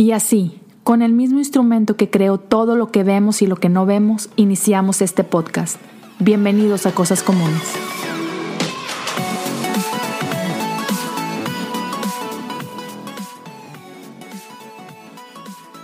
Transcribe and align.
Y 0.00 0.12
así, 0.12 0.58
con 0.82 1.02
el 1.02 1.12
mismo 1.12 1.40
instrumento 1.40 1.94
que 1.94 2.08
creó 2.08 2.38
todo 2.38 2.74
lo 2.74 2.90
que 2.90 3.04
vemos 3.04 3.42
y 3.42 3.46
lo 3.46 3.56
que 3.56 3.68
no 3.68 3.84
vemos, 3.84 4.30
iniciamos 4.36 5.02
este 5.02 5.24
podcast. 5.24 5.76
Bienvenidos 6.18 6.86
a 6.86 6.92
Cosas 6.92 7.22
Comunes. 7.22 7.74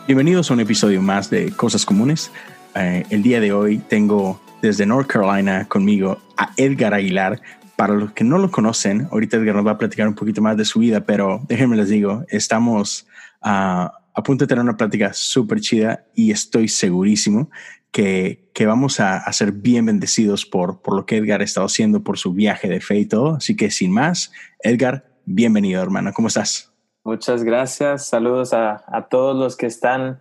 Bienvenidos 0.06 0.50
a 0.50 0.54
un 0.54 0.60
episodio 0.60 1.02
más 1.02 1.28
de 1.28 1.52
Cosas 1.52 1.84
Comunes. 1.84 2.32
Eh, 2.74 3.04
el 3.10 3.22
día 3.22 3.38
de 3.38 3.52
hoy 3.52 3.80
tengo 3.80 4.40
desde 4.62 4.86
North 4.86 5.08
Carolina 5.08 5.66
conmigo 5.68 6.16
a 6.38 6.52
Edgar 6.56 6.94
Aguilar. 6.94 7.42
Para 7.76 7.92
los 7.92 8.12
que 8.12 8.24
no 8.24 8.38
lo 8.38 8.50
conocen, 8.50 9.08
ahorita 9.12 9.36
Edgar 9.36 9.56
nos 9.56 9.66
va 9.66 9.72
a 9.72 9.78
platicar 9.78 10.08
un 10.08 10.14
poquito 10.14 10.40
más 10.40 10.56
de 10.56 10.64
su 10.64 10.78
vida, 10.78 11.02
pero 11.02 11.42
déjenme 11.46 11.76
les 11.76 11.90
digo, 11.90 12.24
estamos 12.30 13.06
a 13.42 13.92
a 14.16 14.46
tener 14.46 14.62
una 14.62 14.76
plática 14.76 15.12
súper 15.12 15.60
chida 15.60 16.06
y 16.14 16.30
estoy 16.30 16.68
segurísimo 16.68 17.50
que, 17.90 18.50
que 18.54 18.66
vamos 18.66 19.00
a, 19.00 19.18
a, 19.18 19.32
ser 19.32 19.52
bien 19.52 19.86
bendecidos 19.86 20.44
por, 20.44 20.82
por 20.82 20.96
lo 20.96 21.06
que 21.06 21.16
Edgar 21.16 21.40
ha 21.40 21.44
estado 21.44 21.66
haciendo, 21.66 22.02
por 22.02 22.18
su 22.18 22.32
viaje 22.32 22.68
de 22.68 22.80
fe 22.80 22.98
y 22.98 23.06
todo. 23.06 23.36
Así 23.36 23.56
que 23.56 23.70
sin 23.70 23.92
más, 23.92 24.32
Edgar, 24.60 25.06
bienvenido 25.24 25.82
hermano, 25.82 26.12
¿cómo 26.14 26.28
estás? 26.28 26.72
Muchas 27.04 27.44
gracias, 27.44 28.06
saludos 28.06 28.52
a, 28.52 28.84
a 28.88 29.08
todos 29.08 29.36
los 29.36 29.56
que 29.56 29.66
están 29.66 30.20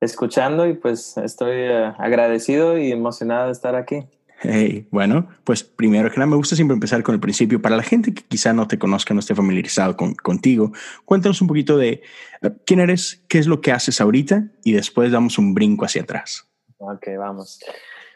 escuchando 0.00 0.66
y 0.66 0.74
pues 0.74 1.16
estoy 1.16 1.68
uh, 1.68 1.94
agradecido 1.98 2.76
y 2.78 2.90
emocionado 2.90 3.46
de 3.46 3.52
estar 3.52 3.76
aquí. 3.76 4.04
Hey, 4.44 4.88
bueno, 4.90 5.28
pues 5.44 5.62
primero 5.62 6.10
que 6.10 6.16
nada 6.16 6.26
me 6.26 6.36
gusta 6.36 6.56
siempre 6.56 6.74
empezar 6.74 7.04
con 7.04 7.14
el 7.14 7.20
principio. 7.20 7.62
Para 7.62 7.76
la 7.76 7.84
gente 7.84 8.12
que 8.12 8.22
quizá 8.22 8.52
no 8.52 8.66
te 8.66 8.76
conozca, 8.76 9.14
no 9.14 9.20
esté 9.20 9.36
familiarizado 9.36 9.96
con, 9.96 10.14
contigo, 10.14 10.72
cuéntanos 11.04 11.40
un 11.40 11.48
poquito 11.48 11.76
de 11.78 12.02
uh, 12.42 12.48
quién 12.66 12.80
eres, 12.80 13.24
qué 13.28 13.38
es 13.38 13.46
lo 13.46 13.60
que 13.60 13.70
haces 13.70 14.00
ahorita 14.00 14.48
y 14.64 14.72
después 14.72 15.12
damos 15.12 15.38
un 15.38 15.54
brinco 15.54 15.84
hacia 15.84 16.02
atrás. 16.02 16.48
Ok, 16.78 17.06
vamos. 17.16 17.60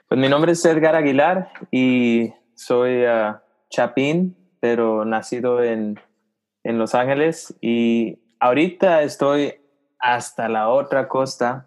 Pues 0.08 0.20
mi 0.20 0.28
nombre 0.28 0.52
es 0.52 0.64
Edgar 0.64 0.96
Aguilar 0.96 1.48
y 1.70 2.32
soy 2.54 3.04
uh, 3.04 3.36
chapín, 3.70 4.36
pero 4.58 5.04
nacido 5.04 5.62
en, 5.62 6.00
en 6.64 6.78
Los 6.78 6.96
Ángeles 6.96 7.54
y 7.60 8.18
ahorita 8.40 9.02
estoy 9.02 9.54
hasta 10.06 10.48
la 10.48 10.68
otra 10.68 11.08
costa. 11.08 11.66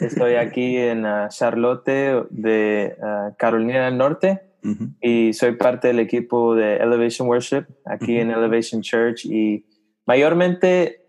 Estoy 0.00 0.34
aquí 0.34 0.76
en 0.76 1.06
uh, 1.06 1.28
Charlotte 1.30 2.26
de 2.30 2.96
uh, 2.98 3.34
Carolina 3.38 3.86
del 3.86 3.96
Norte 3.96 4.42
uh 4.62 4.68
-huh. 4.68 4.94
y 5.00 5.32
soy 5.32 5.52
parte 5.52 5.88
del 5.88 5.98
equipo 5.98 6.54
de 6.54 6.76
Elevation 6.76 7.28
Worship 7.28 7.64
aquí 7.86 8.16
-huh. 8.16 8.20
en 8.20 8.30
Elevation 8.30 8.82
Church 8.82 9.24
y 9.24 9.64
mayormente 10.06 11.06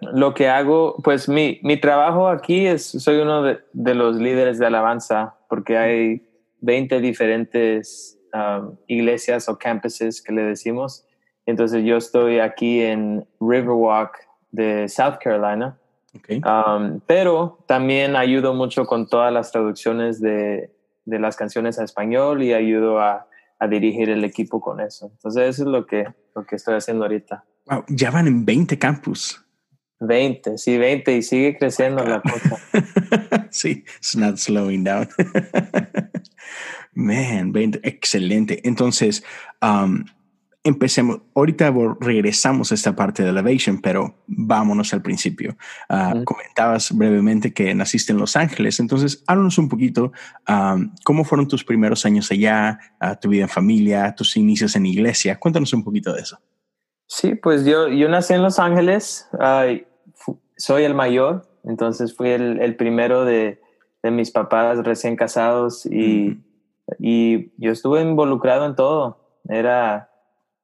lo 0.00 0.32
que 0.32 0.48
hago, 0.48 0.96
pues 1.02 1.28
mi, 1.28 1.60
mi 1.62 1.76
trabajo 1.76 2.28
aquí 2.28 2.66
es, 2.66 2.86
soy 2.86 3.16
uno 3.16 3.42
de, 3.42 3.58
de, 3.72 3.94
los 3.94 4.16
líderes 4.16 4.58
de 4.58 4.66
alabanza 4.66 5.36
porque 5.48 5.76
hay 5.76 6.22
20 6.60 7.00
diferentes 7.00 8.16
um, 8.32 8.76
iglesias 8.86 9.48
o 9.48 9.58
campuses 9.58 10.22
que 10.22 10.32
le 10.32 10.42
decimos. 10.42 11.04
Entonces 11.46 11.84
yo 11.84 11.96
estoy 11.96 12.38
aquí 12.38 12.80
en 12.80 13.26
Riverwalk 13.40 14.12
de 14.52 14.88
South 14.88 15.18
Carolina 15.20 15.77
Okay. 16.16 16.40
Um, 16.44 17.00
pero 17.06 17.64
también 17.66 18.16
ayudo 18.16 18.54
mucho 18.54 18.86
con 18.86 19.08
todas 19.08 19.32
las 19.32 19.52
traducciones 19.52 20.20
de, 20.20 20.70
de 21.04 21.18
las 21.18 21.36
canciones 21.36 21.78
a 21.78 21.84
español 21.84 22.42
y 22.42 22.54
ayudo 22.54 22.98
a, 22.98 23.26
a, 23.58 23.68
dirigir 23.68 24.08
el 24.08 24.24
equipo 24.24 24.60
con 24.60 24.80
eso. 24.80 25.10
Entonces 25.12 25.48
eso 25.48 25.62
es 25.64 25.68
lo 25.68 25.86
que, 25.86 26.06
lo 26.34 26.46
que 26.46 26.56
estoy 26.56 26.74
haciendo 26.74 27.04
ahorita. 27.04 27.44
Wow, 27.66 27.84
ya 27.88 28.10
van 28.10 28.26
en 28.26 28.44
20 28.44 28.78
campus. 28.78 29.44
20, 30.00 30.58
sí, 30.58 30.78
20 30.78 31.16
y 31.16 31.22
sigue 31.22 31.58
creciendo 31.58 32.04
la 32.04 32.22
cosa. 32.22 32.56
sí, 33.50 33.84
it's 33.98 34.16
not 34.16 34.36
slowing 34.36 34.84
down. 34.84 35.08
Man, 36.94 37.52
20, 37.52 37.80
excelente. 37.82 38.60
Entonces, 38.64 39.24
um, 39.60 40.04
empecemos, 40.68 41.20
ahorita 41.34 41.72
regresamos 42.00 42.70
a 42.70 42.74
esta 42.74 42.94
parte 42.94 43.22
de 43.22 43.30
Elevation, 43.30 43.80
pero 43.80 44.14
vámonos 44.26 44.92
al 44.92 45.02
principio. 45.02 45.56
Uh, 45.88 45.94
uh 45.94 45.96
-huh. 45.96 46.24
Comentabas 46.24 46.92
brevemente 46.92 47.52
que 47.52 47.74
naciste 47.74 48.12
en 48.12 48.18
Los 48.18 48.36
Ángeles, 48.36 48.80
entonces 48.80 49.22
háblanos 49.26 49.58
un 49.58 49.68
poquito 49.68 50.12
um, 50.48 50.90
cómo 51.04 51.24
fueron 51.24 51.48
tus 51.48 51.64
primeros 51.64 52.04
años 52.04 52.30
allá, 52.30 52.78
uh, 53.00 53.14
tu 53.20 53.28
vida 53.28 53.42
en 53.42 53.48
familia, 53.48 54.14
tus 54.14 54.36
inicios 54.36 54.76
en 54.76 54.86
iglesia. 54.86 55.38
Cuéntanos 55.38 55.72
un 55.72 55.82
poquito 55.82 56.12
de 56.12 56.20
eso. 56.20 56.38
Sí, 57.06 57.34
pues 57.34 57.64
yo, 57.64 57.88
yo 57.88 58.08
nací 58.08 58.34
en 58.34 58.42
Los 58.42 58.58
Ángeles, 58.58 59.28
soy 60.56 60.84
el 60.84 60.94
mayor, 60.94 61.48
entonces 61.64 62.14
fui 62.14 62.30
el, 62.30 62.60
el 62.60 62.76
primero 62.76 63.24
de, 63.24 63.60
de, 64.02 64.10
mis 64.10 64.30
papás 64.30 64.78
recién 64.84 65.16
casados 65.16 65.86
y, 65.86 65.90
-huh. 65.90 66.96
y 66.98 67.50
yo 67.56 67.72
estuve 67.72 68.02
involucrado 68.02 68.66
en 68.66 68.74
todo. 68.74 69.16
Era 69.48 70.10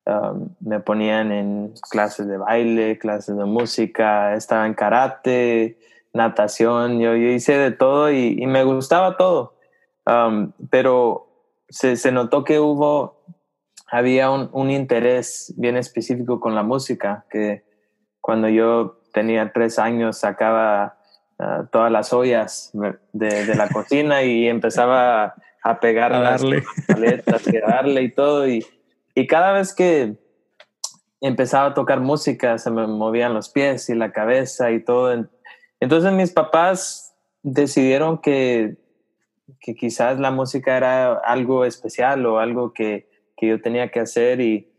Um, 0.06 0.50
me 0.60 0.80
ponían 0.80 1.32
en 1.32 1.72
clases 1.90 2.28
de 2.28 2.36
baile, 2.36 2.98
clases 2.98 3.38
de 3.38 3.44
música, 3.46 4.34
estaba 4.34 4.66
en 4.66 4.74
karate, 4.74 5.78
natación, 6.12 7.00
yo, 7.00 7.16
yo 7.16 7.28
hice 7.28 7.56
de 7.56 7.70
todo 7.70 8.10
y, 8.12 8.36
y 8.38 8.46
me 8.46 8.64
gustaba 8.64 9.16
todo. 9.16 9.56
Um, 10.04 10.52
pero 10.68 11.26
se, 11.70 11.96
se, 11.96 12.12
notó 12.12 12.44
que 12.44 12.60
hubo, 12.60 13.24
había 13.90 14.30
un, 14.30 14.50
un, 14.52 14.70
interés 14.70 15.54
bien 15.56 15.78
específico 15.78 16.38
con 16.38 16.54
la 16.54 16.62
música, 16.62 17.24
que 17.30 17.64
cuando 18.20 18.50
yo 18.50 19.00
tenía 19.14 19.52
tres 19.54 19.78
años 19.78 20.18
sacaba 20.18 20.98
uh, 21.38 21.64
todas 21.72 21.90
las 21.90 22.12
ollas 22.12 22.72
de, 22.74 23.46
de 23.46 23.54
la 23.54 23.70
cocina 23.70 24.22
y 24.22 24.48
empezaba 24.48 25.34
a 25.62 25.80
pegar 25.80 26.12
a 26.12 26.20
darle. 26.20 26.56
las 26.56 26.86
paletas, 26.86 27.48
a 27.48 27.70
darle 27.70 28.02
y 28.02 28.12
todo. 28.12 28.46
Y, 28.46 28.66
y 29.14 29.26
cada 29.26 29.52
vez 29.52 29.74
que 29.74 30.16
empezaba 31.20 31.68
a 31.68 31.74
tocar 31.74 32.00
música, 32.00 32.58
se 32.58 32.70
me 32.70 32.86
movían 32.86 33.34
los 33.34 33.48
pies 33.48 33.88
y 33.88 33.94
la 33.94 34.12
cabeza 34.12 34.72
y 34.72 34.84
todo. 34.84 35.26
Entonces 35.80 36.12
mis 36.12 36.32
papás 36.32 37.14
decidieron 37.42 38.18
que, 38.18 38.76
que 39.60 39.74
quizás 39.74 40.18
la 40.18 40.30
música 40.30 40.76
era 40.76 41.14
algo 41.14 41.64
especial 41.64 42.26
o 42.26 42.38
algo 42.38 42.72
que, 42.72 43.08
que 43.36 43.48
yo 43.48 43.60
tenía 43.60 43.90
que 43.90 44.00
hacer 44.00 44.40
y, 44.40 44.70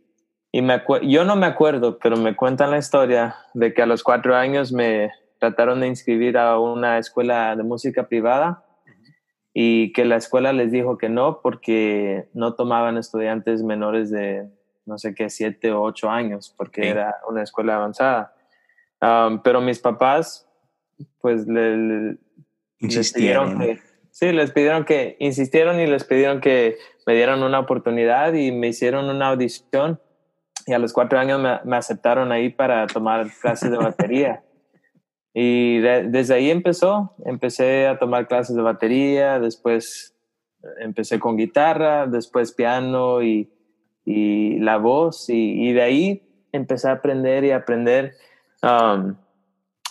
y 0.51 0.61
me 0.61 0.81
yo 1.03 1.23
no 1.23 1.35
me 1.35 1.45
acuerdo, 1.45 1.97
pero 1.99 2.17
me 2.17 2.35
cuentan 2.35 2.71
la 2.71 2.77
historia 2.77 3.35
de 3.53 3.73
que 3.73 3.81
a 3.81 3.85
los 3.85 4.03
cuatro 4.03 4.35
años 4.35 4.71
me 4.71 5.11
trataron 5.39 5.79
de 5.79 5.87
inscribir 5.87 6.37
a 6.37 6.59
una 6.59 6.97
escuela 6.97 7.55
de 7.55 7.63
música 7.63 8.07
privada 8.07 8.64
y 9.57 9.93
que 9.93 10.03
la 10.03 10.17
escuela 10.17 10.51
les 10.51 10.69
dijo 10.69 10.97
que 10.97 11.07
no 11.07 11.39
porque 11.41 12.27
no 12.33 12.55
tomaban 12.55 12.97
estudiantes 12.97 13.63
menores 13.63 14.11
de 14.11 14.49
no 14.85 14.97
sé 14.97 15.15
qué, 15.15 15.29
siete 15.29 15.71
o 15.71 15.81
ocho 15.81 16.09
años, 16.09 16.53
porque 16.57 16.83
sí. 16.83 16.89
era 16.89 17.15
una 17.29 17.41
escuela 17.41 17.75
avanzada. 17.77 18.35
Um, 19.01 19.41
pero 19.41 19.61
mis 19.61 19.79
papás, 19.79 20.45
pues, 21.21 21.47
le, 21.47 21.77
le, 21.77 22.17
les 22.81 23.13
pidieron 23.13 23.57
que, 23.57 23.79
sí, 24.11 24.33
les 24.33 24.51
pidieron 24.51 24.83
que, 24.83 25.15
insistieron 25.19 25.79
y 25.79 25.87
les 25.87 26.03
pidieron 26.03 26.41
que 26.41 26.77
me 27.07 27.15
dieran 27.15 27.41
una 27.41 27.59
oportunidad 27.59 28.33
y 28.33 28.51
me 28.51 28.67
hicieron 28.67 29.09
una 29.09 29.29
audición 29.29 30.01
y 30.67 30.73
a 30.73 30.79
los 30.79 30.91
cuatro 30.91 31.17
años 31.17 31.39
me, 31.39 31.61
me 31.63 31.77
aceptaron 31.77 32.33
ahí 32.33 32.49
para 32.49 32.87
tomar 32.87 33.27
clases 33.41 33.71
de 33.71 33.77
batería. 33.77 34.43
Y 35.37 35.79
de, 35.79 36.03
desde 36.03 36.35
ahí 36.35 36.49
empezó, 36.49 37.13
empecé 37.25 37.87
a 37.87 37.99
tomar 37.99 38.29
clases 38.29 38.55
de 38.55 38.61
batería, 38.61 39.37
después 39.37 40.15
empecé 40.79 41.19
con 41.19 41.35
guitarra, 41.35 42.07
después 42.07 42.53
piano 42.53 43.21
y, 43.21 43.51
y 44.05 44.59
la 44.59 44.77
voz, 44.77 45.29
y, 45.29 45.73
de 45.73 45.81
ahí 45.81 46.23
empecé 46.53 46.87
a 46.87 46.93
aprender 46.93 47.43
y 47.43 47.51
aprender. 47.51 48.13
Um, 48.63 49.17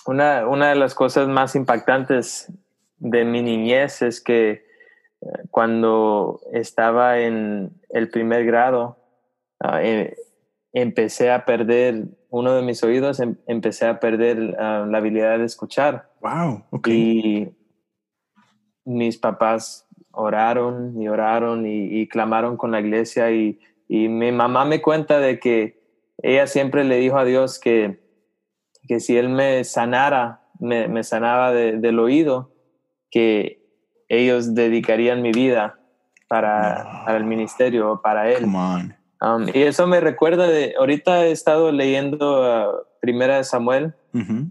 una, 0.06 0.48
una 0.48 0.70
de 0.70 0.76
las 0.76 0.94
cosas 0.94 1.28
más 1.28 1.54
impactantes 1.54 2.50
de 2.96 3.26
mi 3.26 3.42
niñez 3.42 4.00
es 4.00 4.22
que 4.22 4.64
uh, 5.20 5.46
cuando 5.50 6.40
estaba 6.54 7.18
en 7.18 7.70
el 7.90 8.08
primer 8.08 8.46
grado, 8.46 8.96
uh, 9.62 9.76
eh, 9.76 10.16
empecé 10.72 11.30
a 11.30 11.44
perder 11.44 12.04
uno 12.34 12.52
de 12.56 12.62
mis 12.62 12.82
oídos, 12.82 13.20
em, 13.20 13.36
empecé 13.46 13.86
a 13.86 14.00
perder 14.00 14.38
uh, 14.38 14.86
la 14.86 14.98
habilidad 14.98 15.38
de 15.38 15.44
escuchar. 15.44 16.10
Wow, 16.20 16.64
ok. 16.70 16.88
Y 16.88 17.48
mis 18.84 19.18
papás 19.18 19.86
oraron 20.10 21.00
y 21.00 21.06
oraron 21.06 21.64
y, 21.64 22.00
y 22.00 22.08
clamaron 22.08 22.56
con 22.56 22.72
la 22.72 22.80
iglesia 22.80 23.30
y, 23.30 23.60
y, 23.88 24.08
mi 24.08 24.32
mamá 24.32 24.64
me 24.64 24.82
cuenta 24.82 25.20
de 25.20 25.38
que 25.38 25.80
ella 26.18 26.48
siempre 26.48 26.82
le 26.82 26.96
dijo 26.96 27.18
a 27.18 27.24
Dios 27.24 27.60
que, 27.60 28.02
que 28.88 28.98
si 28.98 29.16
él 29.16 29.28
me 29.28 29.62
sanara, 29.62 30.42
me, 30.58 30.88
me 30.88 31.04
sanaba 31.04 31.52
de, 31.52 31.78
del 31.78 32.00
oído, 32.00 32.52
que 33.12 33.64
ellos 34.08 34.56
dedicarían 34.56 35.22
mi 35.22 35.30
vida 35.30 35.78
para, 36.28 36.82
no. 36.82 37.04
para 37.04 37.16
el 37.16 37.24
ministerio, 37.24 38.00
para 38.02 38.28
él. 38.28 38.42
Come 38.42 38.58
on. 38.58 39.03
Um, 39.24 39.48
y 39.48 39.62
eso 39.62 39.86
me 39.86 40.00
recuerda 40.00 40.46
de, 40.48 40.74
ahorita 40.78 41.24
he 41.24 41.30
estado 41.30 41.72
leyendo 41.72 42.42
uh, 42.42 42.84
Primera 43.00 43.38
de 43.38 43.44
Samuel 43.44 43.94
uh 44.12 44.18
-huh. 44.18 44.50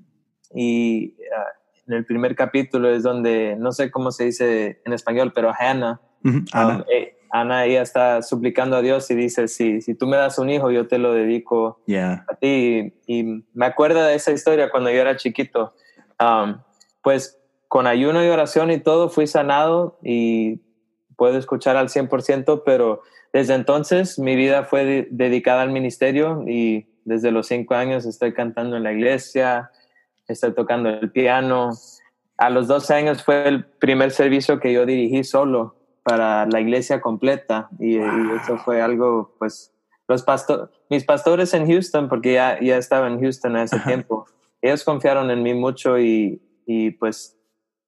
y 0.55 1.13
ah, 1.35 1.45
en 1.87 1.93
el 1.93 2.05
primer 2.05 2.35
capítulo 2.35 2.89
es 2.89 3.03
donde, 3.03 3.55
no 3.57 3.71
sé 3.71 3.91
cómo 3.91 4.11
se 4.11 4.25
dice 4.25 4.81
en 4.85 4.93
español, 4.93 5.31
pero 5.35 5.51
Hannah, 5.57 6.01
Ana. 6.53 6.77
um, 6.77 6.83
eh, 6.89 7.17
Ana, 7.31 7.65
ella 7.65 7.81
está 7.81 8.21
suplicando 8.21 8.75
a 8.75 8.81
Dios 8.81 9.09
y 9.11 9.15
dice, 9.15 9.47
si, 9.47 9.81
si 9.81 9.95
tú 9.95 10.07
me 10.07 10.17
das 10.17 10.37
un 10.39 10.49
hijo, 10.49 10.71
yo 10.71 10.87
te 10.87 10.97
lo 10.97 11.13
dedico 11.13 11.81
yeah. 11.87 12.25
a 12.29 12.35
ti. 12.35 12.93
Y, 13.07 13.19
y 13.19 13.45
me 13.53 13.65
acuerdo 13.65 14.03
de 14.03 14.13
esa 14.13 14.31
historia 14.31 14.69
cuando 14.69 14.91
yo 14.91 15.01
era 15.01 15.17
chiquito. 15.17 15.73
Um, 16.19 16.59
pues 17.01 17.39
con 17.67 17.87
ayuno 17.87 18.23
y 18.23 18.29
oración 18.29 18.69
y 18.69 18.77
todo 18.77 19.09
fui 19.09 19.25
sanado 19.25 19.97
y 20.03 20.61
puedo 21.17 21.39
escuchar 21.39 21.75
al 21.75 21.89
100%, 21.89 22.61
pero 22.63 23.01
desde 23.33 23.55
entonces 23.55 24.19
mi 24.19 24.35
vida 24.35 24.63
fue 24.63 24.85
de- 24.85 25.07
dedicada 25.11 25.63
al 25.63 25.71
ministerio 25.71 26.43
y 26.47 26.87
desde 27.03 27.31
los 27.31 27.47
cinco 27.47 27.73
años 27.75 28.05
estoy 28.05 28.33
cantando 28.33 28.77
en 28.77 28.83
la 28.83 28.93
iglesia, 28.93 29.71
estoy 30.27 30.53
tocando 30.53 30.89
el 30.89 31.11
piano. 31.11 31.71
A 32.37 32.49
los 32.49 32.67
12 32.67 32.93
años 32.93 33.23
fue 33.23 33.47
el 33.47 33.65
primer 33.65 34.11
servicio 34.11 34.59
que 34.59 34.71
yo 34.71 34.85
dirigí 34.85 35.23
solo 35.23 35.75
para 36.03 36.45
la 36.45 36.61
iglesia 36.61 37.01
completa 37.01 37.69
y, 37.79 37.97
y 37.97 38.01
eso 38.41 38.57
fue 38.57 38.81
algo, 38.81 39.35
pues, 39.39 39.73
los 40.07 40.21
pastor 40.23 40.71
mis 40.89 41.03
pastores 41.05 41.53
en 41.53 41.65
Houston, 41.65 42.07
porque 42.09 42.33
ya, 42.33 42.59
ya 42.61 42.77
estaba 42.77 43.07
en 43.07 43.19
Houston 43.19 43.55
a 43.55 43.63
ese 43.63 43.77
Ajá. 43.77 43.87
tiempo, 43.87 44.25
ellos 44.61 44.83
confiaron 44.83 45.31
en 45.31 45.41
mí 45.41 45.53
mucho 45.53 45.97
y, 45.97 46.41
y 46.67 46.91
pues 46.91 47.37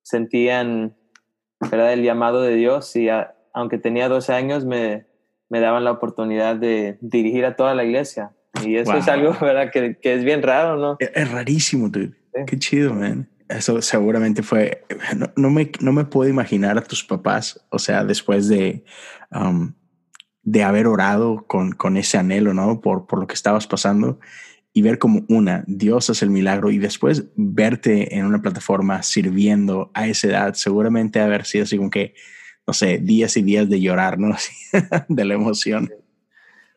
sentían 0.01 0.95
¿verdad? 1.59 1.93
el 1.93 2.03
llamado 2.03 2.41
de 2.41 2.55
Dios 2.55 2.95
y 2.95 3.09
a- 3.09 3.35
aunque 3.53 3.77
tenía 3.77 4.09
12 4.09 4.33
años 4.33 4.65
me, 4.65 5.05
me 5.49 5.59
daban 5.59 5.83
la 5.83 5.91
oportunidad 5.91 6.55
de 6.55 6.97
dirigir 7.01 7.45
a 7.45 7.55
toda 7.55 7.75
la 7.75 7.83
iglesia. 7.83 8.31
Y 8.63 8.77
eso 8.77 8.93
es 8.95 9.07
algo 9.07 9.35
¿verdad? 9.41 9.71
Que, 9.71 9.97
que 10.01 10.13
es 10.13 10.23
bien 10.23 10.41
raro, 10.41 10.77
¿no? 10.77 10.95
Es, 10.99 11.11
es 11.13 11.31
rarísimo, 11.31 11.89
dude. 11.89 12.13
Sí. 12.33 12.41
Qué 12.47 12.59
chido, 12.59 12.93
man. 12.93 13.29
Eso 13.47 13.81
seguramente 13.81 14.41
fue. 14.41 14.85
No, 15.15 15.31
no 15.35 15.49
me, 15.49 15.71
no 15.79 15.91
me 15.91 16.05
puedo 16.05 16.29
imaginar 16.29 16.77
a 16.77 16.83
tus 16.83 17.03
papás, 17.03 17.63
o 17.69 17.77
sea, 17.77 18.03
después 18.03 18.47
de, 18.47 18.83
um, 19.31 19.73
de 20.41 20.63
haber 20.63 20.87
orado 20.87 21.45
con, 21.47 21.73
con 21.73 21.97
ese 21.97 22.17
anhelo, 22.17 22.53
¿no? 22.53 22.81
Por, 22.81 23.05
por 23.05 23.19
lo 23.19 23.27
que 23.27 23.35
estabas 23.35 23.67
pasando 23.67 24.19
y 24.73 24.81
ver 24.81 24.99
como 24.99 25.23
una, 25.29 25.63
Dios 25.67 26.09
hace 26.09 26.25
el 26.25 26.31
milagro 26.31 26.69
y 26.69 26.79
después 26.79 27.27
verte 27.35 28.17
en 28.17 28.25
una 28.25 28.41
plataforma 28.41 29.03
sirviendo 29.03 29.89
a 29.93 30.07
esa 30.07 30.27
edad, 30.27 30.53
seguramente 30.53 31.21
haber 31.21 31.45
sido 31.45 31.63
así 31.63 31.77
como 31.77 31.89
que, 31.89 32.13
no 32.67 32.73
sé, 32.73 32.97
días 32.99 33.37
y 33.37 33.41
días 33.43 33.69
de 33.69 33.79
llorar, 33.81 34.17
¿no? 34.19 34.35
De 35.07 35.25
la 35.25 35.33
emoción. 35.35 35.91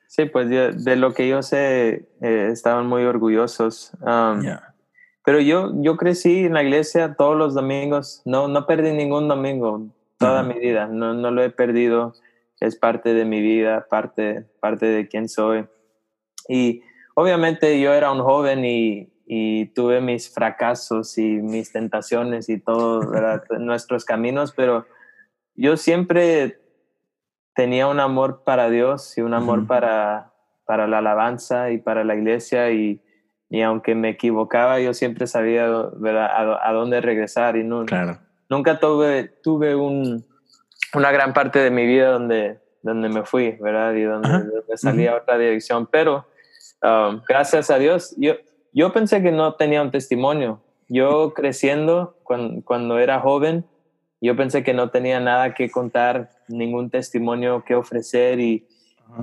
Sí, 0.06 0.24
pues 0.26 0.48
yo- 0.50 0.72
de 0.72 0.96
lo 0.96 1.12
que 1.14 1.28
yo 1.28 1.42
sé, 1.42 2.08
eh, 2.20 2.48
estaban 2.52 2.86
muy 2.86 3.04
orgullosos. 3.04 3.92
Um, 4.00 4.42
Yeah. 4.42 4.74
Pero 5.24 5.40
yo, 5.40 5.72
yo 5.82 5.98
crecí 5.98 6.46
en 6.46 6.54
la 6.54 6.62
iglesia 6.62 7.14
todos 7.14 7.36
los 7.36 7.52
domingos, 7.54 8.22
no, 8.24 8.48
no 8.48 8.66
perdí 8.66 8.92
ningún 8.92 9.28
domingo 9.28 9.86
toda 10.16 10.42
mi 10.42 10.54
vida, 10.54 10.86
no, 10.86 11.12
no 11.12 11.30
lo 11.30 11.42
he 11.42 11.50
perdido, 11.50 12.14
es 12.60 12.76
parte 12.76 13.12
de 13.12 13.24
mi 13.26 13.40
vida, 13.42 13.86
parte, 13.90 14.46
parte 14.58 14.86
de 14.86 15.06
quién 15.06 15.28
soy. 15.28 15.66
Y 16.48 16.82
obviamente 17.14 17.78
yo 17.78 17.92
era 17.92 18.10
un 18.10 18.20
joven 18.22 18.64
y, 18.64 19.10
y 19.26 19.66
tuve 19.74 20.00
mis 20.00 20.32
fracasos 20.32 21.18
y 21.18 21.22
mis 21.42 21.72
tentaciones 21.72 22.48
y 22.48 22.58
todo, 22.58 23.10
¿verdad? 23.10 23.42
nuestros 23.60 24.06
caminos, 24.06 24.54
pero 24.56 24.86
yo 25.60 25.76
siempre 25.76 26.58
tenía 27.54 27.88
un 27.88 28.00
amor 28.00 28.42
para 28.44 28.70
Dios 28.70 29.18
y 29.18 29.20
un 29.20 29.34
amor 29.34 29.66
para, 29.66 30.32
para 30.64 30.86
la 30.86 30.98
alabanza 30.98 31.70
y 31.72 31.78
para 31.78 32.04
la 32.04 32.14
iglesia 32.14 32.70
y, 32.70 33.02
y 33.50 33.62
aunque 33.62 33.94
me 33.94 34.10
equivocaba, 34.10 34.78
yo 34.80 34.94
siempre 34.94 35.26
sabía. 35.26 35.66
A, 35.66 36.68
a 36.68 36.72
dónde 36.72 37.00
regresar 37.00 37.56
y 37.56 37.64
no, 37.64 37.84
Claro. 37.84 38.18
nunca 38.48 38.78
tuve, 38.78 39.24
tuve 39.42 39.74
un, 39.74 40.24
una 40.94 41.10
gran 41.10 41.32
parte 41.32 41.58
de 41.58 41.70
mi 41.70 41.84
vida 41.86 42.10
donde, 42.12 42.60
donde 42.82 43.08
me 43.08 43.24
fui, 43.24 43.52
¿verdad? 43.60 43.94
Y 43.94 44.02
donde, 44.04 44.28
Ajá. 44.28 44.38
donde 44.38 44.76
salí 44.76 45.06
a 45.08 45.16
otra 45.16 45.36
dirección, 45.38 45.88
pero 45.90 46.26
um, 46.82 47.20
gracias 47.28 47.70
a 47.70 47.78
Dios, 47.78 48.14
yo, 48.16 48.34
yo 48.72 48.92
pensé 48.92 49.20
que 49.22 49.32
no 49.32 49.54
tenía 49.54 49.82
un 49.82 49.90
testimonio. 49.90 50.62
Yo 50.88 51.34
creciendo, 51.34 52.16
cuando, 52.22 52.64
cuando 52.64 52.98
era 52.98 53.18
joven, 53.20 53.64
yo 54.20 54.36
pensé 54.36 54.62
que 54.62 54.74
no 54.74 54.90
tenía 54.90 55.20
nada 55.20 55.54
que 55.54 55.70
contar, 55.70 56.30
ningún 56.48 56.90
testimonio 56.90 57.64
que 57.64 57.74
ofrecer 57.74 58.40
y, 58.40 58.66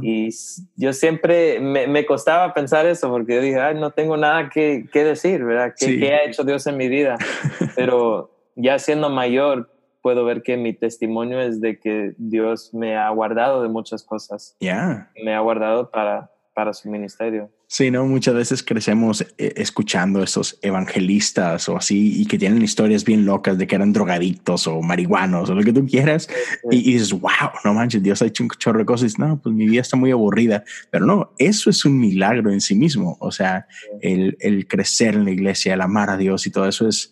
y 0.02 0.30
yo 0.76 0.94
siempre 0.94 1.60
me, 1.60 1.88
me 1.88 2.06
costaba 2.06 2.54
pensar 2.54 2.86
eso 2.86 3.10
porque 3.10 3.36
yo 3.36 3.42
dije, 3.42 3.60
ay, 3.60 3.76
no 3.76 3.92
tengo 3.92 4.16
nada 4.18 4.50
que, 4.50 4.86
que 4.92 5.04
decir, 5.04 5.44
¿verdad? 5.44 5.74
¿Qué, 5.78 5.86
Sí. 5.86 6.00
qué 6.00 6.14
ha 6.14 6.24
hecho 6.24 6.44
Dios 6.44 6.66
en 6.68 6.78
mi 6.78 6.88
vida? 6.88 7.18
Pero 7.76 8.32
ya 8.56 8.80
siendo 8.80 9.10
mayor, 9.10 9.70
puedo 10.02 10.24
ver 10.24 10.44
que 10.44 10.56
mi 10.56 10.72
testimonio 10.74 11.42
es 11.42 11.60
de 11.62 11.80
que 11.80 12.14
Dios 12.18 12.74
me 12.74 12.96
ha 12.96 13.10
guardado 13.10 13.62
de 13.64 13.70
muchas 13.70 14.04
cosas, 14.04 14.56
Yeah. 14.60 15.10
me 15.24 15.34
ha 15.36 15.40
guardado 15.40 15.90
para, 15.90 16.32
para 16.56 16.74
su 16.74 16.90
ministerio. 16.90 17.52
Sí, 17.68 17.92
no, 17.92 18.06
muchas 18.06 18.34
veces 18.34 18.64
crecemos 18.64 19.22
eh, 19.38 19.54
escuchando 19.58 20.24
esos 20.24 20.58
evangelistas 20.62 21.68
o 21.70 21.76
así 21.78 22.22
y 22.22 22.26
que 22.26 22.38
tienen 22.38 22.62
historias 22.64 23.04
bien 23.04 23.26
locas 23.26 23.58
de 23.58 23.68
que 23.68 23.76
eran 23.76 23.92
drogadictos 23.92 24.66
o 24.66 24.82
marihuanos 24.82 25.50
o 25.50 25.54
lo 25.56 25.62
que 25.64 25.74
tú 25.74 25.86
quieras 25.86 26.30
y, 26.72 26.78
y 26.90 26.94
dices, 26.94 27.12
wow, 27.12 27.32
no 27.66 27.74
manches, 27.74 28.02
Dios 28.02 28.22
ha 28.22 28.26
hecho 28.28 28.44
un 28.44 28.50
chorro 28.58 28.80
de 28.80 28.86
cosas. 28.86 29.20
No, 29.20 29.40
pues 29.42 29.54
mi 29.54 29.68
vida 29.68 29.82
está 29.82 29.98
muy 29.98 30.12
aburrida, 30.12 30.64
pero 30.90 31.06
no, 31.06 31.34
eso 31.38 31.70
es 31.70 31.84
un 31.86 32.00
milagro 32.00 32.50
en 32.52 32.62
sí 32.62 32.74
mismo. 32.74 33.18
O 33.20 33.32
sea, 33.32 33.68
el, 34.02 34.38
el 34.40 34.66
crecer 34.68 35.16
en 35.16 35.26
la 35.26 35.32
iglesia, 35.32 35.74
el 35.74 35.82
amar 35.82 36.10
a 36.10 36.18
Dios 36.18 36.48
y 36.48 36.52
todo 36.52 36.68
eso 36.68 36.88
es, 36.88 37.12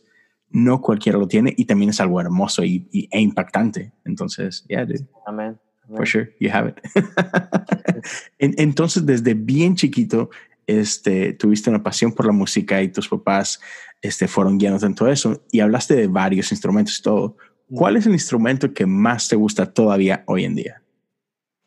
no 0.51 0.80
cualquiera 0.81 1.18
lo 1.18 1.28
tiene 1.28 1.54
y 1.57 1.66
también 1.66 1.89
es 1.89 2.00
algo 2.00 2.22
hermoso 2.22 2.63
y, 2.63 2.88
y- 2.92 3.10
e 3.12 3.19
impactante. 3.19 3.92
Entonces, 4.06 4.63
yeah, 4.69 4.86
dude. 4.86 5.06
Amén. 5.25 5.57
For 5.88 6.06
sure, 6.06 6.30
you 6.40 6.50
have 6.52 6.70
it. 6.70 6.80
En- 8.40 8.56
Entonces, 8.58 9.06
desde 9.06 9.34
bien 9.34 9.76
chiquito, 9.76 10.30
este, 10.68 11.34
tuviste 11.34 11.70
una 11.70 11.84
pasión 11.84 12.14
por 12.14 12.26
la 12.26 12.32
música 12.32 12.82
y 12.82 12.88
tus 12.90 13.08
papás 13.10 13.60
este, 14.02 14.28
fueron 14.28 14.58
guiándote 14.58 14.86
en 14.86 14.96
todo 14.96 15.10
eso 15.10 15.44
y 15.52 15.60
hablaste 15.60 15.96
de 15.96 16.08
varios 16.08 16.52
instrumentos 16.52 17.00
y 17.00 17.04
todo. 17.04 17.38
¿Cuál 17.74 17.98
es 17.98 18.06
el 18.06 18.14
instrumento 18.14 18.74
que 18.74 18.86
más 18.86 19.28
te 19.28 19.36
gusta 19.36 19.72
todavía 19.74 20.24
hoy 20.28 20.46
en 20.46 20.56
día? 20.56 20.82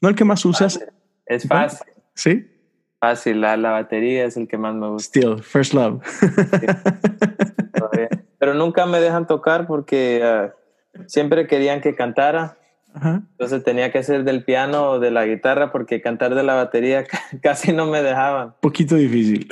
No 0.00 0.08
el 0.08 0.14
que 0.14 0.24
más 0.24 0.44
usas, 0.44 0.80
Es 1.26 1.46
fácil, 1.48 1.86
¿sí? 2.14 2.46
fácil. 3.00 3.40
La, 3.40 3.56
la 3.56 3.70
batería 3.72 4.24
es 4.24 4.36
el 4.36 4.46
que 4.48 4.56
más 4.58 4.74
me 4.74 4.88
gusta. 4.88 5.08
Still, 5.08 5.42
first 5.42 5.74
love. 5.74 6.00
Pero 8.38 8.54
nunca 8.54 8.86
me 8.86 9.00
dejan 9.00 9.26
tocar 9.26 9.66
porque 9.66 10.20
ah, 10.22 10.54
siempre 11.06 11.46
querían 11.46 11.80
que 11.80 11.94
cantara. 11.94 12.58
Ajá. 12.96 13.22
Entonces 13.32 13.62
tenía 13.62 13.92
que 13.92 14.02
ser 14.02 14.24
del 14.24 14.42
piano 14.42 14.92
o 14.92 14.98
de 14.98 15.10
la 15.10 15.26
guitarra 15.26 15.70
porque 15.70 16.00
cantar 16.00 16.34
de 16.34 16.42
la 16.42 16.54
batería 16.54 17.04
casi 17.42 17.72
no 17.72 17.86
me 17.86 18.02
dejaban. 18.02 18.54
Poquito 18.60 18.94
difícil. 18.96 19.48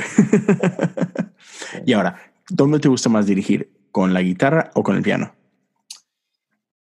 y 1.84 1.92
ahora, 1.92 2.16
¿dónde 2.48 2.78
te 2.78 2.88
gusta 2.88 3.10
más 3.10 3.26
dirigir? 3.26 3.70
¿Con 3.92 4.14
la 4.14 4.22
guitarra 4.22 4.70
o 4.74 4.82
con 4.82 4.96
el 4.96 5.02
piano? 5.02 5.32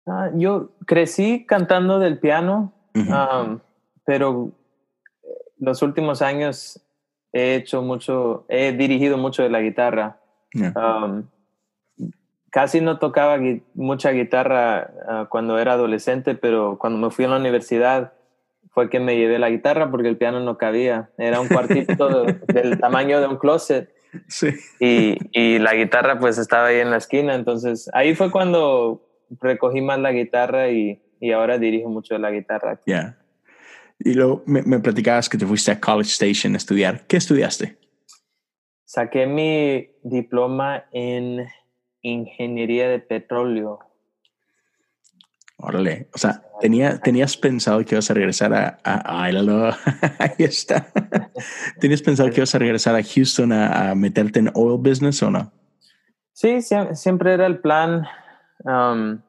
Ah, 0.07 0.31
yo 0.35 0.73
crecí 0.85 1.47
cantando 1.47 2.01
del 2.01 2.19
piano, 2.19 2.73
um, 2.95 3.61
pero 4.05 4.51
eh, 5.23 5.29
los 5.59 5.81
últimos 5.83 6.23
años 6.23 6.83
he 7.33 7.55
hecho 7.55 7.83
mucho, 7.83 8.47
he 8.49 8.73
dirigido 8.73 9.17
mucho 9.17 9.43
de 9.43 9.51
la 9.51 9.61
guitarra. 9.61 10.19
Yeah. 10.53 10.73
Um, 10.75 11.29
casi 12.51 12.81
no 12.81 12.99
tocaba 12.99 13.39
gui- 13.39 13.63
mucha 13.75 14.11
guitarra 14.13 14.91
ah, 15.09 15.27
cuando 15.31 15.59
era 15.59 15.73
adolescente, 15.75 16.35
pero 16.35 16.79
cuando 16.79 16.99
me 16.99 17.11
fui 17.13 17.25
a 17.25 17.29
la 17.29 17.37
universidad 17.37 18.13
fue 18.71 18.91
que 18.91 19.01
me 19.01 19.17
llevé 19.17 19.39
la 19.39 19.51
guitarra 19.51 19.91
porque 19.91 20.09
el 20.09 20.17
piano 20.17 20.41
no 20.41 20.57
cabía. 20.59 21.11
Era 21.19 21.41
un 21.41 21.49
cuartito 21.49 22.25
de- 22.25 22.33
del 22.53 22.79
tamaño 22.79 23.21
de 23.21 23.27
un 23.27 23.37
closet 23.39 23.93
Sí. 24.29 24.49
y, 24.81 25.19
y 25.33 25.59
la 25.59 25.75
guitarra 25.75 26.19
pues 26.19 26.39
estaba 26.39 26.69
ahí 26.69 26.79
en 26.81 26.91
la 26.91 26.97
esquina. 26.99 27.35
Entonces 27.35 27.91
ahí 27.93 28.15
fue 28.15 28.31
cuando 28.31 29.05
recogí 29.41 29.81
más 29.83 29.99
la 29.99 30.13
guitarra 30.13 30.71
y, 30.71 31.03
y 31.21 31.33
ahora 31.33 31.59
dirijo 31.59 31.89
mucho 31.91 32.17
la 32.19 32.31
guitarra. 32.31 32.81
Ya. 32.87 33.19
Y 33.99 34.15
luego 34.15 34.43
me, 34.47 34.63
me 34.63 34.79
platicabas 34.79 35.29
que 35.29 35.37
te 35.37 35.45
fuiste 35.45 35.73
a 35.73 35.81
College 35.81 36.11
Station 36.11 36.55
a 36.55 36.57
estudiar. 36.57 37.05
¿Qué 37.07 37.17
estudiaste? 37.17 37.77
Saqué 38.85 39.27
mi 39.27 39.91
diploma 40.03 40.85
en 40.93 41.47
ingeniería 42.03 42.89
de 42.89 42.99
petróleo. 42.99 43.81
Órale. 45.61 46.09
O 46.15 46.19
sea, 46.19 46.43
tenía, 46.61 47.01
tenías 47.01 47.37
pensado 47.37 47.85
que 47.85 47.97
ibas 47.97 48.11
a 48.11 48.15
regresar 48.15 48.55
a, 48.55 48.79
a, 48.85 49.25
a-? 49.25 49.27
Ahí 50.19 50.35
está. 50.39 50.87
¿Tenías 51.81 52.01
pensado 52.01 52.31
que 52.31 52.37
ibas 52.37 52.55
a 52.55 52.59
regresar 52.59 52.95
a 52.95 53.03
Houston 53.03 53.53
a, 53.53 53.91
a 53.91 53.95
meterte 53.97 54.39
en 54.39 54.51
oil 54.55 54.79
business 54.79 55.23
o 55.23 55.31
no? 55.31 55.53
Sí, 56.33 56.61
sie- 56.63 56.95
siempre 56.95 57.33
era 57.35 57.47
el 57.47 57.59
plan. 57.59 58.07
Um, 58.65 59.21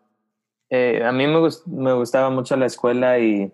eh, 0.69 1.03
a 1.03 1.11
mí 1.11 1.25
me, 1.25 1.39
gus- 1.39 1.65
me 1.65 1.93
gustaba 1.93 2.29
mucho 2.29 2.55
la 2.55 2.67
escuela 2.67 3.17
y 3.17 3.51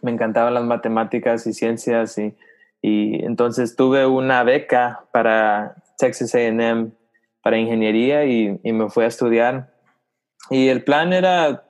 me 0.00 0.12
encantaban 0.12 0.54
las 0.54 0.62
matemáticas 0.64 1.44
y 1.48 1.52
ciencias 1.52 2.16
y, 2.18 2.36
y 2.80 3.24
entonces 3.24 3.74
tuve 3.74 4.06
una 4.06 4.44
beca 4.44 5.04
para 5.12 5.82
Texas 5.98 6.32
A&M 6.36 6.92
para 7.48 7.56
ingeniería 7.56 8.26
y, 8.26 8.60
y, 8.62 8.72
me 8.74 8.90
fui 8.90 9.04
a 9.04 9.06
estudiar. 9.06 9.72
Y 10.50 10.68
el 10.68 10.84
plan 10.84 11.14
era 11.14 11.66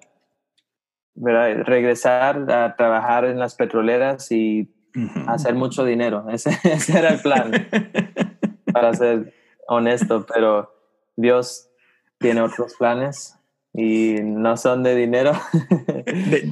¿verdad? 1.14 1.62
regresar 1.66 2.50
a 2.50 2.74
trabajar 2.74 3.24
en 3.26 3.38
las 3.38 3.54
petroleras 3.54 4.32
y 4.32 4.74
hacer 5.28 5.54
mucho 5.54 5.84
dinero. 5.84 6.26
Ese, 6.32 6.50
ese, 6.64 6.98
era 6.98 7.10
el 7.10 7.20
plan, 7.20 7.52
para 8.72 8.92
ser 8.92 9.32
honesto, 9.68 10.26
pero 10.26 10.74
Dios 11.14 11.70
tiene 12.18 12.40
otros 12.40 12.74
planes 12.76 13.38
y 13.72 14.16
no 14.20 14.56
son 14.56 14.82
de 14.82 14.96
dinero. 14.96 15.30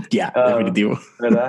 Ya, 0.09 0.33
ah, 0.37 0.51
definitivo. 0.51 1.01
¿Verdad? 1.19 1.49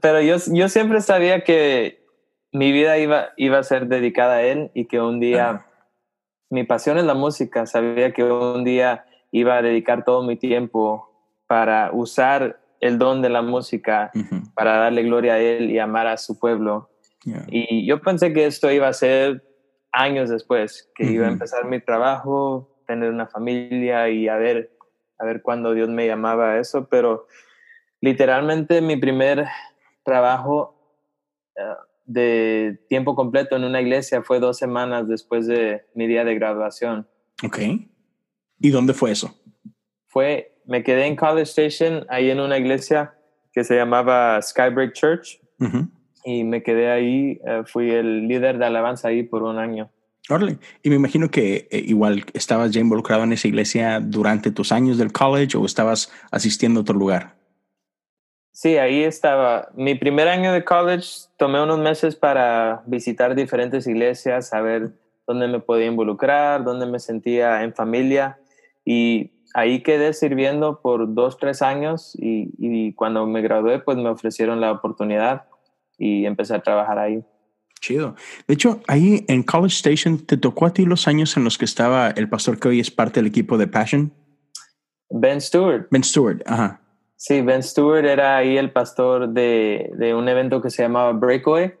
Pero 0.00 0.20
yo, 0.20 0.36
yo 0.52 0.68
siempre 0.68 1.00
sabía 1.00 1.42
que 1.42 2.06
mi 2.52 2.70
vida 2.70 2.98
iba, 2.98 3.30
iba 3.36 3.58
a 3.58 3.64
ser 3.64 3.88
dedicada 3.88 4.36
a 4.36 4.42
Él 4.42 4.70
y 4.74 4.84
que 4.84 5.00
un 5.00 5.18
día, 5.18 5.66
mi 6.50 6.64
pasión 6.64 6.98
es 6.98 7.04
la 7.04 7.14
música, 7.14 7.66
sabía 7.66 8.12
que 8.12 8.24
un 8.24 8.64
día 8.64 9.04
iba 9.30 9.58
a 9.58 9.62
dedicar 9.62 10.04
todo 10.04 10.22
mi 10.22 10.36
tiempo 10.36 11.08
para 11.46 11.90
usar 11.92 12.60
el 12.80 12.98
don 12.98 13.22
de 13.22 13.28
la 13.28 13.42
música, 13.42 14.10
para 14.54 14.78
darle 14.78 15.02
gloria 15.02 15.34
a 15.34 15.38
Él 15.38 15.70
y 15.70 15.78
amar 15.78 16.06
a 16.06 16.16
su 16.16 16.38
pueblo. 16.38 16.90
Y 17.48 17.86
yo 17.86 18.00
pensé 18.00 18.32
que 18.32 18.46
esto 18.46 18.70
iba 18.70 18.88
a 18.88 18.92
ser 18.92 19.44
años 19.92 20.30
después, 20.30 20.90
que 20.94 21.04
iba 21.04 21.26
a 21.26 21.30
empezar 21.30 21.64
mi 21.66 21.80
trabajo, 21.80 22.82
tener 22.86 23.10
una 23.10 23.26
familia 23.26 24.08
y 24.08 24.28
a 24.28 24.36
ver, 24.36 24.70
a 25.18 25.24
ver 25.24 25.42
cuándo 25.42 25.74
Dios 25.74 25.88
me 25.88 26.06
llamaba 26.06 26.52
a 26.52 26.58
eso, 26.58 26.88
pero 26.88 27.26
literalmente 28.00 28.80
mi 28.80 28.96
primer 28.96 29.46
trabajo 30.04 30.74
eh, 31.56 31.62
de 32.08 32.80
tiempo 32.88 33.14
completo 33.14 33.54
en 33.54 33.64
una 33.64 33.80
iglesia 33.80 34.22
fue 34.22 34.40
dos 34.40 34.56
semanas 34.56 35.06
después 35.06 35.46
de 35.46 35.82
mi 35.94 36.06
día 36.06 36.24
de 36.24 36.34
graduación. 36.34 37.06
Ok. 37.44 37.58
¿Y 38.60 38.70
dónde 38.70 38.94
fue 38.94 39.12
eso? 39.12 39.38
Fue, 40.08 40.58
me 40.66 40.82
quedé 40.82 41.06
en 41.06 41.16
College 41.16 41.42
Station, 41.42 42.06
ahí 42.08 42.30
en 42.30 42.40
una 42.40 42.58
iglesia 42.58 43.14
que 43.52 43.62
se 43.62 43.76
llamaba 43.76 44.40
Skybreak 44.42 44.94
Church. 44.94 45.38
Y 46.24 46.44
me 46.44 46.62
quedé 46.62 46.90
ahí, 46.90 47.40
eh, 47.46 47.62
fui 47.66 47.90
el 47.90 48.26
líder 48.26 48.58
de 48.58 48.66
alabanza 48.66 49.08
ahí 49.08 49.22
por 49.22 49.42
un 49.42 49.58
año. 49.58 49.90
Órale. 50.30 50.58
Y 50.82 50.90
me 50.90 50.96
imagino 50.96 51.30
que 51.30 51.68
eh, 51.70 51.82
igual 51.86 52.24
estabas 52.34 52.70
ya 52.70 52.80
involucrado 52.80 53.24
en 53.24 53.32
esa 53.32 53.48
iglesia 53.48 54.00
durante 54.00 54.50
tus 54.50 54.72
años 54.72 54.98
del 54.98 55.12
college 55.12 55.56
o 55.56 55.64
estabas 55.64 56.10
asistiendo 56.30 56.80
a 56.80 56.82
otro 56.82 56.96
lugar. 56.96 57.37
Sí, 58.60 58.76
ahí 58.76 59.04
estaba. 59.04 59.68
Mi 59.76 59.94
primer 59.94 60.26
año 60.26 60.52
de 60.52 60.64
college 60.64 61.28
tomé 61.36 61.62
unos 61.62 61.78
meses 61.78 62.16
para 62.16 62.82
visitar 62.86 63.36
diferentes 63.36 63.86
iglesias, 63.86 64.48
saber 64.48 64.90
dónde 65.28 65.46
me 65.46 65.60
podía 65.60 65.86
involucrar, 65.86 66.64
dónde 66.64 66.84
me 66.86 66.98
sentía 66.98 67.62
en 67.62 67.72
familia. 67.72 68.40
Y 68.84 69.30
ahí 69.54 69.84
quedé 69.84 70.12
sirviendo 70.12 70.80
por 70.82 71.14
dos, 71.14 71.38
tres 71.38 71.62
años 71.62 72.16
y, 72.18 72.50
y 72.58 72.94
cuando 72.94 73.24
me 73.28 73.42
gradué, 73.42 73.78
pues 73.78 73.96
me 73.96 74.08
ofrecieron 74.08 74.60
la 74.60 74.72
oportunidad 74.72 75.44
y 75.96 76.26
empecé 76.26 76.56
a 76.56 76.60
trabajar 76.60 76.98
ahí. 76.98 77.22
Chido. 77.80 78.16
De 78.48 78.54
hecho, 78.54 78.80
ahí 78.88 79.24
en 79.28 79.44
College 79.44 79.76
Station, 79.76 80.18
¿te 80.26 80.36
tocó 80.36 80.66
a 80.66 80.72
ti 80.72 80.84
los 80.84 81.06
años 81.06 81.36
en 81.36 81.44
los 81.44 81.58
que 81.58 81.64
estaba 81.64 82.10
el 82.10 82.28
pastor 82.28 82.58
que 82.58 82.66
hoy 82.66 82.80
es 82.80 82.90
parte 82.90 83.20
del 83.20 83.28
equipo 83.28 83.56
de 83.56 83.68
Passion? 83.68 84.12
Ben 85.10 85.40
Stewart. 85.40 85.86
Ben 85.92 86.02
Stewart, 86.02 86.42
ajá. 86.44 86.80
Sí, 87.20 87.42
Ben 87.42 87.64
Stewart 87.64 88.04
era 88.04 88.36
ahí 88.36 88.56
el 88.56 88.70
pastor 88.70 89.30
de, 89.30 89.90
de 89.96 90.14
un 90.14 90.28
evento 90.28 90.62
que 90.62 90.70
se 90.70 90.84
llamaba 90.84 91.10
Breakaway 91.10 91.74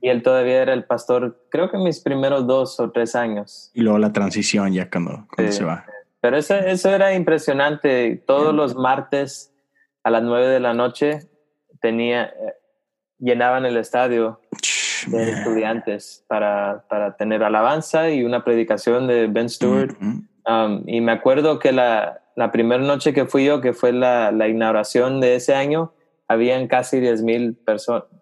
y 0.00 0.08
él 0.08 0.24
todavía 0.24 0.60
era 0.60 0.72
el 0.72 0.82
pastor, 0.82 1.46
creo 1.52 1.70
que 1.70 1.78
mis 1.78 2.00
primeros 2.00 2.48
dos 2.48 2.80
o 2.80 2.90
tres 2.90 3.14
años. 3.14 3.70
Y 3.74 3.82
luego 3.82 4.00
la 4.00 4.12
transición 4.12 4.72
ya 4.72 4.90
cuando, 4.90 5.28
se 5.50 5.64
va. 5.64 5.86
Pero 6.20 6.36
eso, 6.36 6.56
eso 6.56 6.90
era 6.90 7.14
impresionante. 7.14 8.24
Todos 8.26 8.52
los 8.52 8.74
martes 8.74 9.54
a 10.02 10.10
las 10.10 10.24
nueve 10.24 10.48
de 10.48 10.58
la 10.58 10.74
noche 10.74 11.28
tenía, 11.80 12.24
eh, 12.24 12.54
llenaban 13.20 13.64
el 13.64 13.76
estadio 13.76 14.40
de 15.06 15.30
estudiantes 15.30 16.24
para, 16.26 16.86
para, 16.88 17.16
tener 17.16 17.44
alabanza 17.44 18.10
y 18.10 18.24
una 18.24 18.42
predicación 18.42 19.06
de 19.06 19.28
Ben 19.28 19.48
Stewart. 19.48 19.94
Um, 20.46 20.82
y 20.86 21.00
me 21.00 21.12
acuerdo 21.12 21.58
que 21.58 21.72
la, 21.72 22.20
la 22.36 22.50
primera 22.50 22.82
noche 22.82 23.12
que 23.12 23.26
fui 23.26 23.44
yo, 23.44 23.60
que 23.60 23.72
fue 23.72 23.92
la, 23.92 24.32
la 24.32 24.48
inauguración 24.48 25.20
de 25.20 25.36
ese 25.36 25.54
año, 25.54 25.92
habían 26.32 26.66
casi 26.66 26.98
10 26.98 27.22
mil 27.22 27.58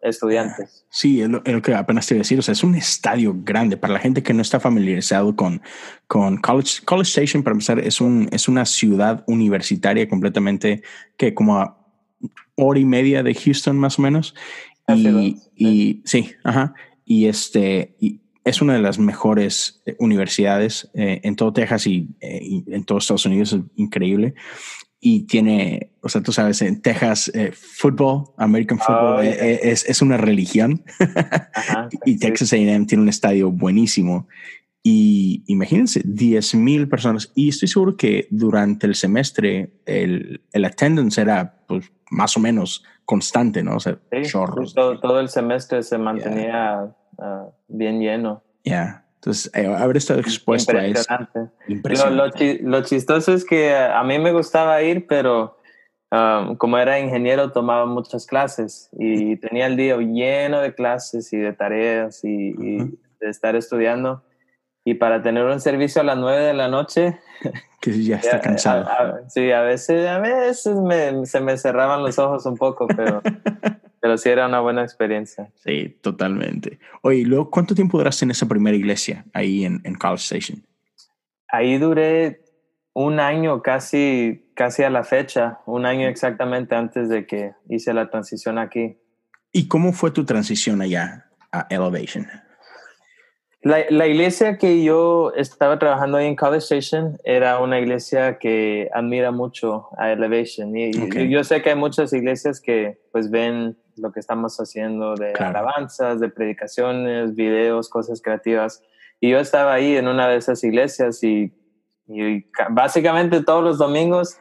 estudiantes. 0.03 0.85
Sí, 0.91 1.21
es 1.23 1.29
lo, 1.29 1.43
que 1.43 1.75
apenas 1.75 2.07
te 2.07 2.15
iba 2.15 2.21
a 2.21 2.25
decir. 2.25 2.39
O 2.39 2.43
sea, 2.43 2.53
es 2.53 2.65
un 2.65 2.75
estadio 2.75 3.35
grande. 3.37 3.77
Para 3.77 3.93
la 3.93 4.01
gente 4.01 4.23
que 4.23 4.35
no 4.35 4.43
está 4.43 4.59
familiarizado 4.59 5.35
con, 5.37 5.63
con 6.07 6.37
College, 6.39 6.83
College 6.85 7.09
Station, 7.09 7.43
para 7.43 7.53
empezar, 7.53 7.79
es, 7.79 8.01
un, 8.01 8.29
es 8.33 8.49
una 8.49 8.65
ciudad 8.65 9.25
universitaria 9.27 10.09
completamente 10.09 10.83
que 11.17 11.35
como 11.35 11.59
a 11.59 11.79
hora 12.57 12.81
y 12.81 12.85
media 12.85 13.23
de 13.23 13.35
Houston 13.35 13.79
más 13.79 13.99
o 13.99 14.03
menos. 14.03 14.35
Y, 14.89 15.37
y 15.55 16.03
sí, 16.05 16.33
ajá. 16.43 16.75
Y 17.05 17.27
este, 17.27 17.97
y 18.01 18.20
es 18.45 18.63
una 18.63 18.75
de 18.75 18.81
las 18.81 18.99
mejores 18.99 19.83
eh, 19.87 19.97
universidades 19.99 20.91
eh, 20.95 21.21
en 21.25 21.37
todo 21.37 21.53
Texas 21.53 21.87
y, 21.87 22.09
eh, 22.21 22.41
y, 22.43 22.65
en 22.75 22.85
todos 22.85 23.05
Estados 23.05 23.27
Unidos. 23.27 23.53
Es 23.53 23.61
increíble. 23.77 24.35
Y 25.03 25.27
tiene, 25.27 25.93
o 26.03 26.09
sea, 26.09 26.23
tú 26.23 26.31
sabes, 26.31 26.61
en 26.61 26.83
Texas, 26.83 27.33
fútbol, 27.55 28.35
American 28.37 28.79
oh, 28.83 28.85
football, 28.85 29.25
es, 29.25 29.89
es, 29.89 30.03
una 30.03 30.19
religión. 30.19 30.85
Ajá, 31.55 31.89
y 32.05 32.19
Texas 32.19 32.53
AM 32.53 32.85
tiene 32.87 33.03
un 33.03 33.09
estadio 33.09 33.51
buenísimo. 33.51 34.29
Y 34.83 35.43
imagínense, 35.47 36.03
10 36.05 36.55
mil 36.57 36.87
personas. 36.87 37.33
Y 37.35 37.49
estoy 37.49 37.69
seguro 37.69 37.97
que 37.97 38.29
durante 38.31 38.87
el 38.87 38.95
semestre 38.95 39.73
el, 39.87 40.43
el 40.53 40.65
attendance 40.67 41.19
era 41.19 41.65
pues, 41.67 41.91
más 42.11 42.37
o 42.37 42.41
menos 42.41 42.85
constante, 43.11 43.63
¿no? 43.63 43.77
O 43.77 43.81
sea, 43.81 43.99
chorros. 44.23 44.75
Todo, 44.75 45.19
el 45.19 45.29
semestre 45.29 45.83
se 45.83 45.99
mantenía 45.99 46.95
ah, 47.21 47.49
bien 47.69 48.01
lleno. 48.01 48.43
Ya. 48.65 49.05
Entonces, 49.17 49.51
eh, 49.55 49.67
haber 49.67 49.99
estado 49.99 50.21
expuesto 50.21 50.77
a 50.77 50.87
eso. 50.87 51.05
Impresionante. 51.69 52.61
Lo, 52.63 52.83
chistoso 52.83 53.35
es 53.35 53.45
que 53.45 53.75
a 53.75 54.03
mí 54.03 54.19
me 54.19 54.33
gustaba 54.33 54.81
ir, 54.83 55.07
pero 55.07 55.59
um, 56.11 56.57
como 56.57 56.79
era 56.79 56.99
ingeniero, 56.99 57.53
tomaba 57.53 57.85
muchas 57.85 58.27
clases 58.27 58.89
y 58.99 59.37
tenía 59.37 59.67
el 59.67 59.77
día 59.77 59.99
lleno 59.99 60.61
de 60.61 60.75
clases 60.75 61.31
y 61.35 61.37
de 61.37 61.53
tareas 61.53 62.25
y, 62.25 62.55
y 62.59 62.99
de 63.21 63.29
estar 63.29 63.57
estudiando. 63.57 64.25
Y 64.85 64.95
para 64.95 65.23
tener 65.23 65.45
un 65.45 65.61
servicio 65.61 66.01
a 66.01 66.05
las 66.05 66.17
nueve 66.17 66.43
de 66.43 66.55
la 66.55 66.69
noche, 66.69 67.21
que 67.81 68.03
ya 68.03 68.17
está 68.23 68.41
cansado. 68.41 68.89
sí, 69.29 69.51
a 69.53 69.63
veces, 69.63 70.07
a 70.07 70.19
veces 70.19 70.63
se 71.25 71.41
me 71.41 71.57
cerraban 71.59 72.03
los 72.03 72.19
ojos 72.19 72.47
un 72.47 72.57
poco, 72.57 72.87
pero, 72.87 73.23
pero 74.01 74.17
sí 74.17 74.29
era 74.29 74.47
una 74.47 74.61
buena 74.61 74.83
experiencia. 74.83 75.51
Sí, 75.57 75.99
totalmente. 76.01 76.79
Oye, 77.03 77.25
luego, 77.25 77.51
¿cuánto 77.51 77.75
tiempo 77.75 77.99
duraste 77.99 78.25
en 78.25 78.31
esa 78.31 78.49
primera 78.49 78.77
iglesia 78.77 79.25
ahí 79.33 79.65
en, 79.65 79.81
en 79.85 79.95
College 79.95 80.23
Station? 80.23 80.65
Ahí 81.49 81.79
duré 81.79 82.43
un 82.95 83.21
año 83.21 83.63
casi, 83.63 84.51
casi 84.55 84.83
a 84.83 84.91
la 84.91 85.05
fecha, 85.05 85.61
un 85.67 85.87
año 85.87 86.09
exactamente 86.09 86.75
antes 86.75 87.09
de 87.09 87.27
que 87.27 87.53
hice 87.69 87.93
la 87.93 88.11
transición 88.11 88.59
aquí. 88.59 88.99
¿Y 89.53 89.69
cómo 89.69 89.93
fue 89.93 90.11
tu 90.11 90.25
transición 90.25 90.81
allá 90.81 91.31
a 91.53 91.67
Elevation? 91.71 92.27
La, 93.63 93.85
la, 93.91 94.07
iglesia 94.07 94.57
que 94.57 94.83
yo 94.83 95.33
estaba 95.37 95.79
trabajando 95.79 96.17
ahí 96.17 96.27
en 96.27 96.35
College 96.35 96.65
Station 96.65 97.19
era 97.25 97.59
una 97.59 97.79
iglesia 97.79 98.39
que 98.39 98.89
admira 98.95 99.33
mucho 99.33 99.89
a 99.99 100.13
Elevation. 100.13 100.75
Y, 100.75 100.93
yo 101.29 101.45
sé 101.45 101.61
que 101.61 101.71
hay 101.71 101.77
muchas 101.77 102.15
iglesias 102.15 102.59
que 102.59 102.99
pues 103.13 103.31
ven 103.31 103.77
lo 103.97 104.13
que 104.13 104.21
estamos 104.21 104.57
haciendo 104.57 105.15
de 105.15 105.35
alabanzas, 105.35 106.21
de 106.21 106.31
predicaciones, 106.31 107.35
videos, 107.35 107.91
cosas 107.91 108.23
creativas. 108.23 108.83
Y 109.21 109.29
yo 109.29 109.39
estaba 109.39 109.75
ahí 109.75 109.95
en 109.95 110.09
una 110.09 110.27
de 110.29 110.37
esas 110.37 110.65
iglesias 110.65 111.23
y, 111.23 111.53
y 112.07 112.47
básicamente 112.71 113.45
todos 113.45 113.63
los 113.63 113.77
domingos 113.77 114.39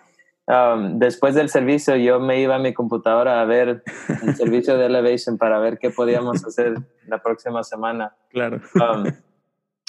Um, 0.49 0.97
después 0.97 1.35
del 1.35 1.47
servicio 1.47 1.95
yo 1.95 2.19
me 2.19 2.41
iba 2.41 2.55
a 2.55 2.59
mi 2.59 2.73
computadora 2.73 3.39
a 3.39 3.45
ver 3.45 3.83
el 4.23 4.35
servicio 4.35 4.79
de 4.79 4.87
Elevation 4.87 5.37
para 5.37 5.59
ver 5.59 5.77
qué 5.77 5.91
podíamos 5.91 6.43
hacer 6.43 6.73
la 7.05 7.21
próxima 7.21 7.63
semana. 7.63 8.15
Claro. 8.31 8.59
Um, 8.73 9.11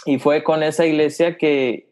y 0.05 0.19
fue 0.19 0.45
con 0.45 0.62
esa 0.62 0.85
iglesia 0.85 1.38
que 1.38 1.88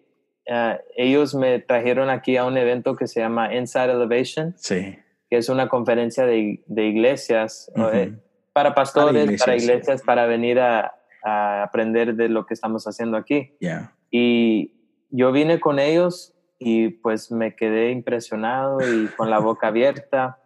uh, 0.51 0.79
ellos 0.99 1.35
me 1.35 1.61
trajeron 1.61 2.11
aquí 2.11 2.37
a 2.37 2.45
un 2.45 2.59
evento 2.59 2.95
que 2.95 3.07
se 3.07 3.21
llama 3.21 3.55
Inside 3.55 3.93
Elevation. 3.93 4.55
Sí. 4.59 4.99
Que 5.31 5.39
es 5.39 5.49
una 5.49 5.71
conferencia 5.71 6.27
de, 6.27 6.63
de 6.67 6.87
iglesias 6.89 7.73
eh, 7.95 8.13
para 8.53 8.75
pastores, 8.75 9.41
para 9.41 9.57
iglesias, 9.57 10.03
para, 10.03 10.27
venir 10.27 10.61
a, 10.61 10.95
a, 11.25 11.63
aprender 11.63 12.15
de 12.17 12.29
lo 12.29 12.45
que 12.45 12.53
estamos 12.53 12.87
haciendo 12.87 13.17
aquí. 13.17 13.57
Yeah. 13.61 13.95
Y 14.11 14.75
yo 15.11 15.33
vine 15.33 15.59
con 15.59 15.79
ellos 15.79 16.35
y 16.59 16.89
pues 16.89 17.31
me 17.31 17.55
quedé 17.55 17.91
impresionado 17.91 18.79
y 18.81 19.07
con 19.09 19.31
la 19.31 19.39
boca 19.39 19.69
abierta. 19.69 20.39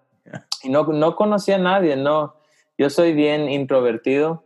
Y 0.62 0.68
no, 0.68 0.84
no 0.84 1.16
conocía 1.16 1.56
a 1.56 1.58
nadie, 1.58 1.96
no. 1.96 2.36
Yo 2.78 2.90
soy 2.90 3.12
bien 3.14 3.50
introvertido 3.50 4.44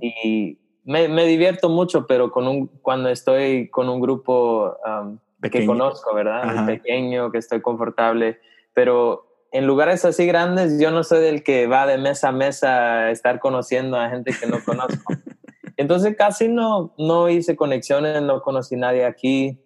y 0.00 0.58
me, 0.84 1.08
me, 1.08 1.26
divierto 1.26 1.68
mucho, 1.68 2.06
pero 2.06 2.30
con 2.30 2.48
un, 2.48 2.66
cuando 2.66 3.08
estoy 3.08 3.68
con 3.68 3.88
un 3.88 4.00
grupo 4.00 4.76
um, 4.86 5.18
que 5.50 5.66
conozco, 5.66 6.14
¿verdad? 6.14 6.66
Pequeño, 6.66 7.30
que 7.30 7.38
estoy 7.38 7.60
confortable, 7.60 8.40
pero 8.74 9.28
en 9.50 9.66
lugares 9.66 10.04
así 10.04 10.26
grandes 10.26 10.80
yo 10.80 10.90
no 10.90 11.04
soy 11.04 11.20
del 11.20 11.42
que 11.42 11.66
va 11.66 11.86
de 11.86 11.98
mesa 11.98 12.28
a 12.28 12.32
mesa 12.32 12.98
a 12.98 13.10
estar 13.10 13.40
conociendo 13.40 13.98
a 13.98 14.10
gente 14.10 14.32
que 14.38 14.46
no 14.46 14.62
conozco. 14.64 15.14
Entonces 15.76 16.16
casi 16.16 16.48
no, 16.48 16.94
no 16.98 17.28
hice 17.28 17.56
conexiones, 17.56 18.20
no 18.22 18.42
conocí 18.42 18.74
a 18.74 18.78
nadie 18.78 19.04
aquí, 19.04 19.60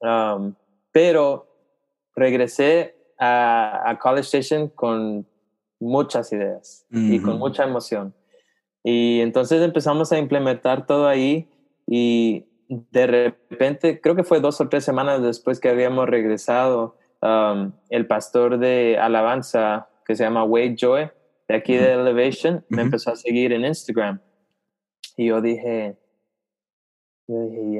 um, 0.00 0.54
pero 0.92 1.46
regresé 2.14 2.96
a, 3.18 3.98
College 4.00 4.38
Station 4.38 4.68
con 4.68 5.26
muchas 5.78 6.32
ideas 6.32 6.86
y 6.90 7.20
con 7.20 7.38
mucha 7.38 7.64
emoción. 7.64 8.14
Y 8.82 9.20
entonces 9.20 9.62
empezamos 9.62 10.10
a 10.12 10.18
implementar 10.18 10.86
todo 10.86 11.06
ahí 11.06 11.48
y 11.86 12.46
de 12.70 13.06
repente, 13.06 14.00
creo 14.00 14.14
que 14.14 14.24
fue 14.24 14.40
dos 14.40 14.60
o 14.60 14.68
tres 14.68 14.84
semanas 14.84 15.22
después 15.22 15.58
que 15.58 15.68
habíamos 15.68 16.08
regresado, 16.08 16.96
um, 17.20 17.72
el 17.88 18.06
pastor 18.06 18.58
de 18.58 18.96
alabanza 18.96 19.88
que 20.06 20.14
se 20.14 20.22
llama 20.22 20.44
Wade 20.44 20.76
Joy, 20.76 21.10
de 21.48 21.54
aquí 21.56 21.74
de 21.74 21.94
Elevation, 21.94 22.64
me 22.68 22.82
empezó 22.82 23.10
a 23.10 23.16
seguir 23.16 23.52
en 23.52 23.64
Instagram. 23.64 24.20
Y 25.16 25.26
yo 25.26 25.40
dije, 25.40 25.96
yo 27.26 27.42
dije, 27.42 27.60
¿y, 27.60 27.78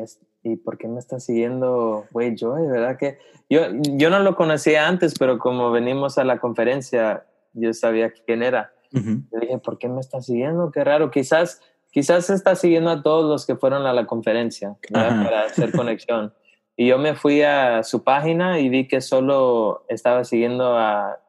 por 0.65 0.79
qué 0.79 0.89
me 0.89 0.99
está 0.99 1.21
siguiendo 1.21 2.07
Wade 2.13 2.37
Joy? 2.37 2.67
¿Verdad 2.67 2.97
que 2.99 3.19
yo, 3.49 3.63
yo 3.73 4.11
no 4.11 4.21
lo 4.21 4.37
conocía 4.37 4.89
antes, 4.89 5.15
pero 5.19 5.39
como 5.39 5.71
venimos 5.71 6.19
a 6.19 6.25
la 6.25 6.39
conferencia, 6.39 7.27
yo 7.53 7.73
sabía 7.75 8.13
quién 8.13 8.43
era. 8.43 8.73
Yo 8.93 9.41
dije, 9.41 9.59
¿por 9.59 9.79
qué 9.79 9.89
me 9.89 10.01
está 10.01 10.21
siguiendo? 10.21 10.73
Qué 10.73 10.83
raro. 10.83 11.11
Quizás 11.11 11.61
quizás 11.91 12.31
está 12.31 12.55
siguiendo 12.55 12.91
a 12.91 13.03
todos 13.03 13.29
los 13.29 13.47
que 13.47 13.57
fueron 13.57 13.87
a 13.87 13.93
la 13.93 14.07
conferencia 14.07 14.77
para 14.93 15.43
hacer 15.43 15.73
conexión. 15.73 16.33
Y 16.77 16.87
yo 16.87 16.99
me 16.99 17.15
fui 17.15 17.43
a 17.43 17.83
su 17.83 18.05
página 18.05 18.59
y 18.59 18.69
vi 18.69 18.89
que 18.89 19.01
solo 19.01 19.85
estaba 19.89 20.25
siguiendo 20.25 20.79
a 20.79 21.21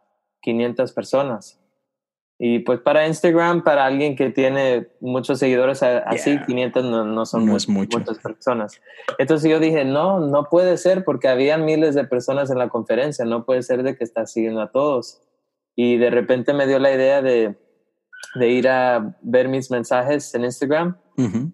500 0.41 0.93
personas. 0.93 1.60
Y 2.43 2.57
pues 2.57 2.79
para 2.79 3.05
Instagram, 3.05 3.63
para 3.63 3.85
alguien 3.85 4.15
que 4.15 4.31
tiene 4.31 4.87
muchos 4.99 5.37
seguidores 5.37 5.83
así, 5.83 6.39
500 6.47 6.83
no, 6.83 7.23
son 7.27 7.45
muchas 7.45 8.17
personas. 8.17 8.81
Entonces 9.19 9.47
yo 9.47 9.59
dije, 9.59 9.85
no, 9.85 10.19
no 10.19 10.45
puede 10.49 10.77
ser 10.77 11.03
porque 11.03 11.27
había 11.27 11.59
miles 11.59 11.93
de 11.93 12.03
personas 12.03 12.49
en 12.49 12.57
la 12.57 12.67
conferencia, 12.69 13.25
no 13.25 13.45
puede 13.45 13.61
ser 13.61 13.83
de 13.83 13.95
que 13.95 14.03
está 14.03 14.25
siguiendo 14.25 14.59
a 14.59 14.71
todos. 14.71 15.21
Y 15.75 15.97
de 15.97 16.09
repente 16.09 16.55
me 16.55 16.65
dio 16.65 16.79
la 16.79 16.91
idea 16.91 17.21
de, 17.21 17.59
de 18.33 18.49
ir 18.49 18.69
a 18.69 19.15
ver 19.21 19.47
mis 19.47 19.69
mensajes 19.69 20.33
en 20.33 20.43
Instagram 20.43 20.97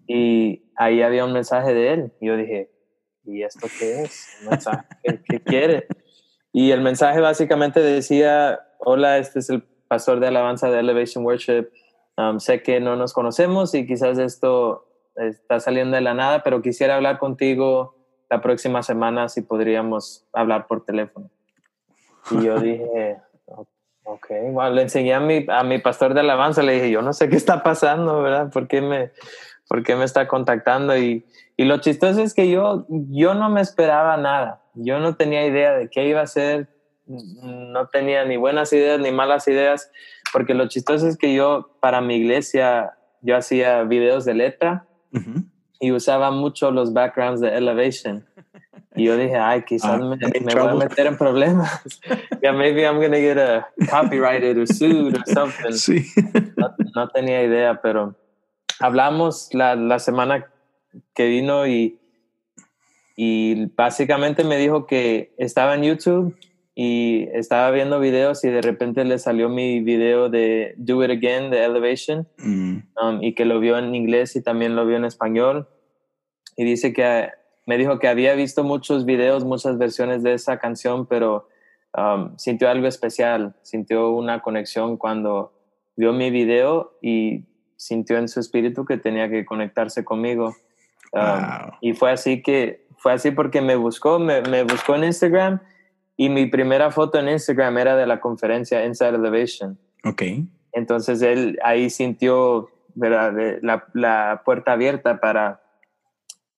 y 0.06 0.72
ahí 0.78 1.02
había 1.02 1.26
un 1.26 1.34
mensaje 1.34 1.74
de 1.74 1.92
él. 1.92 2.12
Y 2.18 2.28
yo 2.28 2.36
dije, 2.38 2.70
¿y 3.24 3.42
esto 3.42 3.66
qué 3.78 4.04
es? 4.04 4.26
¿Qué, 5.28 5.40
quiere? 5.42 5.86
Y 6.50 6.70
el 6.70 6.80
mensaje 6.80 7.20
básicamente 7.20 7.80
decía, 7.80 8.58
hola, 8.78 9.18
este 9.18 9.40
es 9.40 9.50
el 9.50 9.68
pastor 9.88 10.20
de 10.20 10.28
alabanza 10.28 10.70
de 10.70 10.80
Elevation 10.80 11.24
Worship. 11.24 11.68
Um, 12.16 12.40
sé 12.40 12.62
que 12.62 12.80
no 12.80 12.96
nos 12.96 13.12
conocemos 13.12 13.74
y 13.74 13.86
quizás 13.86 14.18
esto 14.18 14.86
está 15.16 15.60
saliendo 15.60 15.96
de 15.96 16.02
la 16.02 16.14
nada, 16.14 16.42
pero 16.42 16.62
quisiera 16.62 16.96
hablar 16.96 17.18
contigo 17.18 17.96
la 18.30 18.40
próxima 18.40 18.82
semana 18.82 19.28
si 19.28 19.42
podríamos 19.42 20.26
hablar 20.32 20.66
por 20.66 20.84
teléfono. 20.84 21.30
Y 22.30 22.42
yo 22.42 22.58
dije, 22.60 23.16
Ok, 24.10 24.28
bueno, 24.52 24.70
le 24.70 24.82
enseñé 24.82 25.12
a 25.12 25.20
mi, 25.20 25.44
a 25.48 25.62
mi 25.64 25.80
pastor 25.80 26.14
de 26.14 26.20
alabanza, 26.20 26.62
le 26.62 26.72
dije, 26.72 26.90
yo 26.90 27.02
no 27.02 27.12
sé 27.12 27.28
qué 27.28 27.36
está 27.36 27.62
pasando, 27.62 28.22
¿verdad? 28.22 28.50
¿Por 28.50 28.66
qué 28.66 28.80
me, 28.80 29.10
por 29.68 29.82
qué 29.82 29.96
me 29.96 30.04
está 30.04 30.26
contactando? 30.26 30.96
Y, 30.96 31.26
y 31.58 31.66
lo 31.66 31.76
chistoso 31.76 32.22
es 32.22 32.32
que 32.32 32.48
yo, 32.48 32.86
yo 32.88 33.34
no 33.34 33.50
me 33.50 33.60
esperaba 33.60 34.16
nada, 34.16 34.62
yo 34.72 34.98
no 34.98 35.16
tenía 35.16 35.44
idea 35.46 35.74
de 35.74 35.90
qué 35.90 36.08
iba 36.08 36.20
a 36.20 36.22
hacer, 36.22 36.68
no 37.08 37.86
tenía 37.86 38.24
ni 38.24 38.36
buenas 38.36 38.72
ideas 38.72 39.00
ni 39.00 39.10
malas 39.10 39.48
ideas, 39.48 39.90
porque 40.32 40.54
lo 40.54 40.68
chistoso 40.68 41.08
es 41.08 41.16
que 41.16 41.34
yo 41.34 41.70
para 41.80 42.00
mi 42.00 42.16
iglesia, 42.16 42.96
yo 43.22 43.36
hacía 43.36 43.82
videos 43.84 44.24
de 44.24 44.34
letra 44.34 44.86
y 45.80 45.92
usaba 45.92 46.30
mucho 46.30 46.70
los 46.70 46.92
backgrounds 46.92 47.40
de 47.40 47.56
Elevation. 47.56 48.26
Y 48.94 49.04
yo 49.04 49.16
dije, 49.16 49.36
ay, 49.36 49.62
quizás 49.62 49.92
ah, 49.92 49.98
me, 49.98 50.16
me 50.16 50.54
voy 50.54 50.68
a 50.68 50.74
meter 50.74 51.06
en 51.06 51.16
problemas. 51.16 51.80
yeah, 52.42 52.52
maybe 52.52 52.84
I'm 52.84 52.96
going 52.96 53.12
to 53.12 53.20
get 53.20 53.38
a 53.38 53.66
copyrighted 53.88 54.58
or 54.58 54.66
sued 54.66 55.16
or 55.16 55.22
something. 55.26 55.72
Sí. 55.72 56.04
No, 56.56 56.74
no, 56.94 57.08
tenía 57.08 57.44
idea, 57.44 57.80
pero 57.80 58.16
hablamos 58.80 59.50
la, 59.52 59.76
la 59.76 60.00
semana 60.00 60.46
que 61.14 61.26
vino 61.26 61.66
y, 61.66 62.00
y 63.16 63.66
básicamente 63.76 64.42
me 64.42 64.56
dijo 64.56 64.86
que 64.86 65.32
estaba 65.38 65.76
en 65.76 65.84
YouTube 65.84 66.36
y 66.80 67.28
estaba 67.32 67.72
viendo 67.72 67.98
videos 67.98 68.44
y 68.44 68.50
de 68.50 68.62
repente 68.62 69.04
le 69.04 69.18
salió 69.18 69.48
mi 69.48 69.80
video 69.80 70.28
de 70.28 70.74
Do 70.76 71.02
It 71.02 71.10
Again 71.10 71.50
de 71.50 71.64
Elevation 71.64 72.28
mm. 72.38 72.76
um, 73.02 73.20
y 73.20 73.34
que 73.34 73.44
lo 73.44 73.58
vio 73.58 73.76
en 73.76 73.96
inglés 73.96 74.36
y 74.36 74.44
también 74.44 74.76
lo 74.76 74.86
vio 74.86 74.96
en 74.96 75.04
español 75.04 75.68
y 76.56 76.62
dice 76.62 76.92
que 76.92 77.30
me 77.66 77.78
dijo 77.78 77.98
que 77.98 78.06
había 78.06 78.32
visto 78.34 78.62
muchos 78.62 79.06
videos, 79.06 79.44
muchas 79.44 79.76
versiones 79.76 80.22
de 80.22 80.34
esa 80.34 80.60
canción, 80.60 81.06
pero 81.06 81.48
um, 81.96 82.38
sintió 82.38 82.70
algo 82.70 82.86
especial, 82.86 83.56
sintió 83.62 84.10
una 84.10 84.40
conexión 84.40 84.98
cuando 84.98 85.52
vio 85.96 86.12
mi 86.12 86.30
video 86.30 86.96
y 87.02 87.44
sintió 87.74 88.18
en 88.18 88.28
su 88.28 88.38
espíritu 88.38 88.84
que 88.84 88.98
tenía 88.98 89.28
que 89.28 89.44
conectarse 89.44 90.04
conmigo. 90.04 90.54
Um, 91.10 91.72
y 91.80 91.94
fue 91.94 92.12
así 92.12 92.40
que, 92.40 92.86
fue 92.98 93.14
así 93.14 93.32
porque 93.32 93.62
me 93.62 93.74
buscó, 93.74 94.20
me, 94.20 94.42
me, 94.42 94.62
buscó 94.62 94.94
en 94.94 95.02
Instagram 95.02 95.60
y 96.18 96.28
mi 96.28 96.44
primera 96.44 96.90
foto 96.90 97.18
en 97.18 97.30
Instagram 97.30 97.78
era 97.78 97.96
de 97.96 98.06
la 98.06 98.20
conferencia 98.20 98.84
Inside 98.84 99.14
Elevation. 99.14 99.78
Ok. 100.04 100.22
Entonces 100.72 101.22
él 101.22 101.58
ahí 101.64 101.88
sintió 101.88 102.68
¿verdad? 102.94 103.32
La, 103.62 103.86
la 103.94 104.42
puerta 104.44 104.72
abierta 104.72 105.18
para 105.20 105.62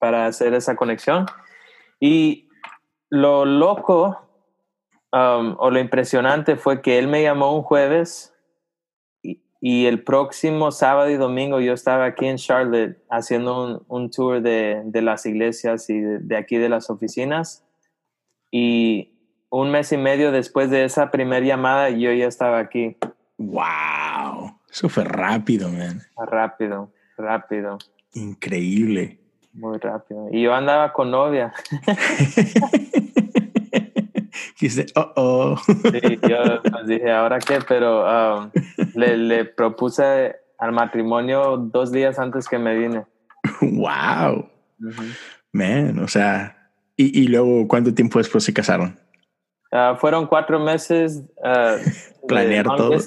para 0.00 0.26
hacer 0.26 0.54
esa 0.54 0.74
conexión. 0.74 1.26
Y 2.00 2.48
lo 3.10 3.44
loco 3.44 4.18
um, 5.12 5.54
o 5.58 5.70
lo 5.70 5.78
impresionante 5.78 6.56
fue 6.56 6.82
que 6.82 6.98
él 6.98 7.06
me 7.06 7.22
llamó 7.22 7.54
un 7.54 7.62
jueves 7.62 8.34
y, 9.22 9.84
el 9.84 10.02
próximo 10.02 10.72
sábado 10.72 11.10
y 11.10 11.16
domingo 11.16 11.60
yo 11.60 11.74
estaba 11.74 12.06
aquí 12.06 12.24
en 12.24 12.38
Charlotte 12.38 12.96
haciendo 13.10 13.84
un, 13.88 14.10
tour 14.10 14.40
de, 14.40 14.82
las 14.94 15.26
iglesias 15.26 15.90
y 15.90 16.00
de, 16.00 16.36
aquí 16.36 16.56
de 16.56 16.70
las 16.70 16.88
oficinas. 16.88 17.62
Y 18.50 19.09
un 19.50 19.70
mes 19.70 19.92
y 19.92 19.96
medio 19.96 20.32
después 20.32 20.70
de 20.70 20.84
esa 20.84 21.10
primera 21.10 21.44
llamada 21.44 21.90
yo 21.90 22.12
ya 22.12 22.26
estaba 22.26 22.58
aquí. 22.58 22.96
¡Wow! 23.36 24.58
Eso 24.70 24.88
fue 24.88 25.04
rápido, 25.04 25.68
man. 25.68 26.00
Rápido, 26.16 26.92
rápido. 27.18 27.78
Increíble. 28.14 29.18
Muy 29.52 29.78
rápido. 29.78 30.28
Y 30.30 30.42
yo 30.42 30.54
andaba 30.54 30.92
con 30.92 31.10
novia. 31.10 31.52
Dice, 34.60 34.86
oh, 34.94 35.12
oh. 35.16 35.56
Sí, 35.56 36.18
yo 36.28 36.62
pues 36.62 36.86
dije, 36.86 37.10
¿ahora 37.10 37.38
qué? 37.38 37.58
Pero 37.66 38.04
um, 38.04 38.50
le, 38.94 39.16
le, 39.16 39.44
propuse 39.46 40.36
al 40.58 40.72
matrimonio 40.72 41.56
dos 41.56 41.90
días 41.90 42.18
antes 42.18 42.46
que 42.46 42.58
me 42.58 42.76
vine. 42.76 43.06
¡Wow! 43.62 44.50
Man, 45.52 45.98
o 45.98 46.08
sea, 46.08 46.70
¿y, 46.96 47.22
y, 47.22 47.28
luego 47.28 47.66
cuánto 47.66 47.94
tiempo 47.94 48.18
después 48.18 48.44
se 48.44 48.52
casaron? 48.52 48.98
Uh, 49.72 49.96
fueron 49.96 50.26
cuatro 50.26 50.58
meses. 50.58 51.22
Uh, 51.36 52.26
Planear 52.26 52.66
todo. 52.66 52.98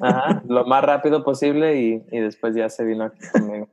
Ajá, 0.00 0.42
lo 0.48 0.66
más 0.66 0.84
rápido 0.84 1.22
posible 1.24 1.80
y, 1.80 2.02
y 2.10 2.20
después 2.20 2.54
ya 2.54 2.68
se 2.68 2.84
vino 2.84 3.04
aquí 3.04 3.20
conmigo. 3.32 3.68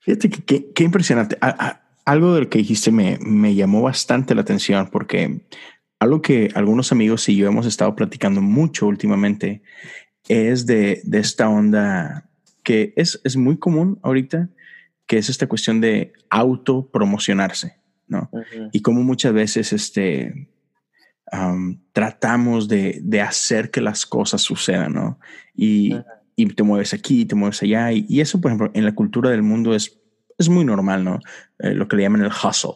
Fíjate 0.00 0.30
que 0.30 0.72
qué 0.72 0.84
impresionante. 0.84 1.38
algo 2.04 2.34
de 2.34 2.40
lo 2.40 2.48
que 2.48 2.58
dijiste 2.58 2.90
me, 2.90 3.18
me 3.20 3.54
llamó 3.54 3.82
bastante 3.82 4.34
la 4.34 4.40
atención 4.40 4.88
porque 4.90 5.46
algo 6.00 6.20
que 6.20 6.50
algunos 6.56 6.90
amigos 6.90 7.28
y 7.28 7.36
yo 7.36 7.46
hemos 7.46 7.66
estado 7.66 7.94
platicando 7.94 8.40
mucho 8.40 8.88
últimamente 8.88 9.62
es 10.28 10.66
de, 10.66 11.00
de 11.04 11.18
esta 11.20 11.48
onda 11.48 12.28
que 12.64 12.92
es, 12.96 13.20
es, 13.22 13.36
muy 13.36 13.56
común 13.58 14.00
ahorita, 14.02 14.48
que 15.06 15.18
es 15.18 15.28
esta 15.28 15.48
cuestión 15.48 15.80
de 15.80 16.12
autopromocionarse, 16.30 17.76
¿no? 18.08 18.30
Y 18.72 18.82
como 18.82 19.02
muchas 19.02 19.32
veces 19.32 19.72
este, 19.72 20.48
tratamos 21.92 22.68
de, 22.68 23.00
de, 23.02 23.20
hacer 23.20 23.70
que 23.70 23.80
las 23.80 24.04
cosas 24.04 24.42
sucedan, 24.42 24.92
¿no? 24.92 25.18
Y, 25.54 25.94
y 26.36 26.46
te 26.46 26.62
mueves 26.62 26.92
aquí, 26.92 27.24
te 27.24 27.34
mueves 27.34 27.62
allá. 27.62 27.90
Y, 27.92 28.20
eso, 28.20 28.40
por 28.40 28.50
ejemplo, 28.50 28.70
en 28.74 28.84
la 28.84 28.94
cultura 28.94 29.30
del 29.30 29.42
mundo 29.42 29.74
es, 29.74 29.98
es 30.38 30.48
muy 30.48 30.64
normal, 30.64 31.04
¿no? 31.04 31.20
Eh, 31.58 31.74
lo 31.74 31.88
que 31.88 31.96
le 31.96 32.02
llaman 32.02 32.22
el 32.22 32.30
hustle. 32.30 32.74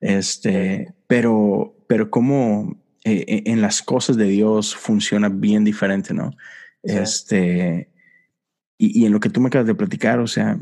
Este, 0.00 0.94
pero, 1.06 1.76
pero 1.86 2.10
como 2.10 2.82
eh, 3.04 3.24
eh, 3.26 3.42
en 3.46 3.60
las 3.60 3.82
cosas 3.82 4.16
de 4.16 4.26
Dios 4.26 4.74
funciona 4.74 5.28
bien 5.28 5.64
diferente, 5.64 6.14
¿no? 6.14 6.30
Este, 6.82 7.90
y, 8.78 9.00
y, 9.00 9.06
en 9.06 9.12
lo 9.12 9.20
que 9.20 9.30
tú 9.30 9.40
me 9.40 9.48
acabas 9.48 9.66
de 9.66 9.74
platicar, 9.74 10.18
o 10.20 10.26
sea, 10.26 10.58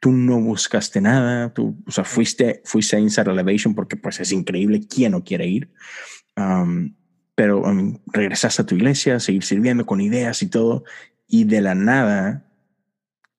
tú 0.00 0.12
no 0.12 0.40
buscaste 0.40 1.00
nada, 1.00 1.52
tú, 1.52 1.76
o 1.86 1.90
sea, 1.90 2.04
fuiste, 2.04 2.62
fuiste 2.64 2.96
a 2.96 3.00
Inside 3.00 3.30
Elevation 3.30 3.74
porque 3.74 3.96
pues 3.96 4.20
es 4.20 4.30
increíble, 4.32 4.86
¿quién 4.88 5.12
no 5.12 5.24
quiere 5.24 5.46
ir? 5.46 5.70
Um, 6.38 6.94
pero 7.34 7.60
um, 7.62 7.98
regresaste 8.12 8.62
a 8.62 8.66
tu 8.66 8.76
iglesia, 8.76 9.18
seguir 9.18 9.42
sirviendo 9.42 9.86
con 9.86 10.00
ideas 10.00 10.42
y 10.42 10.46
todo, 10.46 10.84
y 11.26 11.44
de 11.44 11.60
la 11.60 11.74
nada, 11.74 12.44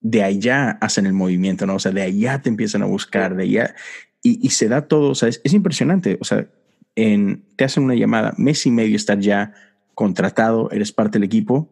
de 0.01 0.23
allá 0.23 0.71
hacen 0.81 1.05
el 1.05 1.13
movimiento, 1.13 1.65
¿no? 1.65 1.75
O 1.75 1.79
sea, 1.79 1.91
de 1.91 2.01
allá 2.01 2.41
te 2.41 2.49
empiezan 2.49 2.81
a 2.83 2.85
buscar, 2.85 3.35
de 3.35 3.43
allá, 3.43 3.75
y, 4.21 4.45
y 4.45 4.49
se 4.49 4.67
da 4.67 4.87
todo, 4.87 5.11
o 5.11 5.15
sea, 5.15 5.29
es, 5.29 5.39
es 5.43 5.53
impresionante, 5.53 6.17
o 6.19 6.25
sea, 6.25 6.47
en, 6.95 7.45
te 7.55 7.63
hacen 7.63 7.83
una 7.83 7.95
llamada, 7.95 8.33
mes 8.37 8.65
y 8.65 8.71
medio 8.71 8.95
estar 8.95 9.19
ya 9.19 9.53
contratado, 9.95 10.69
eres 10.71 10.91
parte 10.91 11.19
del 11.19 11.25
equipo, 11.25 11.69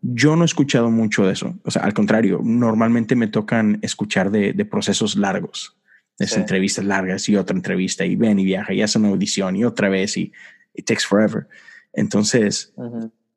yo 0.00 0.36
no 0.36 0.42
he 0.42 0.46
escuchado 0.46 0.90
mucho 0.90 1.26
de 1.26 1.32
eso. 1.32 1.54
O 1.64 1.70
sea, 1.70 1.82
al 1.82 1.92
contrario, 1.92 2.40
normalmente 2.42 3.14
me 3.14 3.26
tocan 3.26 3.78
escuchar 3.82 4.30
de, 4.30 4.52
de 4.52 4.64
procesos 4.64 5.16
largos, 5.16 5.76
de 6.18 6.26
entrevistas 6.34 6.84
largas 6.84 7.28
y 7.28 7.36
otra 7.36 7.56
entrevista 7.56 8.04
y 8.04 8.16
ven 8.16 8.38
y 8.38 8.44
viaja 8.44 8.72
y 8.72 8.82
hace 8.82 8.98
una 8.98 9.08
audición 9.08 9.56
y 9.56 9.64
otra 9.64 9.88
vez 9.88 10.16
y 10.16 10.32
it 10.74 10.86
takes 10.86 11.04
forever. 11.06 11.46
Entonces, 11.92 12.74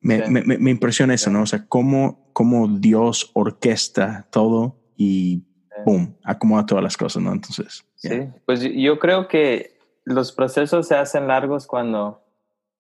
me, 0.02 0.28
me, 0.30 0.42
me, 0.44 0.72
impresiona 0.72 1.14
eso, 1.14 1.30
¿no? 1.30 1.44
O 1.44 1.46
sea, 1.46 1.66
cómo, 1.68 2.30
cómo 2.34 2.68
Dios 2.68 3.32
orquesta 3.34 4.28
todo 4.32 4.78
y 4.96 5.44
boom, 5.86 6.16
acomoda 6.24 6.66
todas 6.66 6.84
las 6.84 6.98
cosas, 6.98 7.24
¿no? 7.24 7.32
Entonces, 7.32 7.86
sí, 7.96 8.28
pues 8.46 8.62
yo 8.62 9.00
creo 9.00 9.28
que 9.28 9.78
los 10.04 10.32
procesos 10.32 10.88
se 10.88 10.96
hacen 10.96 11.28
largos 11.28 11.68
cuando 11.68 12.24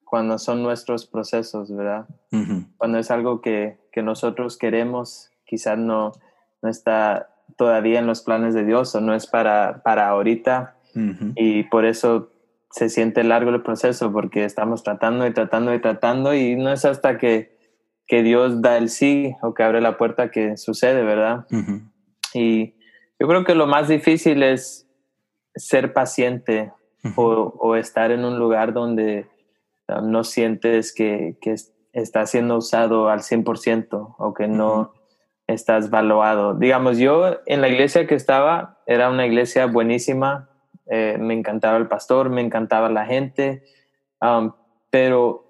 cuando 0.09 0.39
son 0.39 0.63
nuestros 0.63 1.05
procesos, 1.05 1.71
¿verdad? 1.73 2.07
Cuando 2.77 2.97
es 2.97 3.11
algo 3.11 3.41
que, 3.41 3.77
que, 3.91 4.01
nosotros 4.01 4.57
queremos, 4.57 5.29
quizás 5.45 5.77
no, 5.77 6.13
no 6.63 6.69
está 6.69 7.29
todavía 7.57 7.99
en 7.99 8.07
los 8.07 8.21
planes 8.21 8.53
de 8.53 8.65
Dios 8.65 8.93
o 8.95 9.01
no 9.01 9.13
es 9.13 9.27
para, 9.27 9.81
para 9.83 10.09
ahorita. 10.09 10.75
Y 11.35 11.63
por 11.63 11.85
eso 11.85 12.29
se 12.71 12.89
siente 12.89 13.23
largo 13.23 13.51
el 13.51 13.61
proceso, 13.61 14.11
porque 14.11 14.43
estamos 14.43 14.83
tratando 14.83 15.25
y 15.25 15.33
tratando 15.33 15.73
y 15.73 15.79
tratando 15.79 16.33
y 16.33 16.55
no 16.55 16.71
es 16.73 16.83
hasta 16.83 17.17
que, 17.17 17.57
que 18.05 18.21
Dios 18.21 18.61
da 18.61 18.77
el 18.77 18.89
sí 18.89 19.35
o 19.41 19.53
que 19.53 19.63
abre 19.63 19.79
la 19.81 19.97
puerta 19.97 20.29
que 20.29 20.57
sucede, 20.57 21.03
¿verdad? 21.03 21.45
Y 22.33 22.73
yo 23.19 23.27
creo 23.27 23.45
que 23.45 23.55
lo 23.55 23.65
más 23.65 23.87
difícil 23.87 24.43
es 24.43 24.87
ser 25.55 25.93
paciente 25.93 26.73
o, 27.15 27.53
o 27.59 27.75
estar 27.75 28.11
en 28.11 28.25
un 28.25 28.37
lugar 28.37 28.73
donde 28.73 29.27
no 30.03 30.23
sientes 30.23 30.93
que, 30.93 31.37
que 31.41 31.55
está 31.93 32.25
siendo 32.25 32.57
usado 32.57 33.09
al 33.09 33.19
100% 33.19 34.15
o 34.17 34.33
que 34.33 34.47
no 34.47 34.93
estás 35.53 35.89
valuado. 35.89 36.53
Digamos, 36.53 36.97
yo 36.97 37.39
en 37.45 37.61
la 37.61 37.69
iglesia 37.69 38.05
que 38.05 38.15
estaba 38.15 38.77
era 38.85 39.09
una 39.09 39.25
iglesia 39.25 39.65
buenísima, 39.65 40.49
eh, 40.85 41.17
me 41.19 41.33
encantaba 41.33 41.77
el 41.77 41.87
pastor, 41.87 42.29
me 42.29 42.41
encantaba 42.41 42.89
la 42.89 43.05
gente, 43.05 43.63
um, 44.21 44.51
pero 44.89 45.47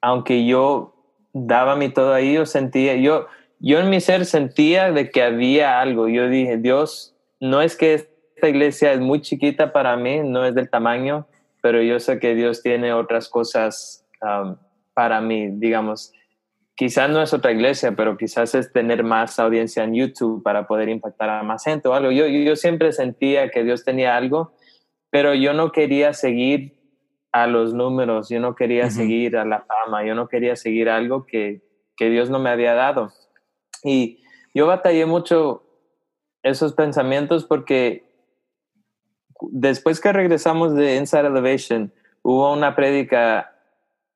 aunque 0.00 0.46
yo 0.46 0.94
daba 1.32 1.76
mi 1.76 1.90
todo 1.90 2.14
ahí, 2.14 2.34
yo 2.34 2.46
sentía, 2.46 2.96
yo, 2.96 3.26
yo 3.58 3.78
en 3.78 3.90
mi 3.90 4.00
ser 4.00 4.24
sentía 4.24 4.90
de 4.90 5.10
que 5.10 5.22
había 5.22 5.80
algo. 5.80 6.08
Yo 6.08 6.28
dije, 6.28 6.56
Dios, 6.56 7.14
no 7.40 7.60
es 7.60 7.76
que 7.76 7.94
esta 7.94 8.48
iglesia 8.48 8.92
es 8.92 9.00
muy 9.00 9.20
chiquita 9.20 9.72
para 9.72 9.96
mí, 9.96 10.20
no 10.20 10.44
es 10.44 10.54
del 10.54 10.70
tamaño, 10.70 11.26
pero 11.60 11.82
yo 11.82 12.00
sé 12.00 12.18
que 12.18 12.34
Dios 12.34 12.62
tiene 12.62 12.92
otras 12.92 13.28
cosas 13.28 14.06
um, 14.22 14.56
para 14.94 15.20
mí, 15.20 15.48
digamos. 15.50 16.12
Quizás 16.76 17.08
no 17.08 17.22
es 17.22 17.32
otra 17.32 17.52
iglesia, 17.52 17.92
pero 17.96 18.18
quizás 18.18 18.54
es 18.54 18.70
tener 18.70 19.02
más 19.02 19.38
audiencia 19.38 19.82
en 19.82 19.94
YouTube 19.94 20.42
para 20.42 20.66
poder 20.66 20.90
impactar 20.90 21.30
a 21.30 21.42
más 21.42 21.64
gente 21.64 21.88
o 21.88 21.94
algo. 21.94 22.12
Yo, 22.12 22.26
yo 22.26 22.54
siempre 22.54 22.92
sentía 22.92 23.50
que 23.50 23.64
Dios 23.64 23.82
tenía 23.82 24.14
algo, 24.14 24.52
pero 25.10 25.34
yo 25.34 25.54
no 25.54 25.72
quería 25.72 26.12
seguir 26.12 26.76
a 27.32 27.46
los 27.46 27.72
números, 27.72 28.28
yo 28.28 28.40
no 28.40 28.54
quería 28.54 28.90
seguir 28.90 29.38
a 29.38 29.46
la 29.46 29.62
fama, 29.62 30.04
yo 30.04 30.14
no 30.14 30.28
quería 30.28 30.54
seguir 30.54 30.90
algo 30.90 31.24
que, 31.24 31.62
que 31.96 32.10
Dios 32.10 32.28
no 32.28 32.38
me 32.38 32.50
había 32.50 32.74
dado. 32.74 33.10
Y 33.82 34.22
yo 34.54 34.66
batallé 34.66 35.06
mucho 35.06 35.62
esos 36.42 36.74
pensamientos 36.74 37.44
porque 37.44 38.04
después 39.40 40.00
que 40.00 40.12
regresamos 40.12 40.74
de 40.74 40.96
Inside 40.96 41.26
Elevation, 41.26 41.92
hubo 42.22 42.52
una 42.52 42.76
prédica 42.76 43.55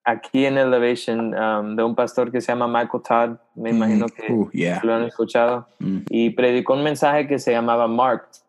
aquí 0.05 0.47
en 0.47 0.59
Elevation 0.59 1.35
um, 1.35 1.77
de 1.77 1.83
un 1.83 1.95
pastor 1.95 2.31
que 2.33 2.41
se 2.41 2.53
llama 2.53 2.67
Michael 2.67 3.03
Todd, 3.03 3.39
me 3.55 3.71
mm-hmm. 3.71 3.75
imagino 3.75 4.07
que 4.07 4.33
uh, 4.33 4.51
lo 4.83 4.95
han 4.95 5.05
escuchado, 5.05 5.67
mm. 5.79 5.99
y 6.09 6.31
predicó 6.31 6.75
un 6.75 6.83
mensaje 6.83 7.27
que 7.27 7.39
se 7.39 7.53
llamaba 7.53 7.87
Marked, 7.87 8.41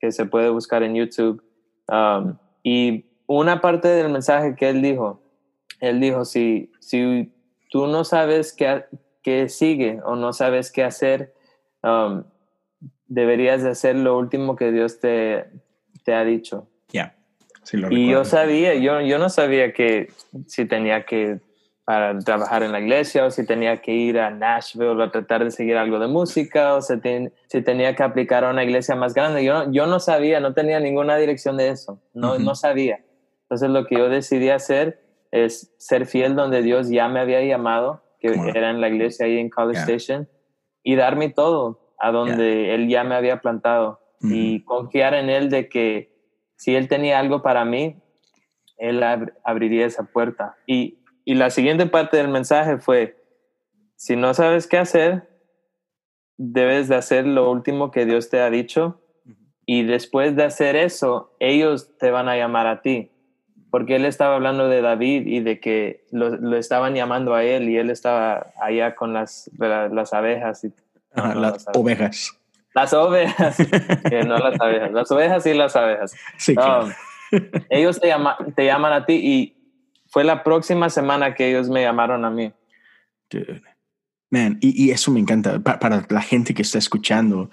que 0.00 0.12
se 0.12 0.26
puede 0.26 0.50
buscar 0.50 0.82
en 0.82 0.94
YouTube. 0.94 1.42
Um, 1.88 2.36
y 2.62 3.06
una 3.26 3.60
parte 3.60 3.88
del 3.88 4.10
mensaje 4.10 4.54
que 4.56 4.70
él 4.70 4.82
dijo, 4.82 5.22
él 5.80 6.00
dijo, 6.00 6.24
si, 6.24 6.72
si 6.80 7.32
tú 7.70 7.86
no 7.86 8.04
sabes 8.04 8.52
qué, 8.52 8.84
qué 9.22 9.48
sigue 9.48 10.00
o 10.04 10.16
no 10.16 10.32
sabes 10.32 10.70
qué 10.72 10.84
hacer, 10.84 11.34
um, 11.82 12.24
deberías 13.06 13.62
de 13.62 13.70
hacer 13.70 13.96
lo 13.96 14.16
último 14.16 14.56
que 14.56 14.72
Dios 14.72 15.00
te, 15.00 15.50
te 16.04 16.14
ha 16.14 16.24
dicho. 16.24 16.68
Ya. 17.70 17.88
y 17.90 18.10
yo 18.10 18.24
sabía, 18.24 18.74
yo, 18.74 19.00
yo 19.00 19.18
no 19.18 19.28
sabía 19.28 19.72
que 19.72 20.12
si 20.46 20.66
tenía 20.66 21.04
que 21.04 21.38
para 21.84 22.16
trabajar 22.20 22.62
en 22.62 22.72
la 22.72 22.80
iglesia 22.80 23.26
o 23.26 23.30
si 23.30 23.44
tenía 23.44 23.78
que 23.78 23.92
ir 23.92 24.18
a 24.18 24.30
Nashville 24.30 25.02
a 25.02 25.10
tratar 25.10 25.44
de 25.44 25.50
seguir 25.50 25.76
algo 25.76 25.98
de 25.98 26.06
música 26.06 26.74
o 26.74 26.82
si, 26.82 26.94
si 27.48 27.62
tenía 27.62 27.96
que 27.96 28.02
aplicar 28.02 28.44
a 28.44 28.50
una 28.50 28.62
iglesia 28.62 28.94
más 28.94 29.14
grande. 29.14 29.44
Yo, 29.44 29.70
yo 29.72 29.86
no 29.86 29.98
sabía, 29.98 30.38
no 30.38 30.54
tenía 30.54 30.78
ninguna 30.78 31.16
dirección 31.16 31.56
de 31.56 31.70
eso, 31.70 32.00
no, 32.14 32.38
no 32.38 32.54
sabía. 32.54 33.00
Entonces 33.42 33.68
lo 33.70 33.86
que 33.86 33.96
yo 33.96 34.08
decidí 34.08 34.50
hacer 34.50 35.02
es 35.32 35.74
ser 35.78 36.06
fiel 36.06 36.36
donde 36.36 36.62
Dios 36.62 36.88
ya 36.88 37.08
me 37.08 37.18
había 37.20 37.42
llamado, 37.42 38.02
que 38.20 38.28
era 38.54 38.70
en 38.70 38.80
la 38.80 38.88
iglesia 38.88 39.26
ahí 39.26 39.38
en 39.38 39.50
College 39.50 39.80
Station, 39.80 40.28
y 40.84 40.94
darme 40.94 41.30
todo 41.30 41.94
a 41.98 42.12
donde 42.12 42.74
Él 42.74 42.88
ya 42.88 43.02
me 43.02 43.14
había 43.16 43.40
plantado. 43.40 44.00
Y 44.24 44.62
confiar 44.62 45.14
en 45.14 45.28
Él 45.28 45.50
de 45.50 45.68
que 45.68 46.11
si 46.62 46.76
Él 46.76 46.86
tenía 46.86 47.18
algo 47.18 47.42
para 47.42 47.64
mí, 47.64 47.96
Él 48.78 49.02
abriría 49.42 49.84
esa 49.84 50.04
puerta. 50.04 50.56
Y, 50.64 51.00
y 51.24 51.34
la 51.34 51.50
siguiente 51.50 51.86
parte 51.86 52.18
del 52.18 52.28
mensaje 52.28 52.78
fue, 52.78 53.20
si 53.96 54.14
no 54.14 54.32
sabes 54.32 54.68
qué 54.68 54.78
hacer, 54.78 55.28
debes 56.36 56.86
de 56.86 56.94
hacer 56.94 57.26
lo 57.26 57.50
último 57.50 57.90
que 57.90 58.06
Dios 58.06 58.30
te 58.30 58.40
ha 58.40 58.48
dicho 58.48 59.00
y 59.66 59.82
después 59.82 60.36
de 60.36 60.44
hacer 60.44 60.76
eso, 60.76 61.34
ellos 61.40 61.98
te 61.98 62.12
van 62.12 62.28
a 62.28 62.36
llamar 62.36 62.68
a 62.68 62.80
ti. 62.80 63.10
Porque 63.68 63.96
él 63.96 64.04
estaba 64.04 64.36
hablando 64.36 64.68
de 64.68 64.82
David 64.82 65.26
y 65.26 65.40
de 65.40 65.58
que 65.58 66.04
lo, 66.12 66.28
lo 66.28 66.56
estaban 66.56 66.94
llamando 66.94 67.34
a 67.34 67.42
él 67.42 67.70
y 67.70 67.76
él 67.76 67.90
estaba 67.90 68.52
allá 68.60 68.94
con 68.94 69.12
las, 69.12 69.50
las 69.58 70.12
abejas 70.12 70.62
y 70.62 70.72
las 71.16 71.66
ovejas. 71.74 72.38
Las 72.74 72.92
ovejas, 72.94 73.58
no 74.26 74.38
las 74.38 74.60
abejas, 74.60 74.92
las 74.92 75.10
ovejas 75.10 75.46
y 75.46 75.54
las 75.54 75.76
abejas. 75.76 76.14
Sí, 76.38 76.54
um, 76.56 76.90
ellos 77.70 78.00
te, 78.00 78.14
te 78.54 78.64
llaman 78.64 78.92
a 78.92 79.04
ti 79.04 79.14
y 79.14 79.56
fue 80.08 80.24
la 80.24 80.42
próxima 80.42 80.88
semana 80.90 81.34
que 81.34 81.50
ellos 81.50 81.68
me 81.68 81.82
llamaron 81.82 82.24
a 82.24 82.30
mí. 82.30 82.52
Man, 84.30 84.58
y, 84.60 84.86
y 84.86 84.90
eso 84.90 85.10
me 85.10 85.20
encanta. 85.20 85.58
para 85.60 86.06
la 86.08 86.22
gente 86.22 86.54
que 86.54 86.62
está 86.62 86.78
escuchando, 86.78 87.50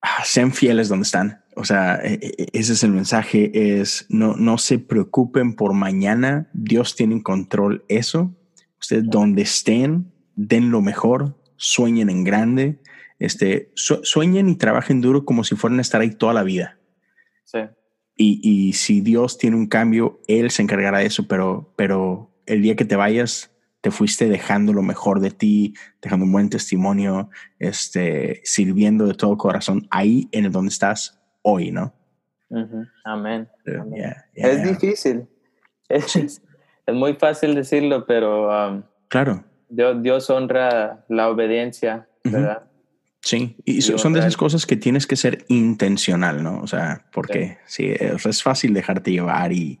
ah, 0.00 0.22
sean 0.24 0.52
fieles 0.52 0.88
donde 0.88 1.04
están. 1.04 1.42
O 1.56 1.64
sea, 1.64 1.96
e, 2.02 2.14
e, 2.14 2.48
ese 2.52 2.72
es 2.72 2.84
el 2.84 2.92
mensaje, 2.92 3.80
es 3.80 4.06
no, 4.08 4.36
no 4.36 4.58
se 4.58 4.78
preocupen 4.78 5.54
por 5.54 5.74
mañana. 5.74 6.48
Dios 6.52 6.94
tiene 6.94 7.14
en 7.14 7.20
control 7.20 7.84
eso. 7.88 8.32
Ustedes 8.80 9.04
donde 9.06 9.42
estén, 9.42 10.12
den 10.34 10.70
lo 10.70 10.80
mejor, 10.80 11.36
sueñen 11.56 12.10
en 12.10 12.24
grande 12.24 12.80
este, 13.24 13.70
sueñen 13.74 14.48
y 14.48 14.56
trabajen 14.56 15.00
duro 15.00 15.24
como 15.24 15.44
si 15.44 15.54
fueran 15.54 15.78
a 15.78 15.82
estar 15.82 16.00
ahí 16.00 16.10
toda 16.10 16.34
la 16.34 16.42
vida. 16.42 16.78
Sí. 17.44 17.60
Y, 18.16 18.40
y, 18.42 18.72
si 18.72 19.00
Dios 19.00 19.38
tiene 19.38 19.56
un 19.56 19.68
cambio, 19.68 20.20
Él 20.28 20.50
se 20.50 20.62
encargará 20.62 20.98
de 20.98 21.06
eso, 21.06 21.26
pero, 21.28 21.72
pero 21.76 22.30
el 22.46 22.62
día 22.62 22.76
que 22.76 22.84
te 22.84 22.96
vayas, 22.96 23.52
te 23.80 23.90
fuiste 23.90 24.28
dejando 24.28 24.72
lo 24.72 24.82
mejor 24.82 25.20
de 25.20 25.30
ti, 25.30 25.74
dejando 26.00 26.26
un 26.26 26.32
buen 26.32 26.50
testimonio, 26.50 27.30
este, 27.58 28.40
sirviendo 28.44 29.06
de 29.06 29.14
todo 29.14 29.36
corazón 29.36 29.86
ahí 29.90 30.28
en 30.32 30.50
donde 30.50 30.68
estás 30.68 31.20
hoy, 31.42 31.70
¿no? 31.70 31.94
Amén. 33.04 33.48
Es 34.34 34.62
difícil. 34.62 35.26
Es, 35.88 36.16
es, 36.16 36.42
muy 36.94 37.14
fácil 37.14 37.54
decirlo, 37.54 38.04
pero 38.06 38.48
um, 38.48 38.82
claro. 39.08 39.44
Dios, 39.68 40.02
Dios, 40.02 40.30
honra 40.30 41.04
la 41.08 41.28
obediencia, 41.28 42.08
¿verdad? 42.24 42.64
Sí, 43.24 43.56
y 43.64 43.82
son 43.82 44.12
de 44.12 44.18
esas 44.18 44.36
cosas 44.36 44.66
que 44.66 44.76
tienes 44.76 45.06
que 45.06 45.14
ser 45.14 45.44
intencional, 45.48 46.42
¿no? 46.42 46.60
O 46.60 46.66
sea, 46.66 47.06
porque 47.12 47.58
sí, 47.66 47.86
es, 47.88 48.42
fácil 48.42 48.74
dejarte 48.74 49.12
llevar 49.12 49.52
y 49.52 49.80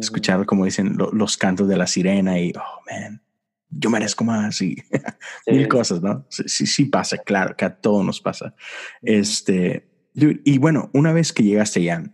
escuchar, 0.00 0.46
como 0.46 0.64
dicen, 0.64 0.96
los 0.96 1.36
cantos 1.36 1.68
de 1.68 1.76
la 1.76 1.86
sirena 1.86 2.40
y, 2.40 2.50
oh, 2.56 2.80
man, 2.90 3.22
yo 3.68 3.90
merezco 3.90 4.24
más 4.24 4.62
y 4.62 4.76
mil 5.46 5.68
cosas, 5.68 6.00
¿no? 6.00 6.26
Sí, 6.30 6.66
sí, 6.66 6.86
pasa, 6.86 7.18
claro, 7.18 7.54
que 7.56 7.66
a 7.66 7.76
todos 7.76 8.06
nos 8.06 8.22
pasa. 8.22 8.54
Este, 9.02 9.86
y 10.14 10.56
bueno, 10.56 10.88
una 10.94 11.12
vez 11.12 11.34
que 11.34 11.42
llegaste 11.42 11.80
allá, 11.80 12.04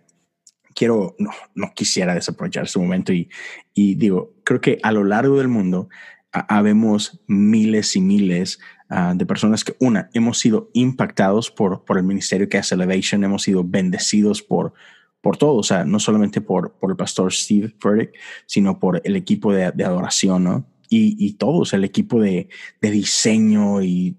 quiero, 0.75 1.15
no, 1.21 1.31
no 1.55 1.73
quisiera 1.73 2.15
desaprovechar 2.15 2.65
este 2.65 2.81
momento 2.81 3.13
y, 3.13 3.31
y 3.75 3.95
digo, 3.95 4.35
creo 4.45 4.61
que 4.61 4.81
a 4.83 4.91
lo 4.91 5.05
largo 5.05 5.39
del 5.39 5.49
mundo 5.49 5.89
habemos 6.33 7.21
miles 7.27 7.97
y 7.97 8.01
miles 8.01 8.59
uh, 8.91 9.17
de 9.17 9.27
personas 9.27 9.65
que, 9.65 9.75
una, 9.81 10.11
hemos 10.13 10.39
sido 10.39 10.71
impactados 10.75 11.51
por, 11.51 11.85
por 11.85 11.99
el 11.99 12.05
ministerio 12.05 12.49
que 12.49 12.59
hace 12.59 12.75
Elevation, 12.75 13.25
hemos 13.25 13.43
sido 13.43 13.65
bendecidos 13.65 14.43
por, 14.43 14.75
por 15.21 15.37
todo, 15.37 15.57
o 15.57 15.63
sea, 15.63 15.85
no 15.85 15.99
solamente 15.99 16.41
por, 16.41 16.73
por 16.79 16.91
el 16.91 16.97
pastor 16.97 17.33
Steve 17.33 17.75
Furtick, 17.79 18.13
sino 18.47 18.79
por 18.79 19.01
el 19.05 19.17
equipo 19.17 19.53
de, 19.53 19.73
de 19.73 19.85
adoración, 19.85 20.45
¿no? 20.45 20.67
Y, 20.91 21.17
y 21.19 21.35
todos, 21.35 21.73
el 21.75 21.85
equipo 21.85 22.21
de, 22.21 22.49
de, 22.81 22.91
diseño 22.91 23.83
y 23.83 24.17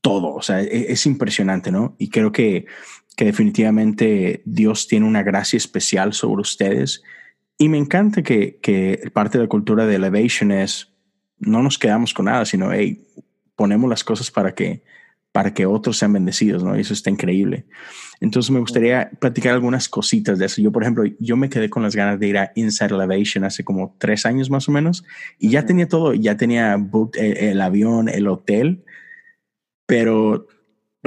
todo, 0.00 0.34
o 0.34 0.42
sea, 0.42 0.60
es, 0.60 0.70
es, 0.70 1.06
impresionante, 1.06 1.70
¿no? 1.70 1.94
Y 1.98 2.08
creo 2.08 2.32
que, 2.32 2.66
que 3.16 3.26
definitivamente 3.26 4.42
Dios 4.44 4.88
tiene 4.88 5.06
una 5.06 5.22
gracia 5.22 5.56
especial 5.56 6.12
sobre 6.12 6.42
ustedes. 6.42 7.02
Y 7.56 7.68
me 7.68 7.78
encanta 7.78 8.22
que, 8.22 8.58
que 8.60 9.10
parte 9.14 9.38
de 9.38 9.44
la 9.44 9.48
cultura 9.48 9.86
de 9.86 9.94
Elevation 9.94 10.50
es, 10.50 10.95
no 11.38 11.62
nos 11.62 11.78
quedamos 11.78 12.14
con 12.14 12.26
nada, 12.26 12.44
sino, 12.44 12.72
hey, 12.72 13.06
ponemos 13.54 13.88
las 13.88 14.04
cosas 14.04 14.30
para 14.30 14.54
que, 14.54 14.82
para 15.32 15.52
que 15.52 15.66
otros 15.66 15.98
sean 15.98 16.12
bendecidos, 16.12 16.62
¿no? 16.62 16.76
Y 16.76 16.80
eso 16.80 16.94
está 16.94 17.10
increíble. 17.10 17.66
Entonces 18.20 18.50
me 18.50 18.60
gustaría 18.60 19.10
platicar 19.20 19.52
algunas 19.52 19.88
cositas 19.88 20.38
de 20.38 20.46
eso. 20.46 20.62
Yo, 20.62 20.72
por 20.72 20.82
ejemplo, 20.82 21.04
yo 21.18 21.36
me 21.36 21.50
quedé 21.50 21.68
con 21.68 21.82
las 21.82 21.94
ganas 21.94 22.18
de 22.18 22.28
ir 22.28 22.38
a 22.38 22.52
Inside 22.54 22.94
Elevation 22.94 23.44
hace 23.44 23.64
como 23.64 23.94
tres 23.98 24.24
años 24.24 24.48
más 24.48 24.68
o 24.68 24.72
menos 24.72 25.04
y 25.38 25.50
ya 25.50 25.66
tenía 25.66 25.88
todo, 25.88 26.14
ya 26.14 26.36
tenía 26.36 26.76
booked 26.76 27.20
el, 27.20 27.36
el 27.36 27.60
avión, 27.60 28.08
el 28.08 28.28
hotel, 28.28 28.84
pero 29.86 30.46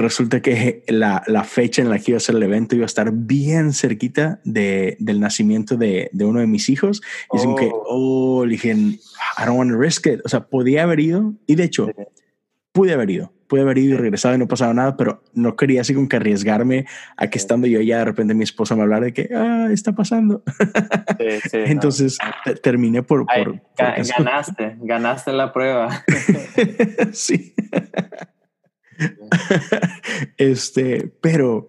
resulta 0.00 0.40
que 0.40 0.84
la, 0.88 1.22
la, 1.26 1.44
fecha 1.44 1.82
en 1.82 1.90
la 1.90 1.98
que 1.98 2.12
iba 2.12 2.16
a 2.16 2.20
ser 2.20 2.36
el 2.36 2.42
evento 2.42 2.76
iba 2.76 2.84
a 2.84 2.86
estar 2.86 3.10
bien 3.12 3.72
cerquita 3.72 4.40
de, 4.44 4.96
del 5.00 5.20
nacimiento 5.20 5.76
de, 5.76 6.10
de, 6.12 6.24
uno 6.24 6.40
de 6.40 6.46
mis 6.46 6.68
hijos. 6.68 7.02
Y 7.32 7.38
oh. 7.38 7.54
que, 7.54 7.70
oh, 7.72 8.44
le 8.44 8.52
dije, 8.52 8.70
I 8.70 9.44
don't 9.44 9.58
want 9.58 9.70
to 9.70 9.78
risk 9.78 10.06
it. 10.06 10.20
O 10.24 10.28
sea, 10.28 10.46
podía 10.46 10.84
haber 10.84 11.00
ido 11.00 11.34
y 11.46 11.54
de 11.54 11.64
hecho, 11.64 11.88
pude 12.72 12.92
haber 12.92 13.10
ido, 13.10 13.32
pude 13.48 13.62
haber 13.62 13.78
ido 13.78 13.94
y 13.94 13.98
regresado 13.98 14.34
y 14.34 14.38
no 14.38 14.48
pasaba 14.48 14.72
nada, 14.72 14.96
pero 14.96 15.22
no 15.34 15.56
quería 15.56 15.80
así 15.80 15.94
como 15.94 16.08
que 16.08 16.16
arriesgarme 16.16 16.86
a 17.16 17.28
que 17.28 17.38
estando 17.38 17.66
yo 17.66 17.80
ya 17.80 17.98
de 17.98 18.04
repente 18.04 18.34
mi 18.34 18.44
esposa 18.44 18.76
me 18.76 18.82
hablara 18.82 19.06
de 19.06 19.12
que, 19.12 19.28
ah, 19.34 19.68
está 19.72 19.92
pasando. 19.92 20.42
Sí, 21.18 21.48
sí, 21.50 21.56
Entonces 21.66 22.18
no. 22.46 22.54
terminé 22.54 23.02
por... 23.02 23.26
por, 23.26 23.28
Ay, 23.28 23.44
por 23.44 24.24
ganaste, 24.24 24.76
ganaste 24.80 25.32
la 25.32 25.52
prueba. 25.52 26.04
sí. 27.12 27.54
este, 30.36 31.12
pero 31.20 31.68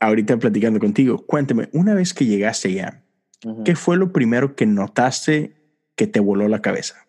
ahorita 0.00 0.36
platicando 0.38 0.78
contigo, 0.80 1.24
cuéntame, 1.26 1.68
una 1.72 1.94
vez 1.94 2.14
que 2.14 2.26
llegaste 2.26 2.72
ya, 2.72 3.02
uh 3.44 3.48
-huh. 3.48 3.64
¿qué 3.64 3.76
fue 3.76 3.96
lo 3.96 4.12
primero 4.12 4.54
que 4.54 4.66
notaste 4.66 5.54
que 5.96 6.06
te 6.06 6.20
voló 6.20 6.48
la 6.48 6.62
cabeza? 6.62 7.06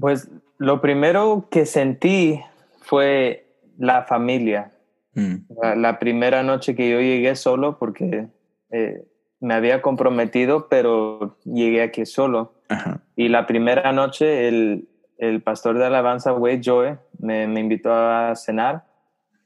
Pues 0.00 0.28
lo 0.58 0.80
primero 0.80 1.48
que 1.50 1.66
sentí 1.66 2.40
fue 2.80 3.46
la 3.78 4.04
familia. 4.04 4.72
Mm. 5.14 5.34
La, 5.60 5.76
la, 5.76 5.98
primera 5.98 6.42
noche 6.42 6.74
que 6.74 6.90
yo 6.90 7.00
llegué 7.00 7.36
solo, 7.36 7.78
porque 7.78 8.28
eh, 8.70 9.04
me 9.40 9.54
había 9.54 9.82
comprometido, 9.82 10.68
pero 10.68 11.36
llegué 11.44 11.82
aquí 11.82 12.06
solo. 12.06 12.54
Ajá. 12.68 13.02
Y 13.16 13.28
la 13.28 13.46
primera 13.46 13.92
noche 13.92 14.48
el, 14.48 14.88
el 15.22 15.40
pastor 15.40 15.78
de 15.78 15.84
alabanza, 15.84 16.32
Wade 16.32 16.60
Joy, 16.60 16.98
me, 17.20 17.46
me, 17.46 17.60
invitó 17.60 17.94
a 17.94 18.34
cenar 18.34 18.84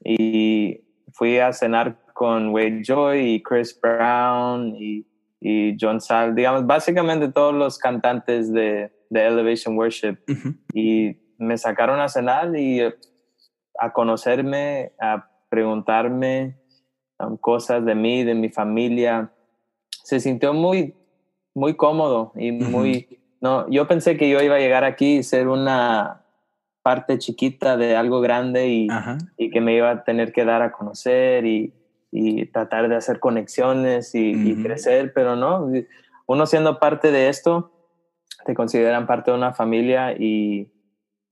y 0.03 0.81
fui 1.13 1.37
a 1.37 1.53
cenar 1.53 1.99
con 2.13 2.49
Wade 2.49 2.81
Joy 2.83 3.35
y 3.35 3.43
Chris 3.43 3.79
Brown 3.79 4.75
y, 4.75 5.05
y 5.39 5.77
John 5.79 6.01
Sal, 6.01 6.33
digamos, 6.33 6.65
básicamente 6.65 7.31
todos 7.31 7.53
los 7.53 7.77
cantantes 7.77 8.51
de, 8.51 8.91
de 9.11 9.27
Elevation 9.27 9.77
Worship. 9.77 10.17
Uh 10.27 10.33
-huh. 10.33 10.57
Y 10.73 11.15
me 11.37 11.55
sacaron 11.59 11.99
a 11.99 12.09
cenar 12.09 12.57
y 12.57 12.81
a 13.79 13.93
conocerme, 13.93 14.93
a 14.99 15.29
preguntarme 15.47 16.57
um, 17.19 17.37
cosas 17.37 17.85
de 17.85 17.93
mí, 17.93 18.23
de 18.23 18.33
mi 18.33 18.49
familia. 18.49 19.31
Se 20.03 20.19
sintió 20.19 20.55
muy, 20.55 20.95
muy 21.53 21.75
cómodo 21.75 22.31
y 22.35 22.49
uh 22.49 22.65
-huh. 22.65 22.69
muy... 22.71 23.16
No, 23.41 23.69
yo 23.69 23.87
pensé 23.87 24.17
que 24.17 24.29
yo 24.29 24.41
iba 24.41 24.55
a 24.55 24.59
llegar 24.59 24.83
aquí 24.83 25.17
y 25.17 25.23
ser 25.23 25.47
una 25.47 26.23
parte 26.81 27.17
chiquita 27.17 27.77
de 27.77 27.95
algo 27.95 28.21
grande 28.21 28.67
y, 28.69 28.87
y 29.37 29.49
que 29.49 29.61
me 29.61 29.75
iba 29.75 29.91
a 29.91 30.03
tener 30.03 30.31
que 30.31 30.45
dar 30.45 30.61
a 30.61 30.71
conocer 30.71 31.45
y, 31.45 31.73
y 32.11 32.45
tratar 32.47 32.87
de 32.87 32.95
hacer 32.95 33.19
conexiones 33.19 34.15
y, 34.15 34.33
uh 34.33 34.37
-huh. 34.37 34.59
y 34.59 34.63
crecer, 34.63 35.11
pero 35.13 35.35
no, 35.35 35.69
uno 36.25 36.45
siendo 36.45 36.79
parte 36.79 37.11
de 37.11 37.29
esto, 37.29 37.71
te 38.45 38.53
consideran 38.53 39.05
parte 39.07 39.31
de 39.31 39.37
una 39.37 39.53
familia 39.53 40.13
y, 40.17 40.71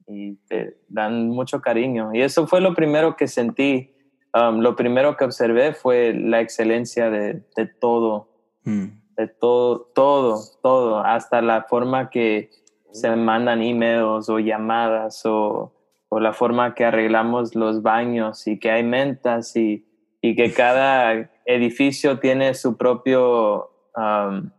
y, 0.07 0.35
te 0.47 0.77
dan 0.89 1.29
mucho 1.29 1.61
cariño. 1.61 2.13
Y 2.13 2.21
eso 2.21 2.47
fue 2.47 2.61
lo 2.61 2.73
primero 2.73 3.15
que 3.15 3.27
sentí. 3.27 3.93
Um, 4.33 4.59
lo 4.59 4.75
primero 4.75 5.15
que 5.15 5.23
observé 5.23 5.73
fue 5.73 6.13
la 6.13 6.41
excelencia 6.41 7.09
de, 7.09 7.45
de 7.55 7.65
todo, 7.67 8.27
mm. 8.65 8.85
De 9.17 9.27
todo, 9.27 9.91
todo, 9.93 10.41
todo, 10.61 10.99
hasta 10.99 11.41
la 11.41 11.63
forma 11.63 12.09
que 12.09 12.49
se 12.91 13.15
mandan 13.15 13.61
emails 13.61 14.29
o 14.29 14.39
llamadas 14.39 15.25
o, 15.25 15.73
o 16.09 16.19
la 16.19 16.33
forma 16.33 16.75
que 16.75 16.85
arreglamos 16.85 17.55
los 17.55 17.81
baños 17.81 18.47
y 18.47 18.59
que 18.59 18.71
hay 18.71 18.83
mentas 18.83 19.55
y, 19.55 19.85
y 20.21 20.35
que 20.35 20.51
cada 20.53 21.29
edificio 21.45 22.19
tiene 22.19 22.53
su 22.53 22.77
propio... 22.77 23.71
Um, 23.95 24.51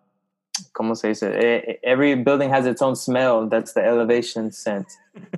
¿cómo 0.72 0.94
se 0.94 1.08
dice? 1.08 1.30
Eh, 1.34 1.80
every 1.82 2.14
building 2.14 2.50
has 2.50 2.66
its 2.66 2.82
own 2.82 2.96
smell. 2.96 3.48
That's 3.48 3.72
the 3.74 3.80
elevation 3.80 4.52
scent. 4.52 4.86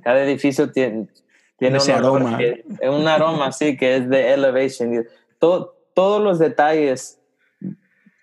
Cada 0.02 0.22
edificio 0.22 0.70
tiene, 0.70 1.08
tiene 1.58 1.78
un 1.78 1.90
aroma. 1.90 2.38
Que, 2.38 2.64
un 2.88 3.06
aroma, 3.06 3.52
sí, 3.52 3.76
que 3.76 3.96
es 3.96 4.08
de 4.08 4.34
elevation. 4.34 5.06
Todo, 5.38 5.76
todos 5.94 6.22
los 6.22 6.38
detalles, 6.38 7.17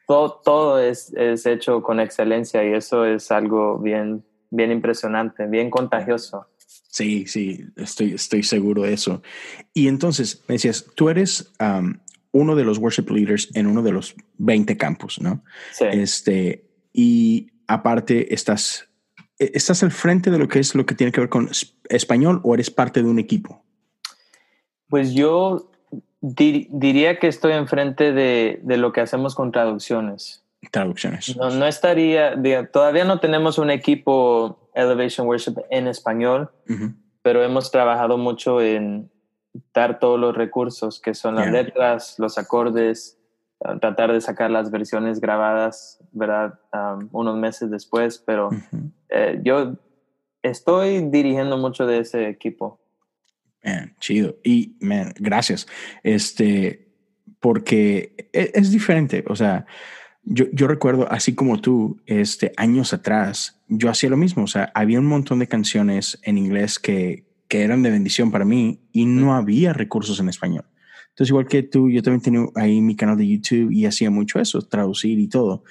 todo, 0.07 0.41
todo 0.43 0.79
es, 0.79 1.13
es, 1.13 1.45
hecho 1.45 1.81
con 1.81 1.99
excelencia 1.99 2.63
y 2.63 2.73
eso 2.73 3.05
es 3.05 3.31
algo 3.31 3.79
bien, 3.79 4.23
bien 4.49 4.71
impresionante, 4.71 5.47
bien 5.47 5.69
contagioso. 5.69 6.47
Sí, 6.89 7.25
sí, 7.27 7.65
estoy, 7.75 8.13
estoy 8.13 8.43
seguro 8.43 8.83
de 8.83 8.93
eso. 8.93 9.21
Y 9.73 9.87
entonces, 9.87 10.43
me 10.47 10.53
decías, 10.53 10.85
tú 10.95 11.09
eres 11.09 11.51
um, 11.59 11.97
uno 12.31 12.55
de 12.55 12.63
los 12.63 12.77
worship 12.77 13.09
leaders 13.09 13.49
en 13.53 13.67
uno 13.67 13.81
de 13.81 13.91
los 13.91 14.15
20 14.37 14.77
campus, 14.77 15.19
¿no? 15.19 15.43
Sí. 15.73 15.85
Este, 15.91 16.69
y 16.93 17.51
aparte 17.67 18.33
estás, 18.33 18.89
e, 19.39 19.51
estás 19.53 19.83
al 19.83 19.91
frente 19.91 20.31
de 20.31 20.37
lo 20.37 20.47
que 20.47 20.59
es 20.59 20.75
lo 20.75 20.85
que 20.85 20.95
tiene 20.95 21.11
que 21.11 21.21
ver 21.21 21.29
con 21.29 21.49
español 21.89 22.41
o 22.43 22.53
eres 22.53 22.69
parte 22.71 23.01
de 23.01 23.09
un 23.09 23.19
equipo? 23.19 23.63
Pues 24.87 25.13
yo 25.13 25.71
dir, 26.33 26.67
diría 26.71 27.19
que 27.19 27.27
estoy 27.27 27.53
enfrente 27.53 28.11
de, 28.11 28.59
de 28.63 28.77
lo 28.77 28.91
que 28.91 29.01
hacemos 29.01 29.35
con 29.35 29.51
traducciones. 29.51 30.43
Traducciones. 30.71 31.37
No, 31.37 31.49
no 31.51 31.67
estaría, 31.67 32.35
todavía 32.71 33.05
no 33.05 33.19
tenemos 33.19 33.57
un 33.57 33.69
equipo 33.69 34.69
Elevation 34.73 35.27
Worship 35.27 35.55
en 35.69 35.87
español, 35.87 36.49
uh 36.67 36.73
-huh. 36.73 36.95
pero 37.21 37.43
hemos 37.43 37.71
trabajado 37.71 38.17
mucho 38.17 38.61
en 38.61 39.09
dar 39.73 39.99
todos 39.99 40.19
los 40.19 40.35
recursos 40.35 40.99
que 40.99 41.13
son 41.13 41.35
las 41.35 41.45
yeah. 41.45 41.63
letras, 41.63 42.15
los 42.17 42.37
acordes, 42.37 43.17
tratar 43.79 44.11
de 44.11 44.21
sacar 44.21 44.51
las 44.51 44.69
versiones 44.69 45.19
grabadas, 45.19 45.99
¿verdad? 46.11 46.59
Um, 46.73 47.09
unos 47.11 47.37
meses 47.37 47.69
después, 47.69 48.17
pero 48.25 48.47
uh 48.47 48.51
-huh. 48.51 48.91
eh, 49.09 49.39
yo 49.43 49.75
estoy 50.41 51.09
dirigiendo 51.09 51.57
mucho 51.57 51.85
de 51.85 51.99
ese 51.99 52.27
equipo. 52.27 52.79
Man, 53.65 53.95
chido. 53.99 54.37
Y, 54.43 54.77
man, 54.79 55.13
gracias. 55.19 55.67
Este, 56.03 56.87
porque 57.39 58.29
es, 58.31 58.51
es 58.53 58.71
diferente. 58.71 59.23
O 59.27 59.35
sea, 59.35 59.65
yo, 60.23 60.45
yo, 60.53 60.67
recuerdo, 60.67 61.11
así 61.11 61.33
como 61.35 61.59
tú, 61.59 62.01
este, 62.05 62.51
años 62.57 62.93
atrás, 62.93 63.61
yo 63.67 63.89
hacía 63.89 64.09
lo 64.09 64.17
mismo. 64.17 64.43
O 64.43 64.47
sea, 64.47 64.71
había 64.75 64.99
un 64.99 65.07
montón 65.07 65.39
de 65.39 65.47
canciones 65.47 66.19
en 66.23 66.37
inglés 66.37 66.79
que, 66.79 67.25
que 67.47 67.63
eran 67.63 67.83
de 67.83 67.91
bendición 67.91 68.31
para 68.31 68.45
mí 68.45 68.81
y 68.91 69.05
no 69.05 69.35
había 69.35 69.73
recursos 69.73 70.19
en 70.19 70.29
español. 70.29 70.65
Entonces, 71.09 71.29
igual 71.29 71.47
que 71.47 71.63
tú, 71.63 71.89
yo 71.89 72.03
también 72.03 72.21
tenía 72.21 72.45
ahí 72.55 72.81
mi 72.81 72.95
canal 72.95 73.17
de 73.17 73.27
YouTube 73.27 73.71
y 73.71 73.85
hacía 73.85 74.11
mucho 74.11 74.39
eso, 74.39 74.61
traducir 74.61 75.17
y 75.19 75.27
todo. 75.27 75.63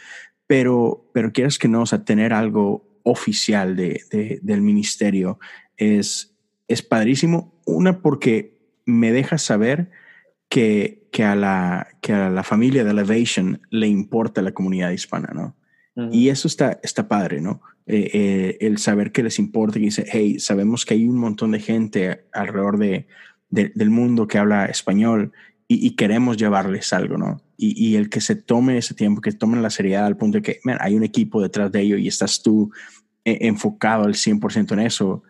Pero, 0.46 1.10
pero 1.12 1.32
quieres 1.32 1.58
que 1.58 1.68
no, 1.68 1.82
o 1.82 1.86
sea, 1.86 2.04
tener 2.04 2.32
algo 2.32 2.88
oficial 3.02 3.76
de, 3.76 4.00
de, 4.10 4.40
del 4.42 4.62
ministerio 4.62 5.38
es, 5.76 6.34
es 6.66 6.82
padrísimo. 6.82 7.53
Una, 7.66 8.00
porque 8.00 8.58
me 8.86 9.12
deja 9.12 9.38
saber 9.38 9.90
que, 10.48 11.08
que, 11.10 11.24
a 11.24 11.34
la, 11.34 11.88
que 12.00 12.12
a 12.12 12.30
la 12.30 12.42
familia 12.42 12.84
de 12.84 12.90
Elevation 12.90 13.60
le 13.70 13.88
importa 13.88 14.42
la 14.42 14.52
comunidad 14.52 14.90
hispana, 14.90 15.30
¿no? 15.34 15.56
Y 16.10 16.28
eso 16.28 16.48
está, 16.48 16.80
está 16.82 17.06
padre, 17.06 17.40
¿no? 17.40 17.62
Eh, 17.86 18.10
eh, 18.12 18.56
el 18.60 18.78
saber 18.78 19.12
que 19.12 19.22
les 19.22 19.38
importa, 19.38 19.74
que 19.74 19.84
dice, 19.84 20.04
hey, 20.10 20.40
sabemos 20.40 20.84
que 20.84 20.94
hay 20.94 21.06
un 21.06 21.18
montón 21.18 21.52
de 21.52 21.60
gente 21.60 22.24
alrededor 22.32 22.78
de, 22.78 23.06
del 23.50 23.90
mundo 23.90 24.26
que 24.26 24.38
habla 24.38 24.66
español 24.66 25.32
y, 25.68 25.90
queremos 25.96 26.36
llevarles 26.36 26.92
algo, 26.92 27.16
¿no? 27.16 27.40
Y, 27.56 27.94
el 27.96 28.10
que 28.10 28.20
se 28.20 28.36
tome 28.36 28.76
ese 28.78 28.94
tiempo, 28.94 29.20
que 29.20 29.32
tomen 29.32 29.62
la 29.62 29.70
seriedad 29.70 30.06
al 30.06 30.16
punto 30.16 30.38
de 30.38 30.42
que 30.42 30.60
hay 30.80 30.94
un 30.94 31.04
equipo 31.04 31.40
detrás 31.40 31.70
de 31.72 31.80
ello 31.80 31.96
y 31.96 32.08
estás 32.08 32.42
tú 32.42 32.70
eh, 33.24 33.38
enfocado 33.42 34.04
al 34.04 34.14
100% 34.14 34.72
en 34.72 34.80
eso, 34.80 35.22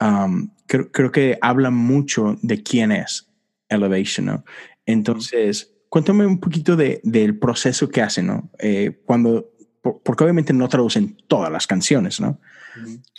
um, 0.00 0.50
creo, 0.66 0.90
creo, 0.90 1.12
que 1.12 1.38
habla 1.40 1.70
mucho 1.70 2.36
de 2.42 2.62
quién 2.62 2.92
es 2.92 3.28
Elevation, 3.68 4.26
¿no? 4.26 4.44
Entonces, 4.86 5.74
cuéntame 5.88 6.26
un 6.26 6.40
poquito 6.40 6.76
de, 6.76 7.00
del 7.04 7.38
proceso 7.38 7.88
que 7.88 8.02
hacen, 8.02 8.26
¿no? 8.26 8.50
Eh, 8.58 9.00
cuando, 9.04 9.50
porque 9.82 10.24
obviamente 10.24 10.52
no 10.52 10.68
traducen 10.68 11.16
todas 11.26 11.50
las 11.50 11.66
canciones, 11.66 12.20
¿no? 12.20 12.40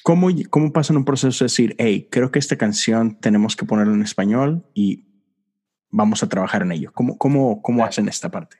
¿Cómo, 0.03 0.29
¿Cómo 0.49 0.71
pasan 0.71 0.97
un 0.97 1.05
proceso 1.05 1.43
de 1.43 1.45
decir, 1.47 1.75
hey, 1.77 2.07
creo 2.09 2.31
que 2.31 2.39
esta 2.39 2.55
canción 2.55 3.19
tenemos 3.19 3.55
que 3.55 3.65
ponerla 3.65 3.93
en 3.93 4.03
español 4.03 4.65
y 4.73 5.05
vamos 5.89 6.23
a 6.23 6.29
trabajar 6.29 6.61
en 6.61 6.71
ello? 6.71 6.91
¿Cómo, 6.93 7.17
cómo, 7.17 7.61
cómo 7.61 7.83
hacen 7.83 8.07
esta 8.07 8.29
parte? 8.29 8.57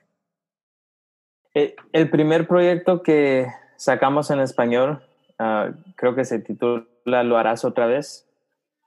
Eh, 1.54 1.74
el 1.92 2.10
primer 2.10 2.46
proyecto 2.46 3.02
que 3.02 3.46
sacamos 3.76 4.30
en 4.30 4.40
español, 4.40 5.02
uh, 5.38 5.72
creo 5.96 6.14
que 6.14 6.24
se 6.24 6.38
titula 6.38 6.84
Lo 7.04 7.36
harás 7.36 7.64
otra 7.64 7.86
vez. 7.86 8.28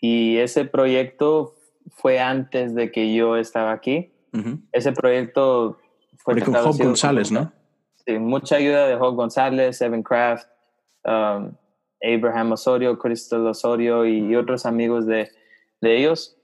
Y 0.01 0.37
ese 0.37 0.65
proyecto 0.65 1.55
fue 1.91 2.19
antes 2.19 2.75
de 2.75 2.91
que 2.91 3.13
yo 3.13 3.37
estaba 3.37 3.71
aquí. 3.71 4.11
Ese 4.71 4.91
proyecto 4.93 5.77
fue 6.17 6.41
con 6.41 6.55
Job 6.55 6.77
González, 6.77 7.31
¿no? 7.31 7.51
Sí, 8.05 8.17
mucha 8.17 8.55
ayuda 8.55 8.87
de 8.87 8.95
Job 8.95 9.15
González, 9.15 9.79
Evan 9.79 10.01
Kraft, 10.01 10.47
um, 11.05 11.53
Abraham 12.01 12.53
Osorio, 12.53 12.97
Crystal 12.97 13.45
Osorio 13.45 14.05
y, 14.05 14.35
otros 14.35 14.65
amigos 14.65 15.05
de, 15.05 15.29
de, 15.81 15.97
ellos. 15.97 16.35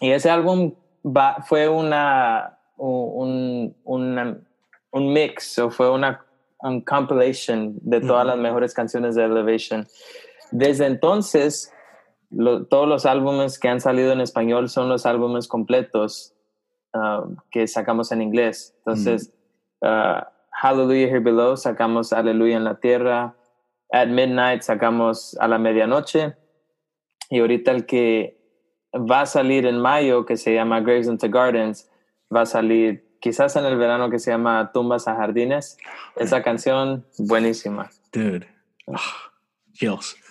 Y 0.00 0.10
ese 0.10 0.28
álbum 0.28 0.74
va, 1.04 1.42
fue 1.48 1.66
una, 1.66 2.58
un, 2.76 3.74
un 3.84 5.12
mix 5.12 5.58
o 5.58 5.70
fue 5.70 5.90
una 5.90 6.24
un 6.64 6.80
compilation 6.80 7.74
de 7.82 8.00
todas 8.00 8.26
las 8.26 8.38
mejores 8.38 8.72
canciones 8.72 9.14
de 9.14 9.24
Elevation. 9.24 9.86
Desde 10.50 10.86
entonces, 10.86 11.72
todos 12.70 12.88
los 12.88 13.06
álbumes 13.06 13.58
que 13.58 13.68
han 13.68 13.80
salido 13.80 14.12
en 14.12 14.20
español 14.20 14.68
son 14.68 14.88
los 14.88 15.06
álbumes 15.06 15.48
completos 15.48 16.34
um, 16.92 17.36
que 17.50 17.66
sacamos 17.66 18.12
en 18.12 18.22
inglés. 18.22 18.74
Entonces, 18.78 19.32
uh, 19.82 20.24
Hallelujah 20.50 21.08
Here 21.08 21.20
Below, 21.20 21.56
sacamos 21.56 22.12
Aleluya 22.12 22.56
en 22.56 22.64
la 22.64 22.80
Tierra. 22.80 23.36
At 23.92 24.08
Midnight 24.08 24.62
sacamos 24.62 25.36
a 25.40 25.48
la 25.48 25.58
medianoche. 25.58 26.36
Y 27.30 27.40
ahorita 27.40 27.70
el 27.70 27.86
que 27.86 28.40
va 28.94 29.22
a 29.22 29.26
salir 29.26 29.66
en 29.66 29.78
mayo, 29.80 30.24
que 30.24 30.36
se 30.36 30.54
llama 30.54 30.80
Graves 30.80 31.06
into 31.06 31.28
Gardens, 31.28 31.90
va 32.34 32.42
a 32.42 32.46
salir 32.46 33.18
quizás 33.20 33.56
en 33.56 33.64
el 33.64 33.76
verano 33.76 34.10
que 34.10 34.18
se 34.18 34.30
llama 34.30 34.70
Tumbas 34.72 35.08
a 35.08 35.16
Jardines. 35.16 35.78
Esa 36.16 36.42
canción, 36.42 37.06
buenísima. 37.18 37.90
Dude. 38.12 38.46
Oh, 38.86 38.98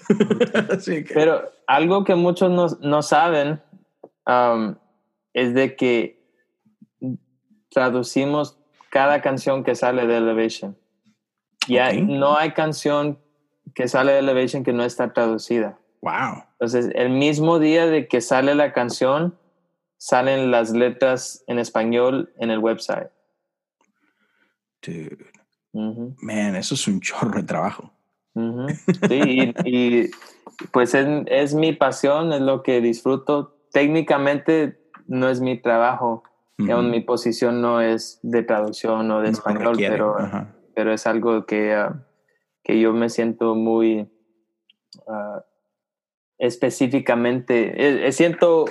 Pero 1.13 1.52
algo 1.68 2.04
que 2.04 2.16
muchos 2.16 2.50
no, 2.52 2.68
no 2.88 3.02
saben 3.02 3.62
um, 4.26 4.76
es 5.34 5.54
de 5.54 5.76
que 5.76 6.24
traducimos 7.70 8.58
cada 8.89 9.22
canción 9.22 9.63
que 9.63 9.76
sale 9.76 10.06
de 10.06 10.18
Elevation. 10.18 10.78
Y 11.68 11.78
no 12.02 12.38
hay 12.38 12.52
canción 12.52 13.20
que 13.74 13.88
sale 13.88 14.13
de 14.13 14.20
Elevation 14.20 14.63
que 14.63 14.74
no 14.74 14.84
está 14.84 15.13
traducida. 15.13 15.80
Wow. 16.02 16.44
Entonces, 16.54 16.92
el 16.94 17.10
mismo 17.10 17.60
día 17.60 17.86
de 17.86 18.08
que 18.08 18.22
sale 18.22 18.56
la 18.56 18.74
canción, 18.74 19.38
salen 19.98 20.52
las 20.52 20.72
letras 20.72 21.44
en 21.48 21.60
español 21.60 22.34
en 22.38 22.52
el 22.52 22.60
website. 22.60 23.10
Dude. 24.82 25.32
Man, 25.74 26.56
eso 26.56 26.76
es 26.76 26.88
un 26.88 27.00
chorro 27.00 27.39
de 27.39 27.44
trabajo. 27.44 27.92
Sí, 28.36 29.54
y, 29.65 30.12
pues 30.72 30.96
es, 30.96 31.54
mi 31.54 31.74
pasión, 31.74 32.34
es 32.34 32.41
lo 32.41 32.63
que 32.63 32.82
disfruto. 32.82 33.56
Técnicamente 33.72 34.80
no 35.08 35.30
es 35.30 35.41
mi 35.41 35.60
trabajo, 35.60 36.24
mi 36.58 37.02
posición 37.02 37.62
no 37.62 37.82
es 37.82 38.19
de 38.24 38.43
traducción 38.43 39.10
o 39.12 39.22
de 39.22 39.30
español, 39.30 39.76
pero, 39.78 40.15
pero 40.76 40.93
es 40.93 41.06
algo 41.08 41.46
que, 41.46 41.74
ah, 41.74 42.06
que 42.63 42.80
yo 42.80 42.93
me 42.93 43.10
siento 43.10 43.56
muy 43.56 44.10
ah, 45.08 45.43
específicamente, 46.38 48.08
eh, 48.08 48.12
siento 48.12 48.65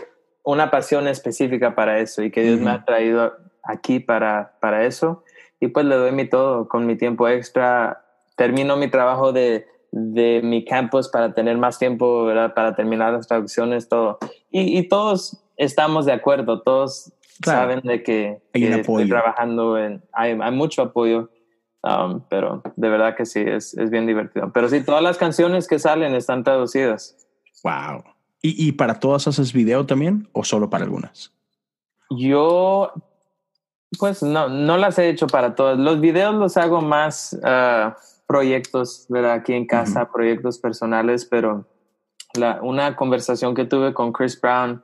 una 0.44 0.70
pasión 0.70 1.07
específica 1.07 1.75
para 1.75 1.98
eso 1.98 2.22
y 2.22 2.31
que 2.31 2.42
Dios 2.42 2.61
me 2.61 2.70
ha 2.70 2.85
traído 2.85 3.35
aquí 3.62 4.01
para, 4.01 4.59
para 4.61 4.85
eso. 4.85 5.25
Y 5.61 5.68
pues 5.68 5.87
le 5.87 5.94
doy 5.94 6.12
mi 6.12 6.29
todo 6.29 6.68
con 6.68 6.87
mi 6.87 6.96
tiempo 6.96 7.29
extra 7.29 8.01
termino 8.42 8.76
mi 8.76 8.90
trabajo 8.90 9.33
de, 9.33 9.68
de 9.92 10.40
mi 10.42 10.64
campus 10.64 11.09
para 11.09 11.33
tener 11.33 11.57
más 11.59 11.78
tiempo, 11.78 12.24
¿verdad? 12.24 12.55
Para 12.55 12.74
terminar 12.74 13.12
las 13.12 13.28
traducciones, 13.28 13.88
todo. 13.88 14.18
Y, 14.50 14.76
y 14.81 14.88
todos 14.88 15.44
estamos 15.57 16.07
de 16.07 16.12
acuerdo, 16.12 16.61
todos 16.61 17.12
saben 17.44 17.83
de 17.83 18.02
que, 18.02 18.42
estoy 18.52 19.09
trabajando 19.09 19.78
en... 19.78 20.02
Hay, 20.12 20.37
hay 20.42 20.50
mucho 20.50 20.83
apoyo, 20.83 21.31
um, 21.85 22.20
pero 22.28 22.64
de 22.74 22.88
verdad 22.88 23.14
que 23.14 23.26
sí, 23.26 23.44
es, 23.46 23.74
es, 23.78 23.90
bien 23.90 24.09
divertido. 24.09 24.50
Pero 24.52 24.68
sí, 24.68 24.85
todas 24.85 25.05
las 25.05 25.18
canciones 25.18 25.68
que 25.68 25.78
salen 25.78 26.16
están 26.16 26.42
traducidas. 26.42 27.16
Wow. 27.62 28.02
¿Y, 28.42 28.66
y 28.66 28.72
para 28.72 28.98
todas 28.98 29.28
haces 29.28 29.52
video 29.52 29.87
también 29.87 30.28
o 30.33 30.42
solo 30.42 30.68
para 30.68 30.83
algunas? 30.83 31.33
Yo 32.11 32.92
pues 33.98 34.22
no, 34.22 34.48
no 34.48 34.78
las 34.78 34.98
he 34.98 35.09
hecho 35.09 35.28
para 35.28 35.55
todas. 35.55 35.78
Los 35.78 36.00
videos 36.00 36.35
los 36.35 36.57
hago 36.57 36.81
más 36.81 37.38
uh, 37.42 37.92
proyectos, 38.26 39.06
¿verdad? 39.08 39.32
Aquí 39.32 39.52
en 39.52 39.66
casa, 39.66 40.11
proyectos 40.12 40.58
personales, 40.58 41.24
pero 41.24 41.66
la, 42.35 42.61
una 42.62 42.96
conversación 42.96 43.54
que 43.54 43.64
tuve 43.64 43.94
con 43.94 44.12
Chris 44.12 44.40
Brown, 44.40 44.82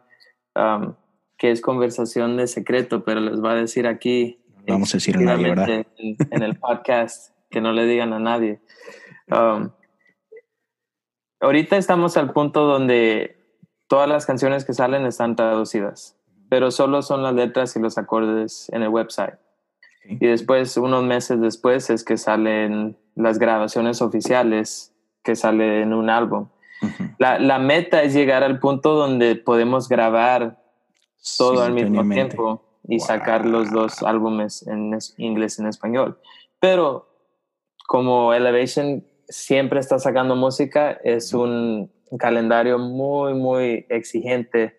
um, 0.54 0.94
que 1.36 1.50
es 1.50 1.60
conversación 1.60 2.36
de 2.36 2.46
secreto, 2.46 3.04
pero 3.04 3.20
les 3.20 3.42
va 3.42 3.52
a 3.52 3.54
decir 3.54 3.86
aquí. 3.86 4.40
Vamos 4.66 4.94
a 4.94 4.98
decir 4.98 5.16
a 5.16 5.20
nadie, 5.20 5.48
¿verdad? 5.48 5.86
En, 5.96 6.42
el 6.42 6.58
podcast, 6.58 7.34
que 7.50 7.60
no 7.60 7.72
le 7.72 7.86
digan 7.86 8.12
a 8.12 8.18
nadie. 8.18 8.60
Um, 9.30 9.70
ahorita 11.40 11.76
estamos 11.76 12.16
al 12.16 12.32
punto 12.32 12.66
donde 12.66 13.38
todas 13.88 14.08
las 14.08 14.26
canciones 14.26 14.64
que 14.64 14.74
salen 14.74 15.06
están 15.06 15.36
traducidas, 15.36 16.16
pero 16.50 16.70
solo 16.70 17.02
son 17.02 17.22
las 17.22 17.34
letras 17.34 17.74
y 17.76 17.80
los 17.80 17.96
acordes 17.96 18.68
en 18.72 18.82
el 18.82 18.88
website. 18.88 19.38
Y 20.04 20.26
después, 20.26 20.76
unos 20.76 21.04
meses 21.04 21.40
después, 21.40 21.90
es 21.90 22.04
que 22.04 22.16
salen 22.16 22.96
las 23.14 23.38
grabaciones 23.38 24.00
oficiales 24.00 24.94
que 25.22 25.36
salen 25.36 25.70
en 25.82 25.92
un 25.92 26.08
álbum. 26.10 26.48
la, 27.18 27.38
la, 27.38 27.58
meta 27.58 28.02
es 28.02 28.14
llegar 28.14 28.44
al 28.44 28.60
punto 28.60 28.94
donde 28.94 29.34
podemos 29.36 29.88
grabar 29.88 30.58
todo 31.36 31.62
al 31.62 31.72
mismo 31.72 32.08
tiempo 32.08 32.62
y 32.86 33.00
sacar 33.00 33.44
los 33.44 33.70
dos 33.70 34.02
álbumes 34.02 34.66
en 34.66 34.96
inglés 35.18 35.58
y 35.58 35.62
en 35.62 35.68
español. 35.68 36.18
Pero 36.60 37.08
como 37.86 38.32
Elevation 38.32 39.04
siempre 39.28 39.80
está 39.80 39.98
sacando 39.98 40.36
música, 40.36 40.92
es 41.04 41.34
un 41.34 41.90
calendario 42.18 42.78
muy, 42.78 43.34
muy 43.34 43.86
exigente 43.88 44.78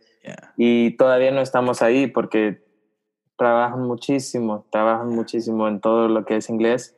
y 0.57 0.91
todavía 0.91 1.31
no 1.31 1.41
estamos 1.41 1.81
ahí 1.81 2.07
porque 2.07 2.63
trabajan 3.39 3.81
muchísimo, 3.81 4.65
trabajan 4.69 5.09
muchísimo 5.09 5.67
en 5.67 5.79
todo 5.79 6.09
lo 6.09 6.25
que 6.25 6.35
es 6.35 6.49
inglés. 6.49 6.95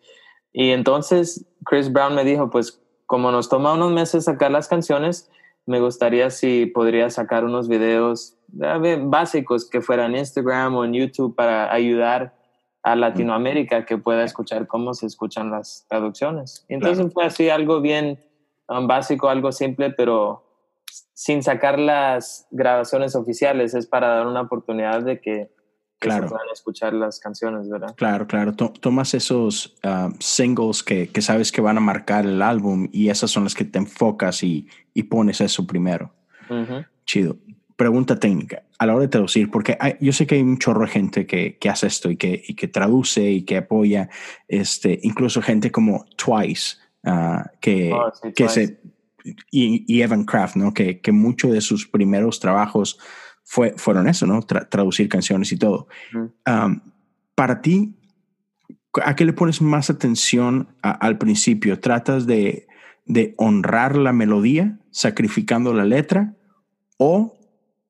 Y 0.52 0.72
entonces 0.72 1.46
Chris 1.66 1.94
Brown 1.94 2.16
me 2.16 2.26
dijo, 2.26 2.50
pues 2.50 2.82
como 3.06 3.32
nos 3.32 3.48
toma 3.48 3.74
unos 3.74 3.92
meses 3.92 4.26
sacar 4.26 4.52
las 4.52 4.68
canciones, 4.68 5.30
me 5.66 5.80
gustaría 5.80 6.32
si 6.32 6.66
podría 6.66 7.10
sacar 7.10 7.46
unos 7.46 7.70
videos 7.70 8.38
básicos 9.04 9.70
que 9.70 9.82
fueran 9.82 10.12
en 10.12 10.22
Instagram 10.22 10.76
o 10.76 10.84
en 10.84 10.94
YouTube 10.94 11.36
para 11.36 11.72
ayudar 11.72 12.36
a 12.84 12.96
Latinoamérica 12.96 13.86
que 13.86 14.00
pueda 14.00 14.24
escuchar 14.24 14.66
cómo 14.66 14.96
se 14.96 15.06
escuchan 15.06 15.52
las 15.52 15.86
traducciones. 15.88 16.66
Entonces 16.68 17.14
fue 17.14 17.26
así 17.26 17.50
algo 17.50 17.80
bien 17.80 18.20
um, 18.68 18.88
básico, 18.88 19.30
algo 19.30 19.52
simple, 19.52 19.92
pero 19.92 20.44
sin 21.14 21.44
sacar 21.44 21.78
las 21.78 22.48
grabaciones 22.50 23.16
oficiales, 23.16 23.76
es 23.76 23.86
para 23.86 24.08
dar 24.08 24.26
una 24.26 24.42
oportunidad 24.42 25.04
de 25.04 25.22
que 25.22 25.52
claro. 26.02 26.28
puedan 26.28 26.48
escuchar 26.52 26.94
las 26.94 27.20
canciones, 27.20 27.70
¿verdad? 27.70 27.96
Claro, 27.96 28.28
claro. 28.28 28.54
tomas 28.54 29.14
esos 29.14 29.76
ah, 29.84 30.10
singles 30.20 30.84
que, 30.84 31.10
que, 31.10 31.22
sabes 31.22 31.52
que 31.52 31.62
van 31.62 31.78
a 31.78 31.82
marcar 31.82 32.26
el 32.26 32.42
álbum 32.42 32.90
y 32.92 33.10
esas 33.10 33.32
son 33.32 33.44
las 33.44 33.54
que 33.54 33.66
te 33.66 33.80
enfocas 33.80 34.44
y, 34.44 34.68
y 34.94 35.04
pones 35.04 35.42
eso 35.42 35.66
primero. 35.66 36.14
Chido. 37.06 37.38
pregunta 37.78 38.20
técnica, 38.20 38.64
a 38.78 38.86
la 38.86 38.94
hora 38.94 39.04
de 39.04 39.08
traducir, 39.08 39.50
porque 39.50 39.78
yo 40.02 40.12
sé 40.12 40.28
que 40.28 40.36
hay 40.36 40.42
un 40.42 40.58
chorro 40.58 40.82
de 40.82 40.92
gente 40.92 41.26
que, 41.26 41.58
que 41.58 41.70
hace 41.70 41.88
esto 41.88 42.12
y 42.12 42.18
que, 42.18 42.44
y 42.46 42.56
que, 42.56 42.68
traduce 42.68 43.32
y 43.32 43.44
que 43.44 43.58
apoya, 43.58 44.10
este, 44.50 45.00
incluso 45.04 45.42
gente 45.42 45.72
como 45.72 46.06
Twice, 46.18 46.78
uh, 47.06 47.44
que, 47.62 47.94
oh, 47.94 48.12
sí, 48.22 48.34
que 48.34 48.50
se, 48.50 48.82
y, 49.50 49.86
y, 49.88 50.02
Evan 50.02 50.26
Kraft, 50.26 50.58
¿no? 50.58 50.74
Que, 50.74 51.00
que 51.00 51.12
muchos 51.12 51.52
de 51.52 51.62
sus 51.62 51.88
primeros 51.88 52.40
trabajos 52.40 53.00
fue, 53.52 53.74
fueron 53.76 54.08
eso, 54.08 54.26
¿no? 54.26 54.42
Tra 54.44 54.70
traducir 54.70 55.10
canciones 55.10 55.52
y 55.52 55.58
todo. 55.58 55.90
um, 56.14 56.80
para 57.36 57.60
ti, 57.60 57.94
¿a 59.04 59.14
qué 59.18 59.26
le 59.26 59.34
pones 59.34 59.62
más 59.62 59.90
atención 59.90 60.70
a, 60.82 60.92
al 60.92 61.18
principio? 61.18 61.78
¿Tratas 61.78 62.26
de, 62.26 62.66
de 63.06 63.34
honrar 63.36 63.98
la 63.98 64.14
melodía 64.14 64.80
sacrificando 64.90 65.74
la 65.74 65.84
letra 65.84 66.34
o 66.96 67.38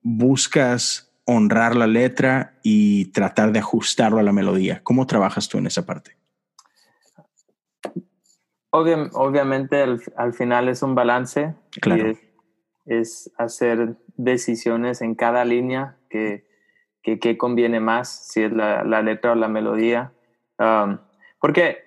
buscas 0.02 1.14
honrar 1.26 1.76
la 1.76 1.86
letra 1.86 2.58
y 2.64 3.06
tratar 3.12 3.52
de 3.52 3.60
ajustarlo 3.60 4.18
a 4.18 4.24
la 4.24 4.34
melodía? 4.34 4.82
¿Cómo 4.84 5.06
trabajas 5.06 5.48
tú 5.48 5.60
en 5.60 5.68
esa 5.68 5.86
parte? 5.86 6.18
obviamente 8.72 9.84
al, 10.16 10.34
final 10.34 10.70
es 10.70 10.82
un 10.82 10.96
balance. 10.96 11.54
Claro. 11.82 12.08
Es, 12.08 12.31
hacer 13.38 13.96
decisiones 14.18 15.02
en 15.02 15.16
cada 15.16 15.46
línea 15.46 15.98
que, 16.10 16.46
que, 17.02 17.38
conviene 17.38 17.80
más, 17.80 18.28
si 18.28 18.44
es 18.44 18.52
la, 18.52 18.84
la 18.84 19.02
letra 19.02 19.32
o 19.32 19.36
la 19.36 19.48
melodía. 19.48 20.14
Um, 20.60 21.00
porque 21.40 21.80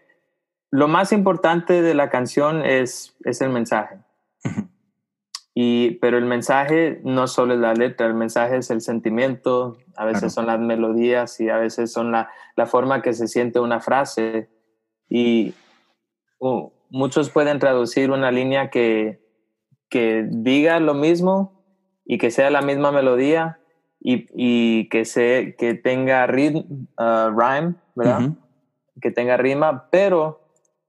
lo 0.70 0.88
más 0.88 1.12
importante 1.12 1.82
de 1.82 1.94
la 1.94 2.11
canción 2.11 2.64
es, 2.64 3.16
es 3.24 3.40
el 3.40 3.50
mensaje. 3.50 3.98
Y, 5.57 5.92
pero 6.00 6.18
el 6.18 6.24
mensaje 6.24 7.00
no 7.05 7.28
solo 7.28 7.55
es 7.55 7.61
la 7.61 7.74
letra, 7.74 8.09
el 8.09 8.14
mensaje 8.14 8.57
es 8.57 8.70
el 8.70 8.80
sentimiento, 8.80 9.78
a 9.96 10.05
veces 10.05 10.32
son 10.32 10.46
las 10.46 10.59
melodías 10.59 11.38
y 11.38 11.48
a 11.48 11.59
veces 11.59 11.92
son 11.92 12.11
la, 12.11 12.28
la 12.57 12.66
forma 12.66 13.02
que 13.02 13.12
se 13.12 13.28
siente 13.28 13.61
una 13.61 13.78
frase. 13.78 14.50
Y 15.09 15.55
uh, 16.40 16.72
muchos 16.90 17.30
pueden 17.30 17.61
traducir 17.61 18.11
una 18.11 18.32
línea 18.32 18.68
que, 18.68 19.23
que 19.89 20.26
diga 20.28 20.80
lo 20.80 20.95
mismo 20.95 21.64
y 22.05 22.18
que 22.18 22.30
sea 22.30 22.51
la 22.51 22.62
misma 22.62 22.93
melodía 22.93 23.59
y, 24.01 24.26
y 24.35 24.89
que, 24.91 25.05
se, 25.05 25.57
que 25.59 25.74
tenga 25.74 26.26
ritmo, 26.26 26.64
uh, 26.99 27.30
rhyme, 27.30 27.74
¿verdad? 27.95 28.32
Que 29.01 29.11
tenga 29.11 29.37
rima, 29.37 29.89
pero 29.91 30.45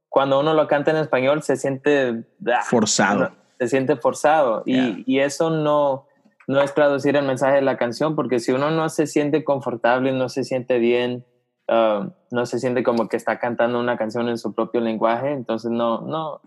cuando 0.10 0.40
uno 0.40 0.54
lo 0.54 0.68
canta 0.68 0.92
en 0.92 0.98
español 0.98 1.42
se 1.44 1.56
siente 1.56 2.26
ah, 2.48 2.62
forzado. 2.64 3.32
se 3.60 3.68
siente 3.68 3.96
forzado. 3.96 4.64
Y, 4.66 5.04
y, 5.06 5.20
eso 5.20 5.50
no, 5.50 6.08
no 6.48 6.62
es 6.62 6.74
traducir 6.74 7.16
el 7.16 7.26
mensaje 7.26 7.56
de 7.56 7.62
la 7.62 7.78
canción, 7.78 8.16
porque 8.16 8.40
si 8.40 8.52
uno 8.52 8.70
no 8.72 8.90
se 8.90 9.08
siente 9.08 9.44
confortable, 9.44 10.12
no 10.12 10.30
se 10.30 10.44
siente 10.44 10.80
bien, 10.80 11.26
uh, 11.70 12.10
no 12.32 12.46
se 12.46 12.60
siente 12.60 12.84
como 12.84 13.08
que 13.08 13.18
está 13.18 13.40
cantando 13.40 13.80
una 13.80 13.98
canción 13.98 14.30
en 14.30 14.38
su 14.38 14.54
propio 14.54 14.82
lenguaje, 14.82 15.32
entonces 15.32 15.72
no, 15.72 16.02
no, 16.02 16.42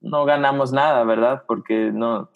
no 0.00 0.24
ganamos 0.24 0.72
nada, 0.72 1.04
¿verdad? 1.04 1.44
Porque 1.46 1.90
no, 1.92 2.30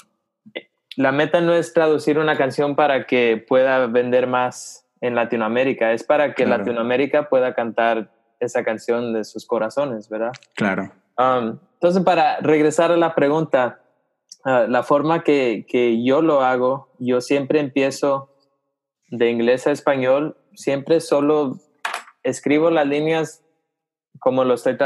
la 0.97 1.13
meta 1.13 1.41
no 1.41 1.53
es 1.55 1.73
traducir 1.73 2.19
una 2.19 2.37
canción 2.37 2.77
para 2.77 3.07
que 3.07 3.45
pueda 3.47 3.87
vender 3.87 4.27
más 4.27 4.87
en 5.01 5.15
Latinoamérica, 5.15 5.93
es 5.93 6.05
para 6.05 6.35
que 6.35 6.47
Latinoamérica 6.47 7.29
pueda 7.29 7.55
cantar 7.55 8.13
esa 8.39 8.63
canción 8.63 9.13
de 9.13 9.25
sus 9.25 9.47
corazones, 9.47 10.09
¿verdad? 10.09 10.33
Claro. 10.55 10.93
Um, 11.19 11.59
entonces, 11.75 12.03
para 12.05 12.39
regresar 12.39 12.93
a 12.93 12.97
la 12.97 13.15
pregunta, 13.15 13.83
Ah, 14.45 14.67
la 14.69 14.83
forma 14.83 15.23
que, 15.23 15.67
que, 15.69 16.03
yo 16.03 16.21
lo 16.21 16.41
hago, 16.41 16.89
yo 16.99 17.21
siempre 17.21 17.61
empiezo 17.61 18.35
de 19.09 19.31
inglés 19.31 19.69
a 19.69 19.71
español, 19.71 20.37
siempre 20.55 20.99
solo 21.01 21.59
escribo 22.25 22.71
las 22.71 22.87
líneas 22.87 23.42
como 24.23 24.45
lo 24.45 24.55
estoy 24.55 24.77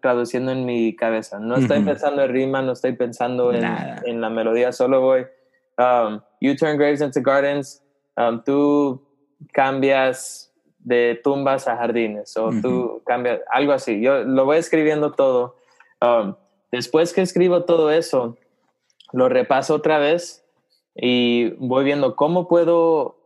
traduciendo 0.00 0.52
en 0.52 0.64
mi 0.64 0.96
cabeza. 0.96 1.38
No 1.38 1.56
estoy 1.56 1.82
pensando 1.84 2.22
en 2.22 2.32
rima, 2.32 2.62
no 2.62 2.72
estoy 2.72 2.92
pensando 2.92 3.52
en, 3.52 3.62
en, 4.06 4.22
la 4.22 4.30
melodía, 4.30 4.72
solo 4.72 5.02
voy, 5.02 5.26
um, 5.76 6.18
you 6.40 6.56
turn 6.56 6.78
graves 6.78 7.02
into 7.02 7.20
gardens, 7.20 7.82
um, 8.16 8.42
tú 8.42 9.06
cambias 9.52 10.50
de 10.78 11.20
tumbas 11.22 11.68
a 11.68 11.76
jardines, 11.76 12.34
o 12.38 12.48
tú 12.62 13.02
cambias, 13.04 13.42
algo 13.50 13.72
así. 13.72 14.00
Yo 14.00 14.24
lo 14.24 14.46
voy 14.46 14.56
escribiendo 14.56 15.12
todo. 15.12 15.56
Um, 16.00 16.34
después 16.72 17.12
que 17.12 17.20
escribo 17.20 17.64
todo 17.64 17.90
eso, 17.90 18.38
lo 19.12 19.28
repaso 19.28 19.74
otra 19.74 19.98
vez 19.98 20.42
y 20.94 21.50
voy 21.58 21.84
viendo 21.84 22.16
cómo 22.16 22.48
puedo 22.48 23.18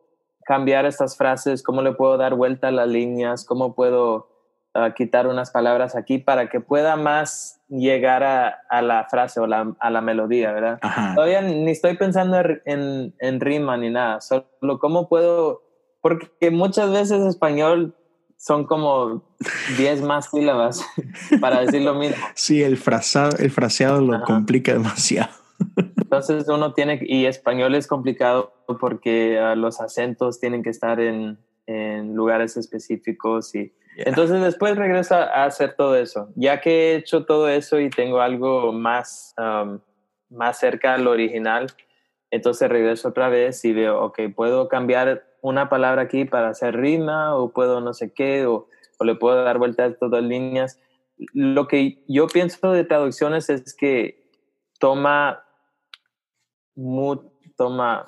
cambiar 0.46 0.84
estas 0.84 1.16
frases, 1.16 1.62
cómo 1.62 1.80
le 1.80 1.92
puedo 1.92 2.16
dar 2.16 2.34
vuelta 2.34 2.66
a 2.66 2.72
las 2.72 2.88
líneas, 2.88 3.44
cómo 3.44 3.76
puedo 3.76 4.30
uh, 4.74 4.92
quitar 4.94 5.26
unas 5.26 5.50
palabras 5.50 5.96
aquí 5.96 6.18
para 6.18 6.48
que 6.48 6.60
pueda 6.60 6.96
más 6.96 7.60
llegar 7.68 8.22
a, 8.24 8.60
a 8.68 8.82
la 8.82 9.06
frase 9.08 9.40
o 9.40 9.46
la, 9.46 9.74
a 9.78 9.90
la 9.90 10.00
melodía, 10.00 10.52
¿verdad? 10.52 10.80
Todavía 11.14 11.40
ni 11.40 11.70
estoy 11.70 11.96
pensando 11.96 12.38
en, 12.64 13.14
en, 13.18 13.40
rima 13.40 13.76
ni 13.76 13.90
nada, 13.90 14.20
solo 14.20 14.78
cómo 14.80 15.08
puedo, 15.08 15.62
porque 16.00 16.50
muchas 16.50 16.90
veces 16.90 17.24
español 17.24 17.94
son 18.36 18.64
como 18.66 19.22
10 19.76 20.02
más 20.02 20.30
sílabas 20.30 20.84
para 21.40 21.60
decir 21.60 21.82
lo 21.82 21.94
mismo. 21.94 22.16
Sí, 22.34 22.62
el, 22.62 22.76
frasado, 22.76 23.36
el 23.38 23.50
fraseado 23.50 24.00
lo 24.00 24.22
complica 24.22 24.72
demasiado. 24.72 25.30
Entonces 25.96 26.48
uno 26.48 26.72
tiene, 26.72 26.98
y 27.02 27.26
español 27.26 27.74
es 27.74 27.86
complicado 27.86 28.52
porque 28.80 29.38
uh, 29.40 29.56
los 29.56 29.80
acentos 29.80 30.40
tienen 30.40 30.62
que 30.62 30.70
estar 30.70 30.98
en, 31.00 31.38
en 31.66 32.14
lugares 32.14 32.56
específicos 32.56 33.54
y 33.54 33.72
entonces 33.97 34.41
después 34.41 34.76
regresa 34.76 35.24
a 35.24 35.45
hacer 35.45 35.74
todo 35.76 35.97
eso. 35.97 36.30
Ya 36.36 36.61
que 36.61 36.70
he 36.70 36.97
hecho 36.97 37.24
todo 37.24 37.49
eso 37.49 37.80
y 37.80 37.91
tengo 37.91 38.20
algo 38.20 38.72
más, 38.72 39.34
um, 39.38 39.80
más 40.30 40.59
cerca 40.59 40.95
al 40.95 41.07
original, 41.07 41.66
entonces 42.30 42.68
regreso 42.68 43.09
otra 43.09 43.28
vez 43.28 43.64
y 43.64 43.72
veo, 43.72 44.01
ok, 44.03 44.20
puedo 44.34 44.68
cambiar 44.68 45.26
una 45.43 45.68
palabra 45.68 46.03
aquí 46.03 46.24
para 46.24 46.49
hacer 46.49 46.76
rima 46.76 47.34
o 47.34 47.53
puedo 47.53 47.80
no 47.80 47.93
sé 47.93 48.12
qué 48.12 48.47
o, 48.47 48.68
o 48.99 49.05
le 49.05 49.14
puedo 49.14 49.43
dar 49.43 49.59
vuelta 49.59 49.84
a 49.84 49.95
todas 49.95 50.22
líneas. 50.22 50.80
Lo 51.34 51.66
que 51.66 52.05
yo 52.09 52.26
pienso 52.28 52.72
de 52.72 52.84
traducciones 52.84 53.51
es 53.51 53.74
que 53.74 54.30
toma 54.78 55.45
toma 57.57 58.07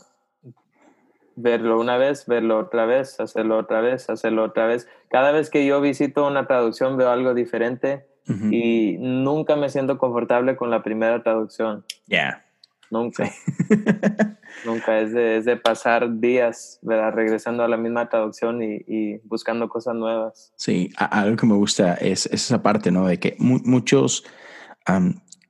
verlo 1.36 1.80
una 1.80 1.96
vez, 1.96 2.26
verlo 2.26 2.58
otra 2.58 2.86
vez, 2.86 3.20
hacerlo 3.20 3.58
otra 3.58 3.80
vez, 3.80 4.08
hacerlo 4.08 4.44
otra 4.44 4.66
vez. 4.66 4.88
Cada 5.12 5.30
vez 5.30 5.50
que 5.50 5.66
yo 5.66 5.82
visito 5.82 6.26
una 6.26 6.46
traducción 6.46 6.96
veo 6.96 7.10
algo 7.10 7.34
diferente 7.34 8.06
y 8.50 8.96
nunca 8.98 9.56
me 9.56 9.68
siento 9.68 9.98
confortable 9.98 10.56
con 10.56 10.70
la 10.70 10.82
primera 10.82 11.22
traducción. 11.22 11.84
Ya. 12.06 12.46
Nunca. 12.90 13.30
nunca. 14.64 15.00
Es 15.00 15.12
de, 15.12 15.36
es 15.36 15.44
de, 15.44 15.58
pasar 15.58 16.18
días 16.18 16.78
¿verdad? 16.80 17.12
regresando 17.12 17.62
a 17.62 17.68
la 17.68 17.76
misma 17.76 18.08
traducción 18.08 18.62
y, 18.62 18.84
y 18.86 19.18
buscando 19.24 19.68
cosas 19.68 19.96
nuevas. 19.96 20.54
Sí, 20.56 20.90
algo 20.96 21.36
que 21.36 21.46
me 21.46 21.56
gusta 21.56 21.92
es, 21.94 22.24
esa 22.26 22.62
parte, 22.62 22.90
¿no? 22.90 23.06
De 23.06 23.18
que 23.18 23.36
muchos 23.38 24.24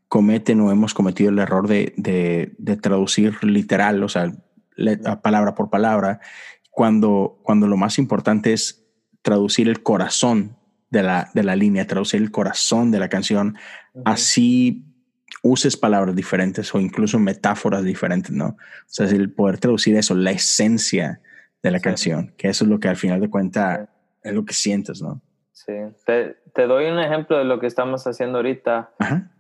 cometen 0.08 0.60
o 0.60 0.72
hemos 0.72 0.92
cometido 0.92 1.30
el 1.30 1.38
error 1.38 1.68
de, 1.68 1.94
de, 1.96 2.76
traducir 2.78 3.44
literal, 3.44 4.02
o 4.02 4.08
sea, 4.08 4.32
palabra 5.22 5.54
por 5.54 5.70
palabra, 5.70 6.18
cuando, 6.70 7.38
cuando 7.44 7.68
lo 7.68 7.76
más 7.76 7.98
importante 7.98 8.52
es 8.52 8.81
traducir 9.22 9.68
el 9.68 9.82
corazón 9.82 10.56
de 10.90 11.02
la, 11.02 11.30
de 11.32 11.42
la 11.42 11.56
línea, 11.56 11.86
traducir 11.86 12.20
el 12.20 12.30
corazón 12.30 12.90
de 12.90 12.98
la 12.98 13.08
canción, 13.08 13.56
así 14.04 14.84
uses 15.42 15.76
palabras 15.76 16.14
diferentes 16.14 16.74
o 16.74 16.80
incluso 16.80 17.18
metáforas 17.18 17.82
diferentes, 17.84 18.30
¿no? 18.30 18.48
O 18.48 18.56
sea, 18.86 19.06
es 19.06 19.12
el 19.12 19.32
poder 19.32 19.58
traducir 19.58 19.96
eso, 19.96 20.14
la 20.14 20.30
esencia 20.32 21.20
de 21.62 21.70
la 21.70 21.80
canción, 21.80 22.34
que 22.36 22.48
eso 22.48 22.64
es 22.64 22.70
lo 22.70 22.78
que 22.78 22.88
al 22.88 22.96
final 22.96 23.20
de 23.20 23.30
cuentas 23.30 23.88
es 24.22 24.32
lo 24.34 24.44
que 24.44 24.54
sientes, 24.54 25.00
¿no? 25.00 25.20
Sí, 25.52 25.72
te, 26.04 26.36
te, 26.54 26.66
doy 26.66 26.86
un 26.86 26.98
ejemplo 26.98 27.38
de 27.38 27.44
lo 27.44 27.60
que 27.60 27.68
estamos 27.68 28.06
haciendo 28.06 28.38
ahorita. 28.38 28.90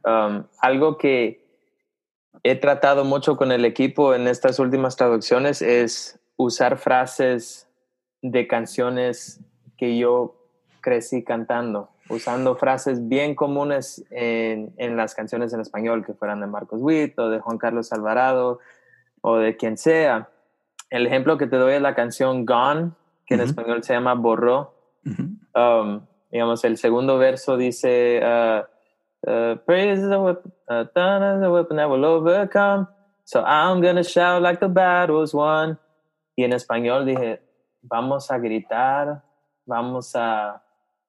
Um, 0.04 0.44
algo 0.60 0.96
que 0.96 1.42
he 2.44 2.54
tratado 2.56 3.04
mucho 3.04 3.36
con 3.36 3.50
el 3.50 3.64
equipo 3.64 4.14
en 4.14 4.28
estas 4.28 4.58
últimas 4.58 4.96
traducciones 4.96 5.62
es 5.62 6.20
usar 6.36 6.78
frases 6.78 7.68
de 8.22 8.46
canciones 8.46 9.40
que 9.82 9.98
yo 9.98 10.36
crecí 10.80 11.24
cantando, 11.24 11.88
usando 12.08 12.54
frases 12.54 13.08
bien 13.08 13.34
comunes 13.34 14.04
en, 14.12 14.72
en 14.76 14.96
las 14.96 15.16
canciones 15.16 15.52
en 15.52 15.60
español, 15.60 16.06
que 16.06 16.14
fueran 16.14 16.40
de 16.40 16.46
Marcos 16.46 16.78
Witt 16.80 17.18
o 17.18 17.28
de 17.28 17.40
Juan 17.40 17.58
Carlos 17.58 17.92
Alvarado 17.92 18.60
o 19.22 19.38
de 19.38 19.56
quien 19.56 19.76
sea. 19.76 20.28
El 20.88 21.08
ejemplo 21.08 21.36
que 21.36 21.48
te 21.48 21.56
doy 21.56 21.74
es 21.74 21.82
la 21.82 21.96
canción 21.96 22.46
Gone, 22.46 22.92
que 23.26 23.34
en 23.34 23.40
español 23.40 23.82
se 23.82 23.94
llama 23.94 24.14
Borró. 24.14 24.72
um, 25.04 26.06
digamos, 26.30 26.62
el 26.62 26.76
segundo 26.76 27.18
verso 27.18 27.56
dice, 27.56 28.20
uh, 28.22 28.62
uh, 29.28 29.56
praise 29.66 30.00
the 30.00 30.16
weapon, 30.16 30.52
uh, 30.68 30.84
the 31.40 31.50
weapon 31.50 31.76
that 31.76 31.90
will 31.90 32.04
overcome. 32.04 32.86
So 33.24 33.40
I'm 33.44 33.82
gonna 33.82 34.04
shout 34.04 34.42
like 34.42 34.60
the 34.60 34.68
battle's 34.68 35.34
won. 35.34 35.76
y 36.36 36.44
en 36.44 36.52
español 36.52 37.04
dije, 37.04 37.42
vamos 37.82 38.30
a 38.30 38.38
gritar, 38.38 39.24
vamos 39.66 40.12
a 40.14 40.62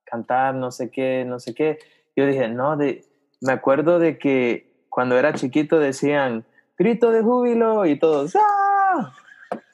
cantar, 0.03 0.55
no 0.55 0.71
sé 0.71 0.91
qué, 0.91 1.25
no 1.25 1.39
sé 1.39 1.53
qué. 1.53 1.79
Yo 2.15 2.25
dije, 2.25 2.47
no, 2.47 2.77
de, 2.77 3.03
me 3.41 3.53
acuerdo 3.53 3.99
de 3.99 4.17
que 4.17 4.85
cuando 4.89 5.17
era 5.17 5.33
chiquito 5.33 5.79
decían, 5.79 6.45
grito 6.77 7.11
de 7.11 7.21
júbilo 7.21 7.85
y 7.85 7.97
todos, 7.97 8.35
¡ah! 8.35 9.13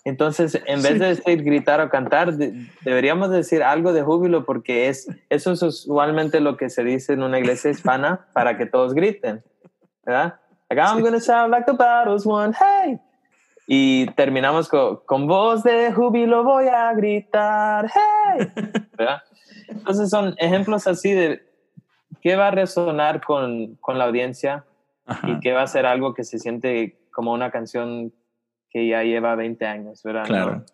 Entonces, 0.05 0.59
en 0.65 0.82
vez 0.82 0.97
de 0.97 1.07
decir 1.07 1.43
gritar 1.43 1.82
o 1.82 1.89
cantar, 1.89 2.34
deberíamos 2.34 3.30
decir 3.30 3.61
algo 3.61 3.93
de 3.93 4.01
júbilo 4.01 4.45
porque 4.45 4.88
es, 4.88 5.07
eso 5.30 5.51
es 5.51 5.61
usualmente 5.61 6.39
lo 6.39 6.57
que 6.57 6.69
se 6.69 6.84
dice 6.84 7.13
en 7.13 7.23
una 7.23 7.38
iglesia 7.38 7.69
hispana 7.69 8.27
para 8.34 8.57
que 8.57 8.65
todos 8.65 8.93
griten, 8.93 9.43
¿verdad? 10.05 10.39
Like, 10.69 10.82
I'm 10.82 11.01
gonna 11.01 11.19
shout 11.19 11.49
like 11.49 11.65
the 11.65 11.73
battle's 11.73 12.25
won, 12.25 12.53
hey! 12.53 12.99
Y 13.72 14.07
terminamos 14.13 14.67
con, 14.67 14.97
con 15.05 15.28
voz 15.28 15.61
de 15.61 15.93
júbilo 15.93 16.43
voy 16.43 16.65
a 16.65 16.91
gritar, 16.95 17.88
hey! 17.93 18.47
¿verdad? 18.97 19.22
Entonces 19.67 20.09
son 20.09 20.34
ejemplos 20.39 20.88
así 20.88 21.11
de 21.11 21.47
qué 22.20 22.36
va 22.36 22.47
a 22.47 22.51
resonar 22.51 23.24
con, 23.24 23.76
con 23.76 23.99
la 23.99 24.05
audiencia 24.05 24.65
y 25.22 25.39
qué 25.39 25.53
va 25.53 25.61
a 25.61 25.67
ser 25.67 25.86
algo 25.86 26.15
que 26.15 26.24
se 26.24 26.39
siente 26.39 26.97
como 27.11 27.32
una 27.32 27.51
canción 27.51 28.11
que 28.72 28.88
ya 28.88 29.03
lleva 29.03 29.36
20 29.36 29.63
años, 29.67 30.01
¿verdad? 30.01 30.26
Claro. 30.26 30.65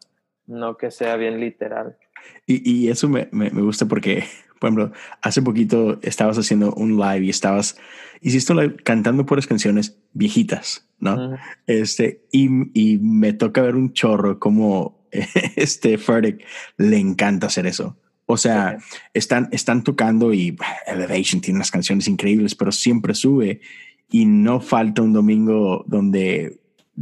No, 0.48 0.78
que 0.78 0.90
sea 0.90 1.18
bien 1.18 1.42
literal. 1.42 1.98
Y, 2.46 2.86
y 2.86 2.90
eso 2.90 3.10
me, 3.10 3.28
me, 3.34 3.50
me, 3.50 3.62
gusta 3.62 3.88
porque, 3.88 4.24
por 4.62 4.70
ejemplo, 4.70 4.92
hace 5.22 5.42
poquito 5.42 6.00
estabas 6.02 6.38
haciendo 6.38 6.74
un 6.76 6.98
live 6.98 7.26
y 7.26 7.30
estabas, 7.30 7.78
hiciste 8.22 8.54
un 8.54 8.78
cantando 8.84 9.26
puras 9.26 9.48
canciones 9.48 9.98
viejitas, 10.14 10.88
¿no? 11.00 11.14
Uh 11.16 11.32
-huh. 11.34 11.40
Este, 11.68 12.26
y, 12.32 12.48
y, 12.74 12.98
me 13.00 13.34
toca 13.34 13.62
ver 13.62 13.76
un 13.76 13.94
chorro 13.94 14.40
como 14.40 15.08
este 15.56 15.98
Furtick 15.98 16.44
le 16.78 16.98
encanta 16.98 17.48
hacer 17.48 17.66
eso. 17.68 17.98
O 18.28 18.38
sea, 18.38 18.80
sí. 18.80 18.98
están, 19.14 19.50
están 19.52 19.84
tocando 19.84 20.34
y 20.34 20.58
Elevation 20.88 21.42
tiene 21.42 21.58
unas 21.58 21.70
canciones 21.72 22.08
increíbles, 22.08 22.56
pero 22.56 22.72
siempre 22.72 23.14
sube 23.14 23.62
y 24.10 24.26
no 24.26 24.60
falta 24.62 25.04
un 25.04 25.14
domingo 25.14 25.84
donde 25.88 26.60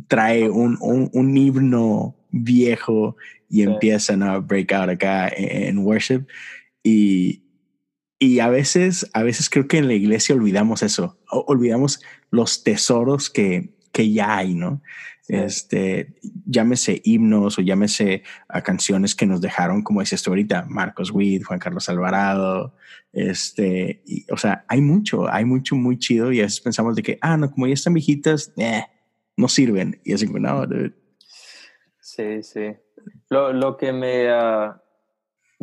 trae 0.08 0.50
un, 0.50 0.78
un, 0.82 1.10
un 1.14 1.38
himno 1.38 2.16
viejo 2.32 3.16
y 3.50 3.58
sí. 3.58 3.64
empiezan 3.64 4.24
a 4.24 4.40
break 4.40 4.74
out 4.74 4.90
acá 4.90 5.30
en, 5.30 5.64
en 5.64 5.78
worship. 5.80 6.26
Y, 6.84 7.43
y 8.24 8.40
a 8.40 8.48
veces, 8.48 9.10
a 9.14 9.22
veces 9.22 9.50
creo 9.50 9.68
que 9.68 9.78
en 9.78 9.88
la 9.88 9.94
iglesia 9.94 10.34
olvidamos 10.34 10.82
eso, 10.82 11.20
olvidamos 11.30 12.02
los 12.32 12.64
tesoros 12.64 13.30
que, 13.30 13.74
que 13.92 14.14
ya 14.14 14.38
hay, 14.38 14.54
¿no? 14.54 14.82
Sí. 15.24 15.36
Este, 15.36 16.14
llámese 16.46 17.02
himnos 17.04 17.60
o 17.60 17.62
llámese 17.62 18.24
a 18.48 18.62
canciones 18.62 19.14
que 19.14 19.26
nos 19.26 19.42
dejaron, 19.42 19.82
como 19.82 20.00
decías 20.00 20.24
tú 20.24 20.32
ahorita, 20.32 20.66
Marcos 20.70 21.12
Witt, 21.12 21.44
Juan 21.44 21.60
Carlos 21.60 21.90
Alvarado, 21.90 22.76
este, 23.12 24.02
y, 24.06 24.26
o 24.32 24.38
sea, 24.38 24.64
hay 24.70 24.80
mucho, 24.80 25.30
hay 25.30 25.44
mucho 25.44 25.76
muy 25.76 26.00
chido 26.00 26.32
y 26.32 26.40
a 26.40 26.44
veces 26.44 26.62
pensamos 26.62 26.96
de 26.96 27.04
que, 27.04 27.18
ah, 27.22 27.36
no, 27.36 27.52
como 27.52 27.68
ya 27.68 27.74
están 27.74 27.94
viejitas, 27.94 28.54
eh, 28.58 28.86
no 29.36 29.50
sirven. 29.50 30.00
Y 30.06 30.14
así, 30.14 30.28
no, 30.28 30.66
dude. 30.66 30.94
Sí, 32.00 32.42
sí. 32.42 32.76
Lo, 33.30 33.52
lo 33.52 33.76
que 33.76 33.92
me, 33.92 34.32
uh, 34.32 34.74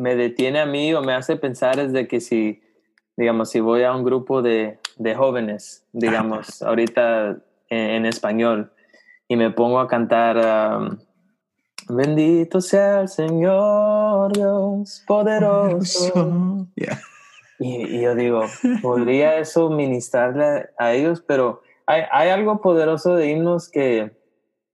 me 0.00 0.16
detiene 0.16 0.60
a 0.60 0.66
mí 0.66 0.94
o 0.94 1.02
me 1.02 1.12
hace 1.12 1.36
pensar 1.36 1.78
es 1.78 1.92
de 1.92 2.08
que 2.08 2.20
si, 2.20 2.62
digamos, 3.18 3.50
si 3.50 3.60
voy 3.60 3.82
a 3.82 3.92
un 3.92 4.02
grupo 4.02 4.40
de, 4.40 4.78
de 4.96 5.14
jóvenes, 5.14 5.84
digamos, 5.92 6.62
ahorita 6.62 7.36
en, 7.68 7.78
en, 7.90 8.06
español, 8.06 8.72
y 9.28 9.36
me 9.36 9.50
pongo 9.50 9.78
a 9.78 9.88
cantar, 9.88 10.80
um, 10.80 10.98
bendito 11.94 12.62
sea 12.62 13.02
el 13.02 13.08
Señor 13.08 14.32
Dios 14.32 15.04
poderoso. 15.06 16.66
Yeah. 16.76 16.98
Y, 17.58 17.98
y, 17.98 18.00
yo 18.00 18.14
digo, 18.14 18.46
podría 18.80 19.36
eso 19.36 19.68
ministrarle 19.68 20.70
a 20.78 20.94
ellos, 20.94 21.22
pero 21.26 21.60
hay, 21.84 22.04
hay 22.10 22.30
algo 22.30 22.62
poderoso 22.62 23.16
de 23.16 23.30
himnos 23.30 23.68
que 23.68 24.16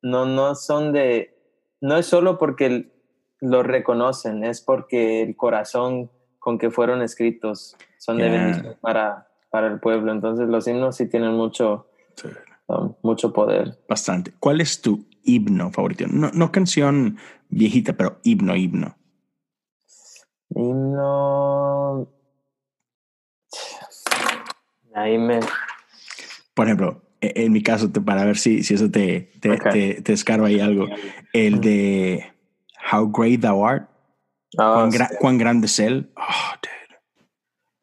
no, 0.03 0.25
no 0.25 0.55
son 0.55 0.93
de, 0.93 1.37
no 1.81 1.97
es 1.97 2.07
solo 2.07 2.39
porque 2.39 2.93
lo 3.41 3.63
reconocen, 3.63 4.45
es 4.45 4.61
porque 4.61 5.23
el 5.23 5.37
corazón 5.37 6.11
con 6.39 6.59
que 6.59 6.71
fueron 6.71 7.03
escritos 7.03 7.77
son 7.99 8.19
yeah. 8.19 8.27
de 8.27 8.31
bendición 8.31 8.77
para, 8.81 9.29
para 9.51 9.67
el 9.67 9.81
pueblo. 9.81 10.13
Entonces 10.13 10.49
los 10.49 10.67
himnos 10.69 10.97
sí 10.97 11.09
tienen 11.09 11.33
mucho, 11.33 11.89
sí. 12.15 12.29
um, 12.69 12.95
mucho 13.03 13.33
poder. 13.33 13.79
Bastante. 13.89 14.33
¿Cuál 14.39 14.61
es 14.61 14.81
tu 14.81 15.07
himno 15.25 15.71
favorito? 15.73 16.07
No, 16.09 16.31
no 16.33 16.53
canción 16.53 17.19
viejita, 17.49 17.95
pero 17.95 18.21
himno, 18.23 18.55
himno. 18.55 18.97
Himno... 20.51 22.13
Ahí 24.95 25.19
me... 25.19 25.41
Por 26.55 26.67
ejemplo, 26.67 27.03
e, 27.21 27.45
en 27.45 27.53
mi 27.53 27.63
caso, 27.63 27.93
para 27.93 28.25
ver 28.25 28.39
si, 28.39 28.63
si 28.63 28.75
eso 28.75 28.91
te, 28.91 29.33
te, 29.41 29.51
okay. 29.51 29.95
te, 29.95 30.03
te 30.03 30.13
escarba 30.13 30.47
ahí 30.47 30.61
algo, 30.61 30.87
el 31.35 31.61
de 31.61 32.36
How 32.91 33.07
Great 33.07 33.41
Thou 33.41 33.65
Art, 33.65 33.89
oh, 34.59 34.75
cuán, 34.75 34.91
gra 34.91 35.09
sí. 35.09 35.17
cuán, 35.21 35.39
grande 35.39 35.67
es 35.67 35.79
Él. 35.79 36.11
Oh, 36.17 36.55
dude. 36.63 36.99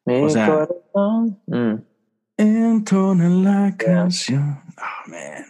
Mi 0.06 0.24
o 0.24 0.30
sea, 0.30 0.46
corazón. 0.46 1.40
Mm. 1.46 1.74
Entona 2.36 3.28
la 3.28 3.76
canción. 3.76 4.62
Oh, 4.78 5.10
man. 5.10 5.44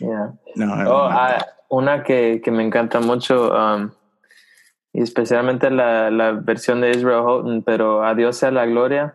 Yeah. 0.00 0.32
No, 0.56 0.72
oh, 0.90 1.08
ah, 1.08 1.38
una 1.68 2.02
que, 2.02 2.40
que, 2.42 2.50
me 2.50 2.64
encanta 2.64 3.00
mucho, 3.00 3.52
um, 3.52 3.90
y 4.92 5.02
especialmente 5.02 5.70
la, 5.70 6.10
la, 6.10 6.32
versión 6.32 6.80
de 6.80 6.90
Israel 6.90 7.22
Houghton, 7.22 7.62
pero 7.62 8.02
Adiós 8.02 8.36
sea 8.36 8.50
la 8.50 8.66
gloria. 8.66 9.14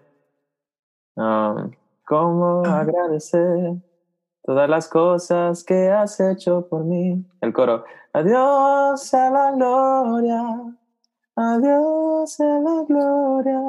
Um, 1.15 1.71
¿Cómo 2.05 2.63
ah. 2.65 2.81
agradecer 2.81 3.75
todas 4.45 4.69
las 4.69 4.87
cosas 4.87 5.63
que 5.63 5.89
has 5.89 6.19
hecho 6.19 6.67
por 6.69 6.85
mí? 6.85 7.25
El 7.41 7.51
coro. 7.51 7.83
Adiós 8.13 9.13
a 9.13 9.29
la 9.29 9.51
gloria. 9.51 10.41
Adiós 11.35 12.39
a 12.39 12.59
la 12.59 12.85
gloria. 12.87 13.61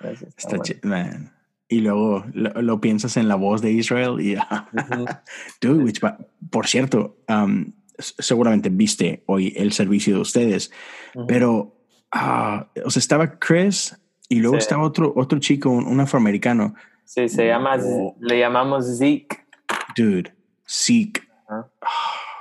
Está, 0.00 0.56
está 0.56 0.56
bueno. 0.56 0.80
man. 0.84 1.32
Y 1.68 1.82
luego 1.82 2.24
lo, 2.32 2.62
lo, 2.62 2.80
piensas 2.80 3.16
en 3.16 3.28
la 3.28 3.36
voz 3.36 3.62
de 3.62 3.70
Israel 3.70 4.20
y, 4.20 4.34
uh 4.34 4.40
-huh. 4.72 5.20
dude, 5.60 5.84
which, 5.84 6.00
por 6.50 6.66
cierto, 6.66 7.18
um, 7.28 7.72
seguramente 7.98 8.70
viste 8.70 9.22
hoy 9.26 9.52
el 9.56 9.70
servicio 9.72 10.16
de 10.16 10.20
ustedes, 10.20 10.72
uh 11.14 11.20
-huh. 11.20 11.26
pero, 11.28 11.76
uh, 12.12 12.64
o 12.84 12.90
sea, 12.90 12.98
estaba 12.98 13.38
Chris 13.38 13.94
y 14.28 14.40
luego 14.40 14.56
sí. 14.56 14.62
estaba 14.62 14.82
otro, 14.82 15.12
otro 15.14 15.38
chico, 15.38 15.70
un, 15.70 15.86
un 15.86 16.00
afroamericano. 16.00 16.74
Sí, 17.04 17.28
se 17.28 17.46
llama, 17.46 17.76
oh. 17.84 18.16
le 18.18 18.38
llamamos 18.38 18.98
Zeke. 18.98 19.49
Dude, 20.00 20.34
Zeke. 20.66 21.22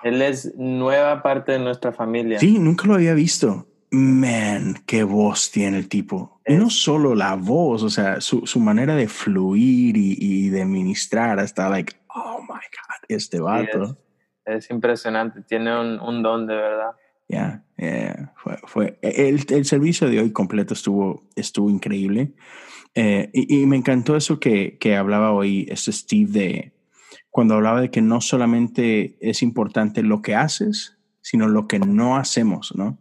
Él 0.03 0.21
es 0.21 0.55
nueva 0.55 1.21
parte 1.21 1.51
de 1.51 1.59
nuestra 1.59 1.91
familia. 1.91 2.39
Sí, 2.39 2.57
nunca 2.57 2.87
lo 2.87 2.93
había 2.93 3.13
visto. 3.13 3.67
Man, 3.91 4.75
qué 4.85 5.03
voz 5.03 5.51
tiene 5.51 5.77
el 5.77 5.89
tipo. 5.89 6.39
Y 6.45 6.53
no 6.53 6.69
solo 6.69 7.15
la 7.15 7.35
voz, 7.35 7.83
o 7.83 7.89
sea, 7.89 8.21
su, 8.21 8.45
su 8.45 8.59
manera 8.61 8.95
de 8.95 9.09
fluir 9.09 9.97
y, 9.97 10.15
y, 10.17 10.49
de 10.49 10.63
ministrar 10.63 11.39
hasta 11.39 11.69
like, 11.69 11.93
oh 12.15 12.39
my 12.41 12.47
God, 12.47 13.05
este 13.09 13.41
vato. 13.41 13.85
Sí, 13.87 13.93
es, 14.45 14.65
es, 14.65 14.71
impresionante, 14.71 15.41
tiene 15.41 15.77
un, 15.77 15.99
un, 15.99 16.23
don 16.23 16.47
de 16.47 16.55
verdad. 16.55 16.91
Ya, 17.27 17.63
yeah, 17.77 18.05
yeah. 18.05 18.33
fue, 18.37 18.57
fue 18.65 18.99
el, 19.01 19.45
el, 19.49 19.65
servicio 19.65 20.09
de 20.09 20.19
hoy 20.19 20.31
completo 20.31 20.73
estuvo, 20.73 21.27
estuvo 21.35 21.69
increíble. 21.69 22.31
Eh, 22.95 23.29
y, 23.33 23.61
y, 23.61 23.65
me 23.65 23.75
encantó 23.75 24.15
eso 24.15 24.39
que, 24.39 24.77
que 24.77 24.95
hablaba 24.95 25.31
hoy 25.31 25.67
este 25.69 25.91
Steve 25.91 26.31
de 26.31 26.78
cuando 27.29 27.55
hablaba 27.55 27.81
de 27.81 27.91
que 27.91 28.01
no 28.01 28.21
solamente 28.21 29.17
es 29.21 29.41
importante 29.43 30.03
lo 30.03 30.21
que 30.21 30.35
haces, 30.35 30.97
sino 31.21 31.47
lo 31.47 31.67
que 31.67 31.79
no 31.79 32.17
hacemos, 32.17 32.73
¿no? 32.75 32.97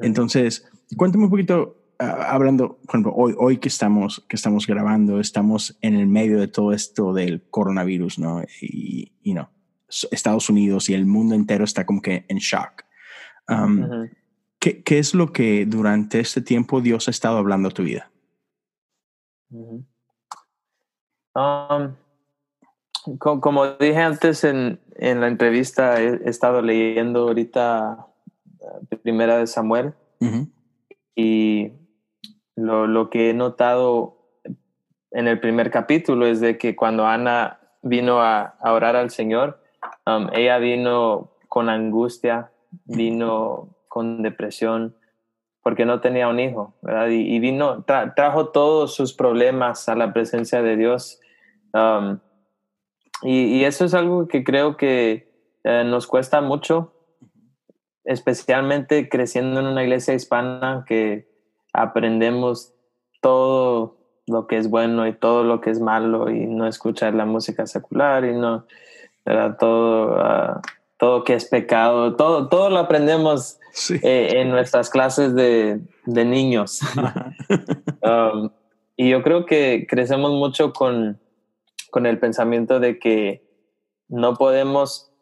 Entonces, 0.00 0.68
cuéntame 0.96 1.24
un 1.24 1.30
poquito, 1.30 1.76
uh, 2.00 2.04
hablando, 2.04 2.78
por 2.78 2.90
ejemplo, 2.90 3.12
hoy, 3.14 3.34
hoy 3.36 3.58
que, 3.58 3.68
estamos, 3.68 4.24
que 4.28 4.36
estamos 4.36 4.66
grabando, 4.66 5.20
estamos 5.20 5.76
en 5.80 5.94
el 5.94 6.06
medio 6.06 6.38
de 6.40 6.48
todo 6.48 6.72
esto 6.72 7.12
del 7.12 7.42
coronavirus, 7.50 8.18
¿no? 8.18 8.42
Y, 8.60 9.12
y 9.22 9.34
no, 9.34 9.50
Estados 10.10 10.48
Unidos 10.50 10.88
y 10.88 10.94
el 10.94 11.06
mundo 11.06 11.34
entero 11.34 11.64
está 11.64 11.84
como 11.84 12.00
que 12.00 12.24
en 12.28 12.38
shock. 12.38 12.84
Um, 13.48 13.78
uh 13.78 13.86
-huh. 13.86 14.10
¿qué, 14.58 14.82
¿qué, 14.82 14.98
es 14.98 15.14
lo 15.14 15.32
que 15.32 15.64
durante 15.66 16.20
este 16.20 16.42
tiempo 16.42 16.80
Dios 16.80 17.08
ha 17.08 17.10
estado 17.10 17.38
hablando 17.38 17.68
a 17.68 17.72
tu 17.72 17.82
vida? 17.82 18.10
Uh 19.50 19.84
-huh. 21.34 21.86
um, 21.86 21.94
como 23.18 23.66
dije 23.66 23.98
antes 23.98 24.44
en, 24.44 24.80
en 24.96 25.20
la 25.20 25.28
entrevista, 25.28 26.00
he, 26.00 26.28
estado 26.28 26.62
leyendo 26.62 27.28
ahorita 27.28 28.06
primera 29.02 29.38
de 29.38 29.46
Samuel. 29.46 29.94
Uh 30.20 30.26
-huh. 30.26 30.50
Y 31.14 31.72
lo, 32.56 32.86
lo, 32.86 33.10
que 33.10 33.30
he 33.30 33.34
notado 33.34 34.18
en 35.10 35.28
el 35.28 35.40
primer 35.40 35.70
capítulo 35.70 36.26
es 36.26 36.40
de 36.40 36.58
que 36.58 36.76
cuando 36.76 37.06
Ana 37.06 37.60
vino 37.82 38.20
a, 38.20 38.56
a 38.60 38.72
orar 38.72 38.96
al 38.96 39.10
Señor, 39.10 39.60
um, 40.06 40.28
ella 40.32 40.58
vino 40.58 41.30
con 41.48 41.68
angustia 41.68 42.50
vino 42.84 43.68
con 43.88 44.22
depresión 44.22 44.94
porque 45.62 45.84
no 45.84 46.00
tenía 46.00 46.28
un 46.28 46.40
hijo, 46.40 46.74
¿verdad? 46.80 47.08
Y, 47.10 47.38
vino, 47.40 47.84
trajo 47.84 48.48
todos 48.48 48.94
sus 48.94 49.12
problemas 49.12 49.88
a 49.88 49.96
la 49.96 50.14
presencia 50.14 50.62
de 50.62 50.76
Dios. 50.76 51.20
Um, 51.74 52.20
y, 53.22 53.64
eso 53.64 53.84
es 53.84 53.94
algo 53.94 54.28
que 54.28 54.44
creo 54.44 54.76
que 54.76 55.28
eh, 55.64 55.84
nos 55.84 56.06
cuesta 56.06 56.40
mucho, 56.40 56.92
especialmente 58.04 59.08
creciendo 59.08 59.60
en 59.60 59.66
una 59.66 59.82
iglesia 59.82 60.14
hispana 60.14 60.84
que 60.86 61.28
aprendemos 61.72 62.72
todo 63.20 63.98
lo 64.26 64.46
que 64.46 64.58
es 64.58 64.70
bueno 64.70 65.06
y 65.06 65.12
todo 65.12 65.42
lo 65.42 65.60
que 65.60 65.70
es 65.70 65.80
malo 65.80 66.30
y 66.30 66.46
no 66.46 66.66
escuchar 66.66 67.14
la 67.14 67.24
música 67.24 67.66
secular 67.66 68.24
y 68.24 68.32
no. 68.32 68.66
Todo, 69.58 70.16
uh, 70.16 70.60
todo 70.96 71.22
que 71.22 71.34
es 71.34 71.44
pecado, 71.44 72.16
todo, 72.16 72.48
todo 72.48 72.70
lo 72.70 72.78
aprendemos 72.78 73.58
eh, 74.02 74.40
en 74.40 74.50
nuestras 74.50 74.88
clases 74.88 75.34
de, 75.34 75.80
de 76.06 76.24
niños. 76.24 76.80
um, 78.02 78.48
y 78.96 79.10
yo 79.10 79.22
creo 79.22 79.44
que 79.44 79.86
crecemos 79.88 80.32
mucho 80.32 80.72
con, 80.72 81.20
con 81.90 82.06
el 82.06 82.18
pensamiento 82.18 82.80
de 82.80 82.98
que 82.98 83.42
no 84.08 84.34
podemos 84.34 85.12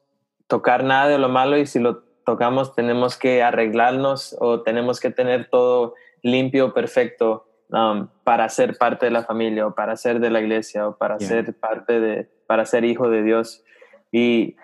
tocar 0.46 0.84
nada 0.84 1.08
de 1.08 1.18
lo 1.18 1.28
malo 1.28 1.56
y 1.58 1.66
si 1.66 1.78
lo 1.78 2.04
tocamos 2.24 2.74
tenemos 2.74 3.16
que 3.16 3.42
arreglarnos 3.42 4.36
o 4.40 4.62
tenemos 4.62 5.00
que 5.00 5.10
tener 5.10 5.48
todo 5.48 5.94
limpio, 6.22 6.74
perfecto 6.74 7.46
um, 7.70 8.08
para 8.24 8.48
ser 8.48 8.76
parte 8.76 9.06
de 9.06 9.12
la 9.12 9.22
familia 9.22 9.66
o 9.66 9.74
para 9.74 9.96
ser 9.96 10.20
de 10.20 10.30
la 10.30 10.40
iglesia 10.40 10.88
o 10.88 10.96
para 10.96 11.18
ser 11.18 11.54
parte 11.54 12.00
de, 12.00 12.28
para 12.46 12.66
ser 12.66 12.84
hijo 12.84 13.08
de 13.08 13.22
Dios. 13.22 13.64
Y 14.10 14.56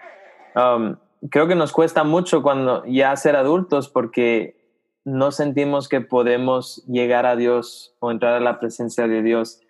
um, 0.56 0.96
creo 1.30 1.46
que 1.46 1.54
nos 1.54 1.72
cuesta 1.72 2.04
mucho 2.04 2.42
cuando 2.42 2.84
ya 2.86 3.14
ser 3.16 3.36
adultos 3.36 3.88
porque 3.88 4.60
no 5.04 5.30
sentimos 5.32 5.88
que 5.88 6.00
podemos 6.00 6.84
llegar 6.86 7.26
a 7.26 7.36
Dios 7.36 7.94
o 8.00 8.10
entrar 8.10 8.34
a 8.34 8.40
la 8.40 8.60
presencia 8.60 9.08
de 9.08 9.22
Dios 9.22 9.60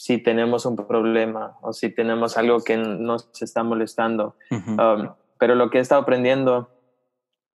si 0.00 0.16
tenemos 0.16 0.64
un 0.64 0.76
problema 0.76 1.58
o 1.60 1.74
si 1.74 1.90
tenemos 1.90 2.38
algo 2.38 2.60
que 2.60 2.78
nos 2.78 3.28
está 3.38 3.62
molestando. 3.62 4.34
Um, 4.50 5.10
pero 5.38 5.54
lo 5.54 5.68
que 5.68 5.76
he 5.76 5.82
estado 5.82 6.00
aprendiendo 6.00 6.70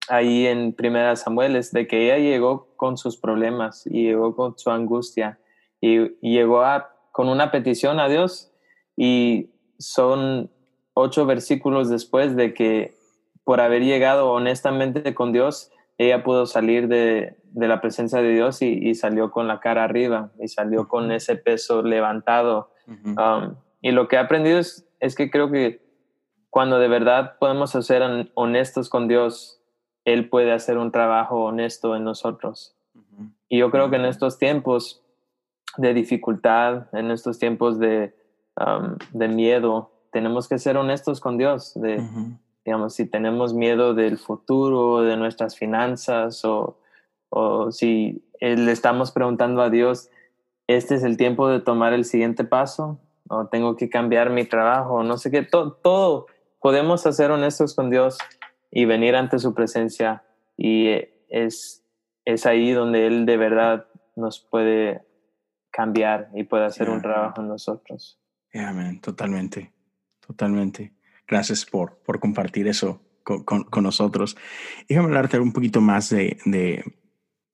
ahí 0.09 0.45
en 0.47 0.73
Primera 0.73 1.15
Samuel 1.15 1.55
es 1.55 1.71
de 1.71 1.87
que 1.87 2.03
ella 2.03 2.17
llegó 2.17 2.75
con 2.75 2.97
sus 2.97 3.15
problemas 3.15 3.87
y 3.87 4.03
llegó 4.03 4.35
con 4.35 4.57
su 4.57 4.71
angustia 4.71 5.39
y, 5.79 6.09
llegó 6.19 6.63
a, 6.63 6.93
con 7.13 7.29
una 7.29 7.49
petición 7.49 8.01
a 8.01 8.09
Dios 8.09 8.51
y 8.97 9.51
son 9.79 10.51
ocho 10.95 11.25
versículos 11.25 11.89
después 11.89 12.35
de 12.35 12.53
que 12.53 12.93
por 13.45 13.61
haber 13.61 13.83
llegado 13.83 14.29
honestamente 14.29 15.15
con 15.15 15.31
Dios, 15.31 15.71
ella 15.97 16.23
pudo 16.23 16.45
salir 16.45 16.87
de, 16.87 17.37
de 17.53 17.67
la 17.67 17.81
presencia 17.81 18.21
de 18.21 18.33
Dios 18.33 18.61
y, 18.61 18.95
salió 18.95 19.31
con 19.31 19.47
la 19.47 19.59
cara 19.59 19.83
arriba 19.83 20.31
y 20.39 20.47
salió 20.47 20.87
con 20.87 21.11
ese 21.11 21.35
peso 21.35 21.83
levantado. 21.83 22.71
Um, 22.87 23.55
y 23.81 23.91
lo 23.91 24.07
que 24.07 24.15
he 24.15 24.19
aprendido 24.19 24.57
es, 24.59 24.87
es, 24.99 25.15
que 25.15 25.29
creo 25.29 25.51
que 25.51 25.81
cuando 26.49 26.79
de 26.79 26.87
verdad 26.87 27.37
podemos 27.39 27.71
ser 27.71 28.31
honestos 28.33 28.89
con 28.89 29.07
Dios, 29.07 29.61
Él 30.03 30.29
puede 30.29 30.51
hacer 30.51 30.77
un 30.77 30.91
trabajo 30.91 31.45
honesto 31.45 31.95
en 31.95 32.03
nosotros. 32.03 32.75
Y 33.49 33.59
yo 33.59 33.69
creo 33.69 33.91
que 33.91 33.97
en 33.97 34.05
estos 34.05 34.39
tiempos 34.39 35.03
de 35.77 35.93
dificultad, 35.93 36.87
en 36.93 37.11
estos 37.11 37.37
tiempos 37.37 37.77
de, 37.77 38.15
um, 38.59 38.97
de 39.11 39.27
miedo, 39.27 39.91
tenemos 40.11 40.47
que 40.47 40.57
ser 40.57 40.77
honestos 40.77 41.19
con 41.19 41.37
Dios, 41.37 41.73
de, 41.75 42.03
digamos, 42.65 42.95
si 42.95 43.05
tenemos 43.05 43.53
miedo 43.53 43.93
del 43.93 44.17
futuro, 44.17 45.01
de 45.01 45.17
nuestras 45.17 45.57
finanzas 45.57 46.43
o, 46.45 46.79
o 47.29 47.71
si 47.71 48.23
le 48.39 48.71
estamos 48.71 49.11
preguntando 49.11 49.61
a 49.61 49.69
Dios, 49.69 50.09
este 50.67 50.95
es 50.95 51.03
el 51.03 51.17
tiempo 51.17 51.47
de 51.49 51.59
tomar 51.59 51.93
el 51.93 52.05
siguiente 52.05 52.43
paso 52.43 52.99
o 53.27 53.47
tengo 53.47 53.75
que 53.75 53.89
cambiar 53.89 54.29
mi 54.29 54.45
trabajo, 54.45 55.03
no 55.03 55.17
sé 55.17 55.31
qué, 55.31 55.43
todo, 55.43 55.73
todo. 55.73 56.27
Podemos 56.59 57.05
hacer 57.05 57.31
honestos 57.31 57.75
con 57.75 57.89
Dios 57.89 58.17
y 58.71 58.85
venir 58.85 59.15
ante 59.15 59.39
su 59.39 59.53
presencia 59.53 60.23
y 60.57 60.89
es, 61.29 61.83
es 62.25 62.45
ahí 62.45 62.71
donde 62.71 63.07
Él 63.07 63.25
de 63.25 63.37
verdad 63.37 63.87
nos 64.15 64.39
puede 64.39 65.05
cambiar 65.71 66.29
y 66.33 66.43
puede 66.43 66.65
hacer 66.65 66.89
un 66.89 67.01
trabajo 67.01 67.41
en 67.41 67.47
nosotros. 67.47 68.19
Amén, 68.53 69.01
totalmente, 69.01 69.71
totalmente. 70.25 70.93
Gracias 71.33 71.65
por, 71.65 71.97
por 72.05 72.19
compartir 72.19 72.67
eso 72.67 73.01
con, 73.23 73.43
con, 73.43 73.83
nosotros. 73.83 74.37
Déjame 74.87 75.07
hablarte 75.07 75.39
un 75.39 75.51
poquito 75.51 75.81
más 75.81 76.11
de, 76.11 76.37
de, 76.45 76.83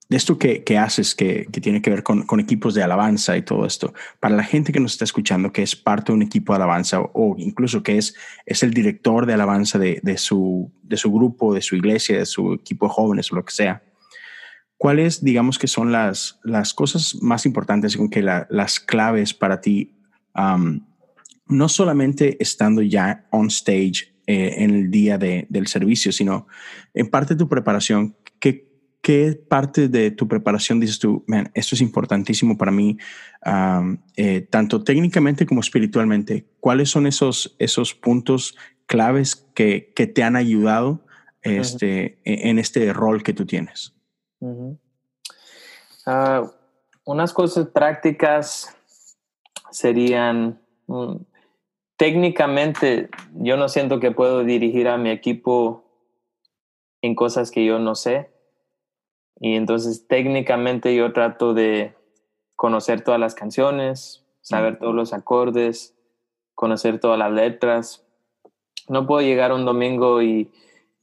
de 0.10 0.18
esto 0.18 0.38
que, 0.38 0.66
que, 0.66 0.78
haces, 0.78 1.16
que, 1.16 1.48
que 1.50 1.62
tiene 1.62 1.82
que 1.82 1.90
ver 1.90 2.04
con, 2.04 2.24
con, 2.24 2.42
equipos 2.42 2.74
de 2.74 2.84
alabanza 2.84 3.38
y 3.38 3.42
todo 3.42 3.66
esto. 3.66 3.94
Para 4.20 4.36
la 4.36 4.44
gente 4.44 4.74
que 4.74 4.82
nos 4.82 4.92
está 4.92 5.06
escuchando, 5.06 5.54
que 5.54 5.64
es 5.64 5.78
parte 5.78 6.12
de 6.12 6.18
un 6.18 6.24
equipo 6.24 6.52
de 6.52 6.58
alabanza 6.58 7.00
o, 7.00 7.36
incluso 7.38 7.82
que 7.82 7.98
es, 7.98 8.16
es 8.46 8.64
el 8.64 8.74
director 8.74 9.26
de 9.26 9.36
alabanza 9.36 9.80
de, 9.80 10.02
de, 10.04 10.18
su, 10.18 10.70
de 10.84 10.98
su 10.98 11.10
grupo, 11.10 11.54
de 11.54 11.62
su 11.62 11.78
iglesia, 11.78 12.18
de 12.18 12.26
su 12.26 12.52
equipo 12.52 12.88
de 12.88 12.92
jóvenes 12.92 13.32
o 13.32 13.36
lo 13.36 13.46
que 13.46 13.54
sea. 13.54 13.82
¿Cuáles, 14.76 15.24
digamos 15.24 15.58
que 15.58 15.68
son 15.68 15.94
las, 15.94 16.42
las 16.44 16.74
cosas 16.74 17.16
más 17.22 17.46
importantes 17.46 17.96
con 17.96 18.10
que 18.10 18.24
la, 18.24 18.46
las 18.50 18.82
claves 18.82 19.34
para 19.34 19.62
ti 19.62 19.96
um, 20.36 20.82
no 21.50 21.68
solamente 21.68 22.42
estando 22.42 22.82
ya 22.82 23.28
on 23.32 23.48
stage 23.48 24.14
eh, 24.28 24.64
en 24.64 24.72
el 24.72 24.92
día 24.92 25.18
de, 25.18 25.48
del 25.50 25.68
servicio, 25.68 26.12
sino 26.12 26.48
en 26.94 27.10
parte 27.10 27.34
de 27.34 27.40
tu 27.40 27.50
preparación, 27.50 28.16
¿qué, 28.40 28.70
¿qué 29.02 29.34
parte 29.48 29.88
de 29.88 30.12
tu 30.12 30.28
preparación 30.28 30.80
dices 30.80 31.00
tú, 31.00 31.24
man, 31.28 31.52
esto 31.54 31.76
es 31.76 31.82
importantísimo 31.82 32.58
para 32.58 32.72
mí, 32.72 32.98
eh, 34.16 34.48
tanto 34.50 34.84
técnicamente 34.84 35.46
como 35.46 35.62
espiritualmente? 35.62 36.46
¿Cuáles 36.60 36.90
son 36.90 37.08
esos, 37.08 37.56
esos 37.60 37.94
puntos 37.94 38.56
claves 38.86 39.36
que, 39.54 39.92
que 39.96 40.08
te 40.08 40.24
han 40.24 40.36
ayudado 40.36 41.06
este, 41.42 42.20
e, 42.24 42.50
en 42.50 42.60
este 42.60 42.92
rol 42.94 43.24
que 43.24 43.34
tú 43.34 43.46
tienes? 43.46 43.94
Ah, 46.06 46.52
unas 47.06 47.34
cosas 47.34 47.68
prácticas 47.68 48.76
serían, 49.72 50.62
mm, 50.88 51.16
técnicamente 52.00 53.10
yo 53.34 53.58
no 53.58 53.68
siento 53.68 54.00
que 54.00 54.12
puedo 54.12 54.46
dirigir 54.46 54.88
a 54.88 54.98
mi 54.98 55.10
equipo 55.10 55.84
en 57.02 57.14
cosas 57.14 57.52
que 57.52 57.66
yo 57.66 57.78
no 57.78 57.94
sé. 57.94 58.32
Y 59.42 59.56
entonces 59.56 60.08
técnicamente 60.08 60.96
yo 60.96 61.12
trato 61.12 61.54
de 61.54 61.94
conocer 62.56 63.02
todas 63.02 63.20
las 63.20 63.36
canciones, 63.36 64.26
saber 64.40 64.80
todos 64.80 64.96
los 64.96 65.12
acordes, 65.12 65.94
conocer 66.56 67.02
todas 67.02 67.20
las 67.20 67.34
letras. 67.34 68.08
No 68.88 69.06
puedo 69.06 69.20
llegar 69.20 69.52
un 69.52 69.66
domingo 69.66 70.22
y, 70.22 70.54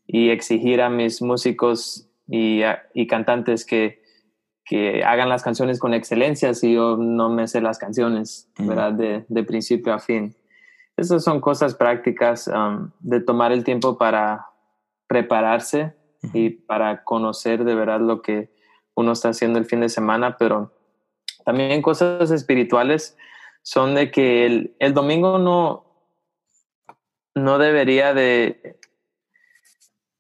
y 0.07 0.30
exigir 0.30 0.80
a 0.80 0.88
mis 0.88 1.20
músicos 1.20 2.09
y, 2.26 2.62
y 2.94 3.07
cantantes 3.07 3.66
que, 3.66 4.03
que, 4.64 5.05
hagan 5.05 5.28
las 5.28 5.42
canciones 5.42 5.78
con 5.78 5.92
excelencia 5.92 6.55
si 6.55 6.72
yo 6.72 6.97
no 6.97 7.28
me 7.28 7.49
sé 7.49 7.61
las 7.61 7.78
canciones, 7.78 8.51
¿verdad? 8.59 8.94
De, 8.94 9.26
de 9.28 9.44
principio 9.44 9.92
a 9.92 9.99
fin. 9.99 10.34
Esas 10.97 11.22
son 11.24 11.40
cosas 11.40 11.74
prácticas 11.74 12.49
um, 12.49 12.90
de 13.01 13.20
tomar 13.20 13.53
el 13.53 13.64
tiempo 13.64 13.99
para 13.99 14.47
prepararse 15.07 15.94
y 16.32 16.51
para 16.51 17.05
conocer 17.05 17.64
de 17.64 17.74
verdad 17.74 18.01
lo 18.01 18.22
que 18.22 18.51
uno 18.94 19.12
está 19.12 19.28
haciendo 19.28 19.59
el 19.59 19.66
fin 19.66 19.80
de 19.80 19.88
semana, 19.88 20.36
pero 20.38 20.72
también 21.44 21.82
cosas 21.82 22.30
espirituales 22.30 23.16
son 23.62 23.94
de 23.94 24.11
que 24.11 24.47
el, 24.47 24.74
el 24.78 24.94
domingo 24.94 25.38
no, 25.38 25.84
no 27.34 27.59
debería 27.59 28.14
de, 28.14 28.78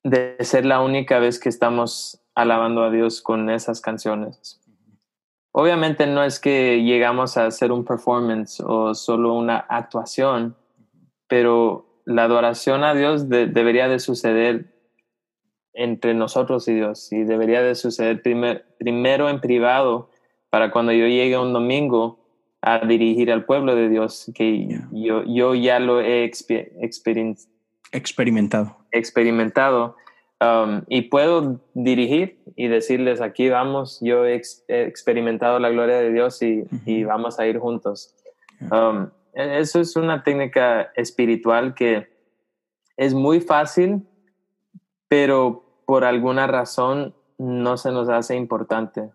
de 0.04 0.36
ser 0.40 0.66
la 0.66 0.80
única 0.80 1.18
vez 1.18 1.40
que 1.40 1.48
estamos 1.48 2.20
alabando 2.34 2.84
a 2.84 2.90
Dios 2.90 3.22
con 3.22 3.48
esas 3.48 3.80
canciones. 3.80 4.60
Obviamente 5.52 6.06
no 6.06 6.22
es 6.22 6.38
que 6.38 6.82
llegamos 6.82 7.38
a 7.38 7.46
hacer 7.46 7.72
un 7.72 7.84
performance 7.84 8.60
o 8.60 8.94
solo 8.94 9.32
una 9.32 9.56
actuación, 9.56 10.54
pero 11.28 12.02
la 12.04 12.24
adoración 12.24 12.84
a 12.84 12.94
Dios 12.94 13.28
debería 13.28 13.88
de 13.88 13.98
suceder 13.98 14.72
entre 15.74 16.14
nosotros 16.14 16.68
y 16.68 16.74
Dios 16.74 17.12
y 17.12 17.24
debería 17.24 17.62
de 17.62 17.74
suceder 17.74 18.22
primero 18.22 19.28
en 19.28 19.40
privado 19.40 20.10
para 20.50 20.70
cuando 20.70 20.92
yo 20.92 21.06
llegue 21.06 21.36
un 21.36 21.52
domingo 21.52 22.24
a 22.62 22.84
dirigir 22.84 23.30
al 23.30 23.44
pueblo 23.44 23.74
de 23.76 23.88
Dios, 23.88 24.30
que 24.34 24.66
yo, 24.90 25.22
yo 25.24 25.54
ya 25.54 25.78
lo 25.78 26.00
he 26.00 26.24
experimentado. 26.24 27.46
experimentado 28.90 29.96
um, 30.40 30.82
y 30.88 31.02
puedo 31.02 31.60
dirigir 31.74 32.40
y 32.56 32.68
decirles, 32.68 33.20
aquí 33.20 33.48
vamos, 33.48 34.00
yo 34.00 34.24
he, 34.24 34.40
experimentado 34.68 35.58
la 35.58 35.68
gloria 35.70 35.98
de 35.98 36.12
Dios 36.12 36.42
y, 36.42 36.64
y 36.86 37.04
vamos 37.04 37.38
a 37.38 37.46
ir 37.46 37.58
juntos. 37.58 38.14
Um, 38.70 39.10
eso 39.36 39.80
es 39.80 39.96
una 39.96 40.22
técnica 40.22 40.92
espiritual 40.94 41.74
que 41.74 42.08
es 42.96 43.12
muy 43.12 43.40
fácil, 43.40 44.08
pero 45.08 45.82
por 45.84 46.04
alguna 46.04 46.46
razón 46.46 47.14
no 47.36 47.76
se 47.76 47.92
nos 47.92 48.08
hace 48.08 48.34
importante. 48.34 49.10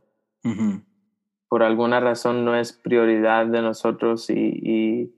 Por 1.49 1.63
alguna 1.63 1.99
razón 1.99 2.45
no 2.45 2.55
es 2.55 2.71
prioridad 2.71 3.47
de 3.47 3.63
nosotros 3.63 4.29
y, 4.29 5.15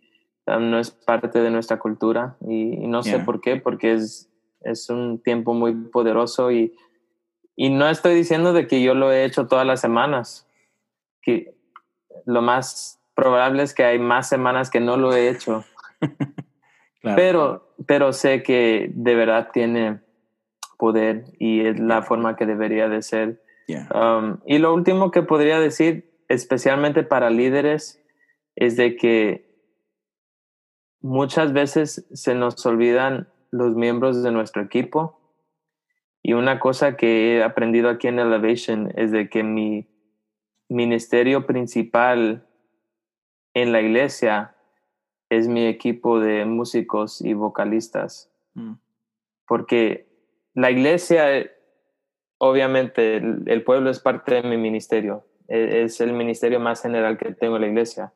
no 0.48 0.80
es 0.80 0.92
parte 0.92 1.42
de 1.42 1.52
nuestra 1.52 1.80
cultura. 1.80 2.38
Y, 2.48 2.88
no 2.88 3.04
sé 3.04 3.20
por 3.20 3.42
qué, 3.42 3.58
porque 3.58 3.94
es, 3.94 4.32
es 4.62 4.90
un 4.90 5.22
tiempo 5.22 5.54
muy 5.54 5.74
poderoso 5.74 6.50
y, 6.50 6.78
y 7.58 7.72
no 7.72 7.90
estoy 7.90 8.16
diciendo 8.16 8.54
de 8.54 8.68
que 8.68 8.82
yo 8.82 8.94
lo 8.94 9.12
he 9.12 9.26
hecho 9.26 9.48
todas 9.48 9.68
las 9.68 9.82
semanas. 9.82 10.48
Que 11.22 11.58
lo 12.26 12.42
más 12.42 13.03
probable 13.16 13.64
es 13.64 13.74
que 13.74 13.84
hay 13.84 14.00
más 14.00 14.30
semanas 14.30 14.70
que 14.70 14.80
no 14.80 14.98
lo 14.98 15.14
he 15.14 15.30
hecho. 15.30 15.64
Pero, 17.04 17.76
pero 17.86 18.14
sé 18.14 18.44
que 18.44 18.90
de 18.94 19.14
verdad 19.14 19.50
tiene 19.52 20.00
poder 20.78 21.26
y 21.38 21.66
es 21.66 21.78
la 21.78 22.02
forma 22.02 22.38
que 22.38 22.46
debería 22.46 22.88
de 22.88 23.02
ser. 23.02 23.44
Um, 23.94 24.38
y 24.46 24.58
lo 24.58 24.74
último 24.74 25.12
que 25.12 25.22
podría 25.22 25.60
decir, 25.60 26.14
especialmente 26.30 27.04
para 27.04 27.30
líderes, 27.30 28.02
es 28.56 28.78
de 28.78 28.96
que 28.96 29.54
muchas 31.02 31.52
veces 31.52 32.08
se 32.14 32.36
nos 32.36 32.66
olvidan 32.66 33.28
los 33.52 33.76
miembros 33.76 34.24
de 34.24 34.32
nuestro 34.32 34.62
equipo. 34.62 35.20
Y 36.22 36.34
una 36.34 36.60
cosa 36.60 36.96
que 36.96 37.36
he 37.36 37.44
aprendido 37.44 37.90
aquí 37.90 38.08
en 38.08 38.20
Elevation 38.20 38.94
es 38.96 39.12
de 39.12 39.30
que 39.30 39.44
mi 39.44 39.90
ministerio 40.70 41.46
principal 41.46 42.48
en 43.54 43.72
la 43.72 43.82
iglesia 43.82 44.56
es 45.30 45.48
mi 45.48 45.66
equipo 45.66 46.20
de 46.20 46.46
músicos 46.46 47.22
y 47.22 47.34
vocalistas. 47.34 48.32
Mm. 48.54 48.74
Porque 49.48 50.08
la 50.54 50.72
iglesia, 50.72 51.50
obviamente, 52.38 53.18
el, 53.18 53.64
pueblo 53.64 53.90
es 53.90 54.00
parte 54.00 54.36
de 54.36 54.44
mi 54.44 54.58
ministerio. 54.58 55.26
E, 55.48 55.84
es, 55.84 56.02
el 56.02 56.14
ministerio 56.14 56.60
más 56.60 56.82
general 56.82 57.18
que 57.18 57.34
tengo 57.34 57.56
en 57.56 57.62
la 57.62 57.68
iglesia. 57.68 58.14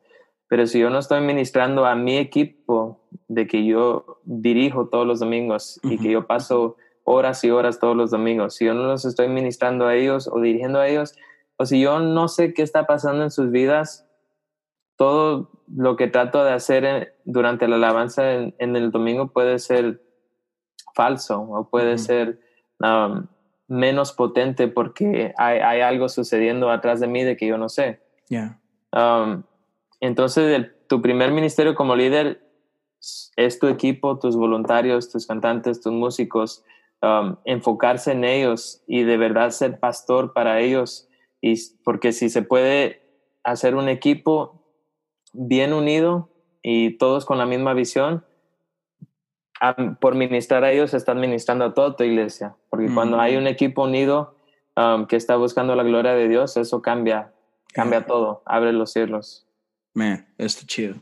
Pero 0.48 0.66
si 0.66 0.78
yo 0.78 0.90
no 0.90 0.98
estoy 0.98 1.20
ministrando 1.20 1.84
a 1.84 1.94
mi 1.94 2.16
equipo 2.16 3.04
de 3.28 3.46
que 3.46 3.66
yo 3.66 4.20
dirijo 4.24 4.88
todos 4.88 5.06
los 5.06 5.20
domingos 5.20 5.78
y 5.82 5.98
que 5.98 6.10
yo 6.10 6.26
paso 6.26 6.76
horas 7.04 7.44
y 7.44 7.50
horas 7.50 7.78
todos 7.78 7.96
los 7.96 8.10
domingos, 8.10 8.54
si 8.54 8.64
yo 8.64 8.72
no 8.72 8.84
los 8.84 9.04
estoy 9.04 9.28
ministrando 9.28 9.86
a 9.86 9.94
ellos 9.94 10.26
o 10.26 10.40
dirigiendo 10.40 10.80
a 10.80 10.88
ellos, 10.88 11.14
o 11.56 11.66
si 11.66 11.82
yo 11.82 11.98
no 11.98 12.28
sé 12.28 12.54
qué 12.54 12.62
está 12.62 12.86
pasando 12.86 13.24
en 13.24 13.30
sus 13.30 13.50
vidas, 13.50 14.07
todo 14.98 15.48
lo 15.74 15.96
que 15.96 16.08
trato 16.08 16.44
de 16.44 16.52
hacer 16.52 17.14
durante 17.24 17.68
la 17.68 17.76
alabanza 17.76 18.32
en, 18.32 18.76
el 18.76 18.90
domingo 18.90 19.28
puede 19.28 19.60
ser 19.60 20.02
falso 20.94 21.40
o 21.40 21.70
puede 21.70 21.98
ser 21.98 22.40
um, 22.80 23.28
menos 23.68 24.12
potente 24.12 24.66
porque 24.66 25.32
hay, 25.38 25.80
algo 25.80 26.08
sucediendo 26.08 26.70
atrás 26.70 26.98
de 26.98 27.06
mí 27.06 27.22
de 27.22 27.36
que 27.36 27.46
yo 27.46 27.56
no 27.58 27.68
sé. 27.68 28.00
Um, 28.92 29.44
entonces, 30.00 30.66
tu 30.88 31.00
primer 31.00 31.30
ministerio 31.30 31.76
como 31.76 31.94
líder 31.94 32.44
es 33.36 33.60
tu 33.60 33.68
equipo, 33.68 34.18
tus 34.18 34.36
voluntarios, 34.36 35.12
tus 35.12 35.28
cantantes, 35.28 35.80
tus 35.80 35.92
músicos, 35.92 36.64
um, 37.02 37.36
enfocarse 37.44 38.10
en 38.10 38.24
ellos 38.24 38.82
y 38.88 39.04
de 39.04 39.16
verdad 39.16 39.50
ser 39.50 39.78
pastor 39.78 40.32
para 40.32 40.58
ellos. 40.58 41.08
Y 41.40 41.54
porque 41.84 42.10
si 42.10 42.30
se 42.30 42.42
puede 42.42 43.00
hacer 43.44 43.76
un 43.76 43.88
equipo 43.88 44.57
bien 45.32 45.72
unido 45.72 46.30
y 46.62 46.96
todos 46.98 47.24
con 47.24 47.38
la 47.38 47.46
misma 47.46 47.74
visión, 47.74 48.24
por 50.00 50.14
ministrar 50.14 50.64
a 50.64 50.72
ellos 50.72 50.94
están 50.94 51.20
ministrando 51.20 51.64
a 51.64 51.74
toda 51.74 51.96
tu 51.96 52.04
iglesia. 52.04 52.56
Porque 52.70 52.86
cuando 52.92 53.20
hay 53.20 53.36
un 53.36 53.46
equipo 53.46 53.84
unido 53.84 54.36
um, 54.76 55.06
que 55.06 55.16
está 55.16 55.36
buscando 55.36 55.74
la 55.74 55.82
gloria 55.82 56.12
de 56.12 56.28
Dios, 56.28 56.56
eso 56.56 56.80
cambia, 56.80 57.32
cambia 57.72 58.06
todo, 58.06 58.42
abre 58.46 58.72
los 58.72 58.92
cielos. 58.92 59.46
Man, 59.94 60.28
está 60.38 60.64
chido. 60.66 60.96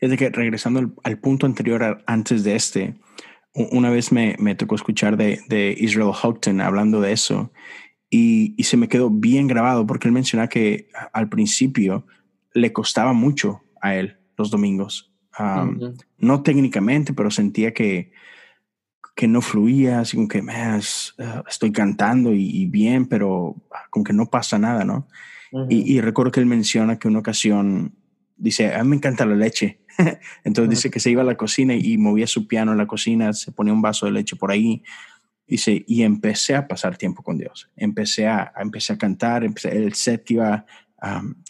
Es 0.00 0.14
que 0.18 0.28
regresando 0.28 0.92
al, 1.02 1.18
punto 1.18 1.46
anterior, 1.46 2.02
antes 2.06 2.44
de 2.44 2.56
este, 2.56 2.94
una 3.54 3.88
vez 3.88 4.12
me, 4.12 4.36
me 4.38 4.54
tocó 4.54 4.74
escuchar 4.74 5.16
de, 5.16 5.40
de 5.48 5.74
Israel 5.78 6.12
Houghton 6.12 6.60
hablando 6.60 7.00
de 7.00 7.12
eso 7.12 7.50
y, 8.16 8.62
se 8.62 8.76
me 8.76 8.88
quedó 8.88 9.10
bien 9.10 9.48
grabado 9.48 9.86
porque 9.86 10.06
él 10.06 10.12
menciona 10.12 10.48
que 10.48 10.88
al 11.12 11.28
principio 11.28 12.06
le 12.54 12.72
costaba 12.72 13.12
mucho 13.12 13.62
a 13.80 13.96
él 13.96 14.16
los 14.36 14.50
domingos. 14.50 15.12
No 16.18 16.42
técnicamente, 16.42 17.12
pero 17.12 17.30
sentía 17.30 17.74
que, 17.74 18.12
que 19.16 19.26
no 19.26 19.42
fluía, 19.42 20.00
así 20.00 20.16
como 20.16 20.28
que 20.28 20.42
me 20.42 20.54
estoy 21.48 21.72
cantando 21.72 22.32
y, 22.32 22.66
bien, 22.66 23.06
pero 23.06 23.56
como 23.90 24.04
que 24.04 24.12
no 24.12 24.26
pasa 24.26 24.58
nada, 24.58 24.84
¿no? 24.84 25.06
y, 25.68 26.00
recuerdo 26.00 26.32
que 26.32 26.40
él 26.40 26.46
menciona 26.46 26.98
que 26.98 27.06
una 27.06 27.20
ocasión 27.20 27.94
dice, 28.36 28.74
a 28.74 28.82
mí 28.82 28.90
me 28.90 28.96
encanta 28.96 29.26
la 29.26 29.36
leche. 29.36 29.80
Entonces 30.44 30.70
dice 30.70 30.90
que 30.90 30.98
se 30.98 31.10
iba 31.10 31.22
a 31.22 31.26
la 31.26 31.36
cocina 31.36 31.74
y 31.74 31.96
movía 31.98 32.26
su 32.26 32.48
piano 32.48 32.72
en 32.72 32.78
la 32.78 32.88
cocina, 32.88 33.32
se 33.32 33.52
ponía 33.52 33.72
un 33.72 33.82
vaso 33.82 34.06
de 34.06 34.12
leche 34.12 34.34
por 34.34 34.50
ahí 34.50 34.82
Dice, 35.46 35.84
y 35.86 36.02
empecé 36.02 36.54
a 36.54 36.66
pasar 36.66 36.96
tiempo 36.96 37.22
con 37.22 37.36
Dios. 37.36 37.70
Empecé 37.76 38.26
a, 38.26 38.52
empecé 38.56 38.94
a 38.94 38.98
cantar, 38.98 39.44
empecé, 39.44 39.76
el 39.76 39.92
set 39.92 40.24
que 40.24 40.34
iba, 40.34 40.64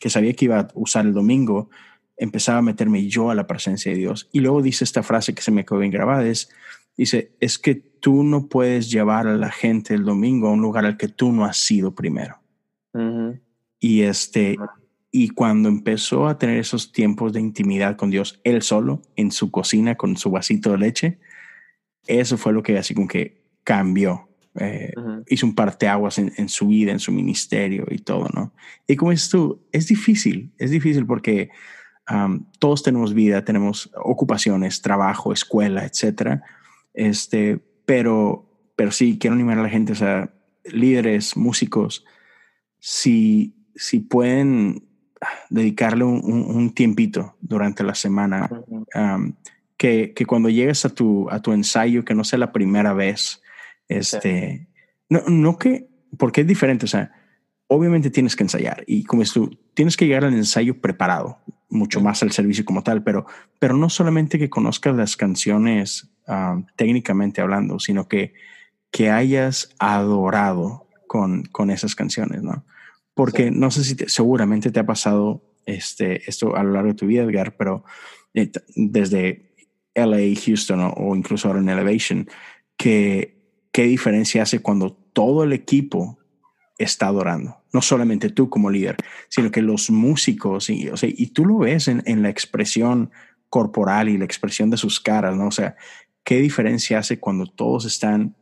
que 0.00 0.10
sabía 0.10 0.32
que 0.34 0.46
iba 0.46 0.60
a 0.60 0.68
usar 0.74 1.06
el 1.06 1.12
domingo, 1.12 1.70
empezaba 2.16 2.58
a 2.58 2.62
meterme 2.62 3.06
yo 3.08 3.30
a 3.30 3.34
la 3.34 3.46
presencia 3.46 3.92
de 3.92 3.98
Dios. 3.98 4.28
Y 4.32 4.40
luego 4.40 4.62
dice 4.62 4.84
esta 4.84 5.02
frase 5.02 5.34
que 5.34 5.42
se 5.42 5.50
me 5.50 5.64
quedó 5.64 5.78
bien 5.78 5.92
grabada, 5.92 6.26
es, 6.26 6.50
dice, 6.96 7.32
es 7.40 7.58
que 7.58 7.74
tú 7.74 8.22
no 8.22 8.48
puedes 8.48 8.90
llevar 8.90 9.26
a 9.26 9.36
la 9.36 9.50
gente 9.50 9.94
el 9.94 10.04
domingo 10.04 10.48
a 10.48 10.52
un 10.52 10.60
lugar 10.60 10.84
al 10.84 10.96
que 10.96 11.08
tú 11.08 11.32
no 11.32 11.44
has 11.44 11.58
sido 11.58 11.94
primero. 11.94 12.38
Y 13.80 14.02
este, 14.02 14.56
y 15.10 15.28
cuando 15.30 15.68
empezó 15.68 16.26
a 16.26 16.38
tener 16.38 16.58
esos 16.58 16.92
tiempos 16.92 17.32
de 17.32 17.40
intimidad 17.40 17.96
con 17.96 18.10
Dios, 18.10 18.40
él 18.44 18.62
solo, 18.62 19.02
en 19.16 19.30
su 19.30 19.50
cocina, 19.50 19.96
con 19.96 20.16
su 20.16 20.30
vasito 20.30 20.72
de 20.72 20.78
leche, 20.78 21.18
eso 22.06 22.36
fue 22.36 22.52
lo 22.52 22.62
que 22.62 22.78
así 22.78 22.94
como 22.94 23.08
que 23.08 23.42
cambió. 23.62 24.28
Eh, 24.60 24.92
hizo 25.28 25.46
un 25.46 25.54
parteaguas 25.54 26.18
en, 26.18 26.32
en 26.36 26.48
su 26.48 26.68
vida, 26.68 26.92
en 26.92 27.00
su 27.00 27.10
ministerio 27.10 27.86
y 27.90 27.98
todo, 27.98 28.28
¿no? 28.32 28.52
Y 28.86 28.94
como 28.96 29.10
dices 29.10 29.28
tú, 29.28 29.66
es 29.72 29.88
difícil, 29.88 30.52
es 30.58 30.70
difícil 30.70 31.06
porque 31.06 31.50
todos 32.58 32.82
tenemos 32.82 33.14
vida, 33.14 33.44
tenemos 33.44 33.90
ocupaciones, 33.96 34.82
trabajo, 34.82 35.32
escuela, 35.32 35.84
etcétera. 35.84 36.42
Este, 36.92 37.58
pero, 37.86 38.46
pero 38.76 38.90
sí 38.90 39.18
quiero 39.18 39.34
animar 39.34 39.58
a 39.58 39.62
la 39.62 39.70
gente, 39.70 39.92
o 39.92 39.96
sea, 39.96 40.30
líderes, 40.64 41.36
músicos, 41.36 42.04
si, 42.78 43.54
si 43.74 44.00
pueden 44.00 44.86
dedicarle 45.48 46.04
un, 46.04 46.20
un, 46.22 46.74
tiempito 46.74 47.36
durante 47.40 47.82
la 47.82 47.94
semana, 47.94 48.50
que, 49.78 50.12
que, 50.14 50.26
cuando 50.26 50.50
llegues 50.50 50.84
a 50.84 50.90
tu, 50.90 51.30
a 51.30 51.40
tu 51.40 51.52
ensayo, 51.52 52.04
que 52.04 52.14
no 52.14 52.24
sea 52.24 52.38
la 52.38 52.52
primera 52.52 52.92
vez, 52.92 53.42
este, 53.88 54.68
no, 55.08 55.22
no 55.28 55.58
que, 55.58 55.88
porque 56.18 56.42
es 56.42 56.46
diferente, 56.46 56.84
o 56.86 56.88
sea, 56.88 57.12
obviamente 57.66 58.10
tienes 58.10 58.36
que 58.36 58.44
ensayar 58.44 58.84
y 58.86 59.04
como 59.04 59.22
es 59.22 59.32
tú, 59.32 59.58
tienes 59.74 59.96
que 59.96 60.06
llegar 60.06 60.24
al 60.24 60.34
ensayo 60.34 60.80
preparado, 60.80 61.38
mucho 61.68 62.00
más 62.00 62.22
al 62.22 62.32
servicio 62.32 62.64
como 62.64 62.82
tal, 62.82 63.02
pero, 63.02 63.26
pero 63.58 63.76
no 63.76 63.88
solamente 63.90 64.38
que 64.38 64.50
conozcas 64.50 64.94
las 64.94 65.16
canciones 65.16 66.10
ah, 66.26 66.62
técnicamente 66.76 67.40
hablando, 67.40 67.78
sino 67.78 68.08
que, 68.08 68.34
que 68.90 69.10
hayas 69.10 69.74
adorado 69.78 70.88
con, 71.06 71.44
con 71.44 71.70
esas 71.70 71.94
canciones, 71.94 72.42
¿no? 72.42 72.64
Porque 73.14 73.50
no 73.50 73.70
sé 73.70 73.84
si 73.84 73.96
seguramente 74.08 74.70
te 74.70 74.80
ha 74.80 74.86
pasado 74.86 75.42
este, 75.66 76.28
esto 76.28 76.56
a 76.56 76.64
lo 76.64 76.72
largo 76.72 76.88
de 76.88 76.94
tu 76.94 77.06
vida, 77.06 77.22
Edgar, 77.22 77.56
pero 77.56 77.84
eh, 78.34 78.50
desde 78.74 79.54
LA, 79.94 80.34
Houston 80.44 80.80
o, 80.80 80.88
o, 80.90 81.16
incluso 81.16 81.48
ahora 81.48 81.60
en 81.60 81.68
Elevation, 81.68 82.28
que 82.76 83.43
qué 83.74 83.82
diferencia 83.82 84.44
hace 84.44 84.60
cuando 84.60 84.92
todo 84.92 85.42
el 85.42 85.52
equipo 85.52 86.16
está 86.78 87.08
adorando. 87.08 87.56
No 87.72 87.82
solamente 87.82 88.30
tú 88.30 88.48
como 88.48 88.70
líder, 88.70 88.96
sino 89.28 89.50
que 89.50 89.62
los 89.62 89.90
músicos, 89.90 90.70
y, 90.70 90.88
o 90.88 90.96
sea, 90.96 91.10
y 91.12 91.26
tú 91.32 91.44
lo 91.44 91.58
ves 91.58 91.88
en, 91.88 92.00
en, 92.06 92.22
la 92.22 92.30
expresión 92.30 93.10
corporal 93.48 94.08
y 94.08 94.16
la 94.16 94.26
expresión 94.26 94.70
de 94.70 94.76
sus 94.76 95.00
caras, 95.00 95.36
¿no? 95.36 95.48
O 95.48 95.50
sea, 95.50 95.74
qué 96.22 96.38
diferencia 96.38 97.00
hace 97.00 97.18
cuando 97.18 97.46
todos 97.46 97.84
están 97.84 98.36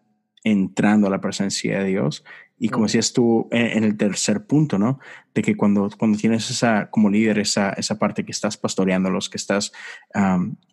entrando 0.44 1.06
a 1.06 1.10
la 1.10 1.22
presencia 1.22 1.78
de 1.78 1.86
Dios. 1.86 2.24
Y 2.58 2.68
como 2.68 2.84
decías 2.84 3.14
tú 3.14 3.48
en, 3.52 3.84
el 3.84 3.96
tercer 3.96 4.46
punto, 4.46 4.78
¿no? 4.78 5.00
De 5.34 5.40
que 5.40 5.56
cuando, 5.56 5.88
cuando 5.98 6.18
tienes 6.18 6.50
esa, 6.50 6.90
como 6.90 7.08
líder, 7.08 7.38
esa, 7.38 7.70
esa 7.70 7.98
parte 7.98 8.26
que 8.26 8.32
estás 8.32 8.58
pastoreándolos, 8.58 9.30
que 9.30 9.38
estás 9.38 9.72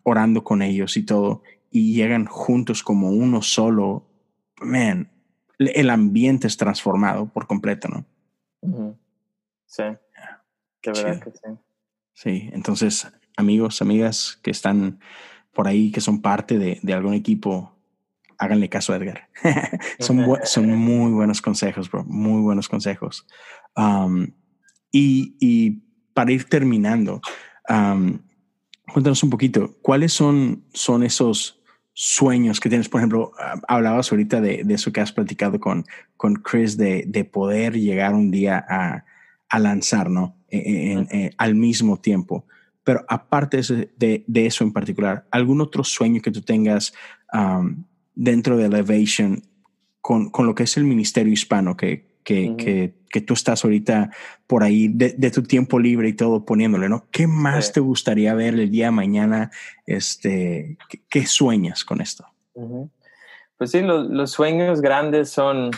orando 0.02 0.44
con 0.44 0.60
ellos 0.60 0.98
y 0.98 1.02
todo, 1.06 1.42
y 1.70 1.94
llegan 1.94 2.26
juntos 2.26 2.82
como 2.82 3.10
uno 3.10 3.40
solo 3.40 4.09
man, 4.60 5.10
el 5.58 5.90
ambiente 5.90 6.46
es 6.46 6.56
transformado 6.56 7.26
por 7.26 7.46
completo, 7.46 7.88
¿no? 7.88 8.06
Sí. 9.66 9.82
Qué 10.80 10.90
verdad 10.90 11.22
que 11.22 11.30
sí. 11.30 11.58
Sí, 12.14 12.50
entonces, 12.52 13.10
amigos, 13.36 13.80
amigas 13.82 14.38
que 14.42 14.50
están 14.50 15.00
por 15.52 15.68
ahí, 15.68 15.90
que 15.90 16.00
son 16.00 16.20
parte 16.22 16.58
de, 16.58 16.92
algún 16.92 17.14
equipo, 17.14 17.74
háganle 18.38 18.68
caso 18.68 18.92
a 18.92 18.96
Edgar. 18.96 19.28
son, 19.98 20.24
son 20.44 20.74
muy 20.76 21.12
buenos 21.12 21.40
consejos, 21.42 21.90
bro. 21.90 22.04
Muy 22.04 22.40
buenos 22.42 22.68
consejos. 22.68 23.26
Um, 23.76 24.28
y, 24.92 25.36
y, 25.40 25.82
para 26.14 26.32
ir 26.32 26.44
terminando, 26.44 27.20
um, 27.68 28.18
cuéntanos 28.92 29.22
un 29.22 29.30
poquito, 29.30 29.76
¿cuáles 29.80 30.12
son, 30.12 30.64
son 30.72 31.02
esos 31.02 31.59
sueños 31.92 32.60
que 32.60 32.68
tienes? 32.68 32.88
Por 32.88 33.00
ejemplo, 33.00 33.32
hablabas 33.68 34.10
ahorita 34.10 34.40
de, 34.40 34.62
de 34.64 34.74
eso 34.74 34.92
que 34.92 35.00
has 35.00 35.12
platicado 35.12 35.60
con, 35.60 35.84
con 36.16 36.36
Chris, 36.36 36.76
de, 36.76 37.04
de 37.06 37.24
poder 37.24 37.78
llegar 37.78 38.14
un 38.14 38.30
día 38.30 38.64
a, 38.68 39.04
a 39.48 39.58
lanzar, 39.58 40.10
¿no? 40.10 40.36
E, 40.48 40.58
e, 40.58 40.92
en, 40.92 41.08
eh, 41.10 41.30
al 41.36 41.54
mismo 41.54 41.98
tiempo. 41.98 42.46
Pero 42.82 43.04
aparte 43.08 43.60
de, 43.96 44.24
de, 44.26 44.46
eso 44.46 44.64
en 44.64 44.72
particular, 44.72 45.26
¿algún 45.30 45.60
otro 45.60 45.84
sueño 45.84 46.22
que 46.22 46.30
tú 46.30 46.40
tengas 46.42 46.92
um, 47.32 47.84
dentro 48.14 48.56
de 48.56 48.66
Elevation 48.66 49.42
con, 50.00 50.30
con, 50.30 50.46
lo 50.46 50.54
que 50.54 50.62
es 50.62 50.76
el 50.76 50.84
Ministerio 50.84 51.32
Hispano, 51.32 51.76
que, 51.76 52.16
que, 52.24 52.56
que, 52.56 52.94
que 53.10 53.20
tú 53.20 53.34
estás 53.34 53.64
ahorita 53.64 54.10
por 54.46 54.62
ahí 54.62 54.88
de, 54.88 55.14
de, 55.18 55.30
tu 55.30 55.42
tiempo 55.42 55.78
libre 55.78 56.08
y 56.08 56.12
todo 56.12 56.44
poniéndole, 56.44 56.88
¿no? 56.88 57.08
¿Qué 57.10 57.26
más 57.26 57.72
te 57.72 57.80
gustaría 57.80 58.32
ver 58.34 58.54
el 58.54 58.70
día 58.70 58.86
de 58.86 58.92
mañana? 58.92 59.50
Este, 59.84 60.78
¿qué, 61.08 61.26
sueñas 61.26 61.84
con 61.84 62.00
esto? 62.00 62.24
Pues 63.58 63.72
sí, 63.72 63.82
los, 63.82 64.08
los 64.08 64.30
sueños 64.30 64.80
grandes 64.80 65.30
son, 65.30 65.72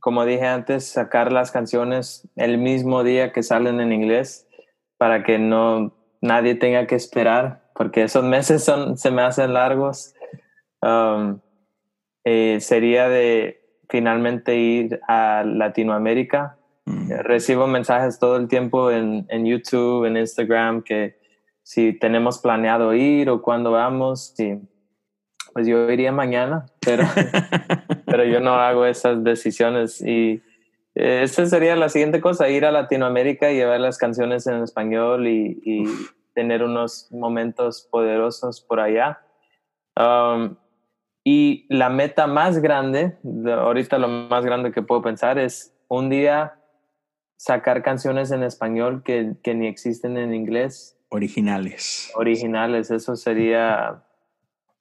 como 0.00 0.24
dije 0.24 0.46
antes, 0.46 0.86
sacar 0.86 1.32
las 1.32 1.50
canciones 1.50 2.26
el 2.34 2.58
mismo 2.58 3.04
día 3.04 3.32
que 3.32 3.42
salen 3.42 3.80
en 3.80 3.92
inglés 3.92 4.48
para 4.96 5.22
que 5.22 5.38
no 5.38 5.94
nadie 6.20 6.54
tenga 6.54 6.86
que 6.86 6.96
esperar, 6.96 7.70
porque 7.74 8.02
esos 8.02 8.24
meses 8.24 8.64
son, 8.64 8.96
se 8.96 9.10
me 9.10 9.22
hacen 9.22 9.52
largos. 9.52 10.14
Um, 10.80 11.40
eh, 12.24 12.58
sería 12.60 13.08
de 13.08 13.57
finalmente 13.88 14.56
ir 14.56 15.00
a 15.08 15.42
Latinoamérica. 15.44 16.56
Mm. 16.84 17.10
Recibo 17.20 17.66
mensajes 17.66 18.18
todo 18.18 18.36
el 18.36 18.48
tiempo 18.48 18.90
en, 18.90 19.26
en, 19.28 19.46
YouTube, 19.46 20.04
en 20.04 20.16
Instagram, 20.16 20.82
que 20.82 21.18
si 21.62 21.92
tenemos 21.92 22.38
planeado 22.38 22.94
ir 22.94 23.28
o 23.30 23.42
cuándo 23.42 23.72
vamos, 23.72 24.32
sí. 24.36 24.58
pues 25.52 25.66
yo 25.66 25.90
iría 25.90 26.12
mañana, 26.12 26.66
pero, 26.80 27.04
pero 28.06 28.24
yo 28.24 28.40
no 28.40 28.54
hago 28.54 28.86
esas 28.86 29.22
decisiones 29.22 30.00
y 30.00 30.42
esa 30.94 31.46
sería 31.46 31.76
la 31.76 31.88
siguiente 31.88 32.20
cosa, 32.20 32.48
ir 32.48 32.64
a 32.64 32.72
Latinoamérica 32.72 33.52
y 33.52 33.56
llevar 33.56 33.80
las 33.80 33.98
canciones 33.98 34.46
en 34.46 34.62
español 34.62 35.28
y, 35.28 35.60
y 35.64 35.84
tener 36.34 36.62
unos 36.62 37.08
momentos 37.12 37.86
poderosos 37.90 38.60
por 38.60 38.80
allá. 38.80 39.20
Um, 39.96 40.56
y 41.30 41.66
la 41.68 41.90
meta 41.90 42.26
más 42.26 42.56
grande, 42.56 43.18
ahorita 43.44 43.98
lo 43.98 44.08
más 44.08 44.42
grande 44.46 44.72
que 44.72 44.80
puedo 44.80 45.02
pensar 45.02 45.38
es 45.38 45.74
un 45.86 46.08
día 46.08 46.54
sacar 47.36 47.82
canciones 47.82 48.30
en 48.30 48.42
español 48.42 49.02
que, 49.04 49.34
que 49.42 49.54
ni 49.54 49.66
existen 49.66 50.16
en 50.16 50.32
inglés. 50.32 50.96
Originales. 51.10 52.10
Originales, 52.14 52.90
eso 52.90 53.14
sería, 53.14 54.02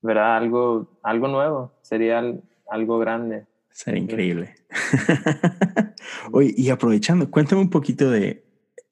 ¿verdad? 0.02 0.38
Algo, 0.38 0.98
algo 1.04 1.28
nuevo, 1.28 1.74
sería 1.82 2.24
algo 2.70 2.98
grande. 2.98 3.46
Sería 3.70 4.00
increíble. 4.00 4.56
Oye, 6.32 6.54
y 6.56 6.70
aprovechando, 6.70 7.30
cuéntame 7.30 7.60
un 7.60 7.70
poquito 7.70 8.10
de, 8.10 8.46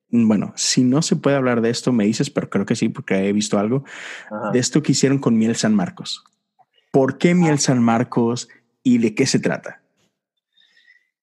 bueno, 0.09 0.51
si 0.57 0.83
no 0.83 1.01
se 1.01 1.15
puede 1.15 1.37
hablar 1.37 1.61
de 1.61 1.69
esto, 1.69 1.93
me 1.93 2.03
dices, 2.03 2.29
pero 2.29 2.49
creo 2.49 2.65
que 2.65 2.75
sí, 2.75 2.89
porque 2.89 3.29
he 3.29 3.31
visto 3.31 3.57
algo 3.57 3.85
de 4.51 4.59
esto 4.59 4.83
que 4.83 4.91
hicieron 4.91 5.19
con 5.19 5.37
Miel 5.37 5.55
San 5.55 5.73
Marcos. 5.73 6.25
¿Por 6.95 7.17
qué 7.17 7.35
Miel 7.35 7.59
San 7.59 7.83
Marcos 7.83 8.47
y 8.81 8.99
de 8.99 9.13
qué 9.15 9.25
se 9.25 9.37
trata? 9.37 9.81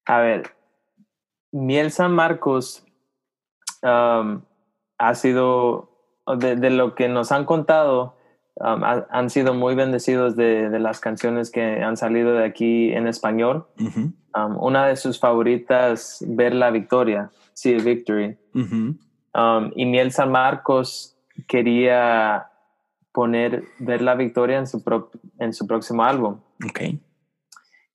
A 0.05 0.21
ver, 0.21 0.51
Miel 1.51 1.91
San 1.91 2.13
Marcos 2.13 2.85
um, 3.83 4.43
ha 4.99 5.15
sido, 5.15 5.89
de, 6.39 6.69
lo 6.69 6.95
que 6.95 7.09
nos 7.09 7.33
han 7.33 7.47
contado, 7.47 8.19
um, 8.57 8.83
han 8.85 9.31
sido 9.31 9.55
muy 9.55 9.75
bendecidos 9.75 10.37
de, 10.37 10.79
las 10.79 11.01
canciones 11.01 11.51
que 11.51 11.83
han 11.83 11.97
salido 11.97 12.35
de 12.35 12.45
aquí 12.45 12.93
en 12.93 13.07
español. 13.07 13.67
Um, 13.79 14.63
una 14.63 14.89
de 14.89 14.97
sus 14.97 15.19
favoritas, 15.19 16.23
Ver 16.29 16.55
la 16.55 16.71
Victoria, 16.71 17.31
sí, 17.55 17.77
Victory. 17.77 18.37
Um, 18.53 19.71
y 19.75 19.87
Miel 19.87 20.13
San 20.13 20.33
Marcos 20.33 21.17
quería 21.49 22.52
poner 23.13 23.65
Ver 23.79 24.03
la 24.03 24.15
Victoria 24.15 24.59
en 24.59 24.67
su, 24.67 24.83
en 25.39 25.53
su 25.53 25.67
próximo 25.67 26.05
álbum. 26.05 26.41
Okay. 26.71 27.01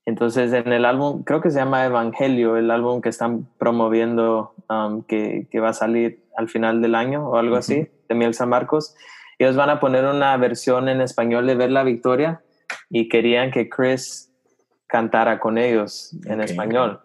Entonces, 0.05 0.53
en 0.53 0.71
el 0.71 0.85
álbum, 0.85 1.23
creo 1.23 1.41
que 1.41 1.51
se 1.51 1.59
llama 1.59 1.85
Evangelio, 1.85 2.55
el 2.55 2.71
álbum 2.71 3.01
que 3.01 3.09
están 3.09 3.49
promoviendo, 3.57 4.53
um, 4.69 5.03
que, 5.03 5.47
que, 5.51 5.59
va 5.59 5.69
a 5.69 5.73
salir 5.73 6.23
al 6.37 6.47
final 6.47 6.81
del 6.81 6.95
año 6.95 7.27
o 7.27 7.35
algo 7.35 7.57
así, 7.57 7.89
de 8.07 8.15
Miel 8.15 8.33
San 8.33 8.47
Marcos. 8.47 8.95
Ellos 9.37 9.55
van 9.55 9.69
a 9.69 9.79
poner 9.79 10.05
una 10.05 10.37
versión 10.37 10.87
en 10.87 11.01
español 11.01 11.45
de 11.45 11.55
Ver 11.55 11.71
la 11.71 11.83
Victoria 11.83 12.41
y 12.89 13.09
querían 13.09 13.51
que 13.51 13.67
Chris 13.67 14.33
cantara 14.87 15.39
con 15.39 15.57
ellos 15.57 16.15
en 16.25 16.41
español. 16.41 17.01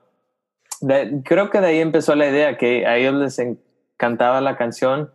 creo 1.24 1.50
que 1.50 1.60
de 1.60 1.66
ahí 1.66 1.78
empezó 1.80 2.14
la 2.14 2.28
idea, 2.28 2.56
que 2.56 2.86
a 2.86 2.96
ellos 2.96 3.14
les 3.14 3.38
encantaba 3.38 4.40
la 4.40 4.56
canción 4.56 5.10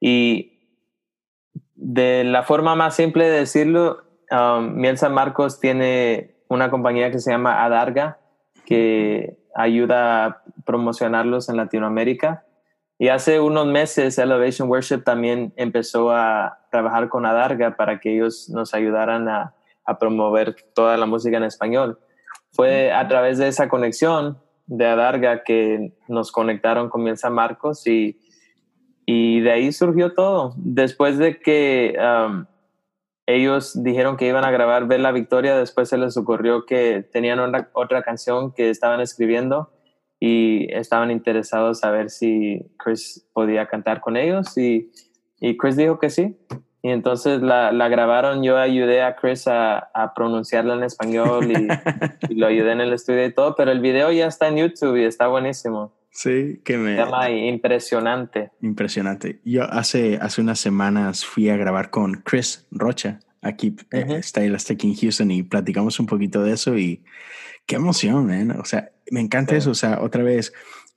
y 0.00 0.55
de 1.76 2.24
la 2.24 2.42
forma 2.42 2.74
más 2.74 2.96
simple 2.96 3.24
de 3.24 3.38
decirlo, 3.40 4.02
um, 4.30 4.74
Miel 4.74 4.98
San 4.98 5.14
Marcos 5.14 5.60
tiene 5.60 6.34
una 6.48 6.70
compañía 6.70 7.10
que 7.10 7.18
se 7.18 7.30
llama 7.30 7.64
Adarga, 7.64 8.18
que 8.64 9.38
ayuda 9.54 10.24
a 10.24 10.42
promocionarlos 10.64 11.48
en 11.48 11.56
Latinoamérica. 11.56 12.44
Y 12.98 13.08
hace 13.08 13.40
unos 13.40 13.66
meses 13.66 14.18
Elevation 14.18 14.68
Worship 14.68 15.02
también 15.04 15.52
empezó 15.56 16.10
a 16.10 16.60
trabajar 16.70 17.08
con 17.08 17.26
Adarga 17.26 17.76
para 17.76 18.00
que 18.00 18.14
ellos 18.14 18.48
nos 18.48 18.72
ayudaran 18.72 19.28
a, 19.28 19.54
a 19.84 19.98
promover 19.98 20.56
toda 20.74 20.96
la 20.96 21.04
música 21.04 21.36
en 21.36 21.44
español. 21.44 21.98
Fue 22.52 22.92
a 22.92 23.06
través 23.06 23.36
de 23.36 23.48
esa 23.48 23.68
conexión 23.68 24.38
de 24.66 24.86
Adarga 24.86 25.44
que 25.44 25.92
nos 26.08 26.32
conectaron 26.32 26.88
con 26.88 27.02
Miel 27.02 27.18
San 27.18 27.34
Marcos 27.34 27.86
y, 27.86 28.18
y 29.06 29.40
de 29.40 29.52
ahí 29.52 29.72
surgió 29.72 30.12
todo. 30.12 30.52
Después 30.56 31.16
de 31.16 31.38
que 31.38 31.96
um, 31.98 32.44
ellos 33.26 33.80
dijeron 33.82 34.16
que 34.16 34.26
iban 34.26 34.44
a 34.44 34.50
grabar 34.50 34.86
Ver 34.86 35.00
la 35.00 35.12
Victoria, 35.12 35.56
después 35.56 35.88
se 35.88 35.96
les 35.96 36.16
ocurrió 36.16 36.66
que 36.66 37.06
tenían 37.12 37.40
otra 37.72 38.02
canción 38.02 38.52
que 38.52 38.68
estaban 38.68 39.00
escribiendo 39.00 39.70
y 40.18 40.72
estaban 40.72 41.10
interesados 41.10 41.84
a 41.84 41.90
ver 41.90 42.10
si 42.10 42.66
Chris 42.78 43.28
podía 43.32 43.66
cantar 43.66 44.00
con 44.00 44.16
ellos 44.16 44.56
y, 44.58 44.90
y 45.40 45.56
Chris 45.56 45.76
dijo 45.76 45.98
que 45.98 46.10
sí. 46.10 46.36
Y 46.82 46.90
entonces 46.90 47.42
la, 47.42 47.72
la, 47.72 47.88
grabaron, 47.88 48.44
yo 48.44 48.58
ayudé 48.58 49.02
a 49.02 49.16
Chris 49.16 49.48
a, 49.48 49.90
a 49.92 50.14
pronunciarla 50.14 50.74
en 50.74 50.84
español 50.84 51.50
y, 51.50 52.34
lo 52.34 52.46
ayudé 52.46 52.72
en 52.72 52.80
el 52.80 52.92
estudio 52.92 53.24
y 53.26 53.34
todo, 53.34 53.56
pero 53.56 53.72
el 53.72 53.80
video 53.80 54.12
ya 54.12 54.26
está 54.26 54.46
en 54.46 54.56
YouTube 54.58 54.96
y 54.96 55.04
está 55.04 55.26
buenísimo. 55.26 55.95
Sí, 56.16 56.62
que 56.64 56.78
me... 56.78 56.96
Se 56.96 57.02
llama 57.02 57.28
Impresionante. 57.28 58.50
Impresionante. 58.62 59.38
Yo 59.44 59.64
hace, 59.64 60.16
hace 60.16 60.40
unas 60.40 60.58
semanas 60.58 61.26
fui 61.26 61.50
a 61.50 61.58
grabar 61.58 61.90
con 61.90 62.22
Chris 62.24 62.66
Rocha, 62.70 63.20
aquí 63.42 63.76
uh 63.92 63.96
-huh. 63.96 64.16
está 64.16 64.42
el 64.42 64.56
en 64.56 64.94
Houston 64.94 65.30
y 65.30 65.42
platicamos 65.42 66.00
un 66.00 66.06
poquito 66.06 66.42
de 66.42 66.54
eso 66.54 66.78
y 66.78 67.04
qué 67.66 67.76
emoción, 67.76 68.26
man. 68.28 68.52
O 68.52 68.64
sea, 68.64 68.92
me 69.10 69.20
encanta 69.20 69.52
sí. 69.52 69.58
eso. 69.58 69.72
O 69.72 69.74
sea, 69.74 70.00
otra 70.00 70.22
vez, 70.22 70.54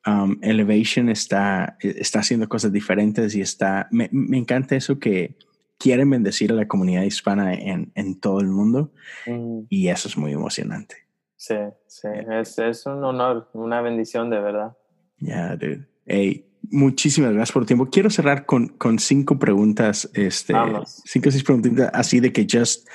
um, 0.08 0.38
Elevation 0.42 1.10
está, 1.10 1.76
está 1.82 2.20
haciendo 2.20 2.48
cosas 2.48 2.72
diferentes 2.72 3.36
y 3.36 3.42
está, 3.42 3.90
me, 3.92 4.08
me 4.14 4.38
encanta 4.38 4.78
eso 4.78 5.00
que 5.00 5.36
quieren 5.78 6.10
bendecir 6.10 6.54
a 6.54 6.56
la 6.56 6.70
comunidad 6.70 7.04
hispana 7.04 7.54
en, 7.56 7.92
en 7.94 8.22
todo 8.22 8.40
el 8.40 8.48
mundo 8.48 8.94
mm. 9.28 9.64
y 9.68 9.90
eso 9.90 10.08
es 10.08 10.16
muy 10.16 10.32
emocionante. 10.32 10.96
Sí, 11.36 11.56
sí, 11.88 12.08
es, 12.32 12.58
es 12.58 12.86
un 12.86 13.04
honor, 13.04 13.50
una 13.52 13.82
bendición 13.82 14.30
de 14.30 14.40
verdad. 14.40 14.78
Ya, 15.20 15.28
yeah, 15.28 15.56
dude. 15.56 15.88
Hey, 16.06 16.46
muchísimas 16.70 17.34
gracias 17.34 17.52
por 17.52 17.64
tu 17.64 17.68
tiempo. 17.68 17.90
Quiero 17.90 18.10
cerrar 18.10 18.46
con, 18.46 18.70
con 18.70 19.00
cinco 19.00 19.38
preguntas, 19.38 20.10
este, 20.14 20.54
Vamos. 20.54 21.02
cinco 21.06 21.30
o 21.30 21.32
seis 21.32 21.44
preguntas 21.44 21.90
así 21.94 22.20
de 22.20 22.32
que 22.32 22.48
just 22.50 22.88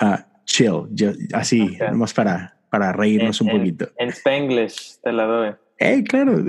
uh, 0.00 0.18
chill, 0.44 0.88
just, 0.96 1.20
así, 1.34 1.62
okay. 1.62 1.88
nomás 1.90 2.14
para, 2.14 2.56
para 2.70 2.92
reírnos 2.92 3.40
en, 3.40 3.48
un 3.48 3.58
poquito. 3.58 3.84
En, 3.98 4.08
en 4.08 4.12
Spanglish 4.12 5.00
te 5.02 5.12
la 5.12 5.24
doy. 5.24 5.54
Hey, 5.78 6.04
claro, 6.04 6.44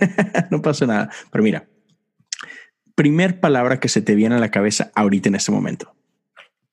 no 0.50 0.62
pasa 0.62 0.86
nada. 0.86 1.10
Pero 1.30 1.44
mira, 1.44 1.66
primer 2.94 3.40
palabra 3.40 3.80
que 3.80 3.88
se 3.88 4.02
te 4.02 4.14
viene 4.14 4.36
a 4.36 4.38
la 4.38 4.50
cabeza 4.50 4.90
ahorita 4.94 5.28
en 5.28 5.34
este 5.34 5.52
momento? 5.52 5.94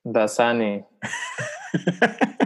Dasani. 0.04 0.84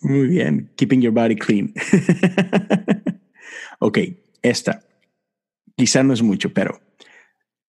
Muy 0.00 0.28
bien. 0.28 0.70
Keeping 0.76 1.02
your 1.02 1.12
body 1.12 1.36
clean. 1.36 1.74
ok, 3.80 3.98
esta. 4.42 4.84
Quizá 5.76 6.02
no 6.04 6.12
es 6.14 6.22
mucho, 6.22 6.52
pero 6.54 6.80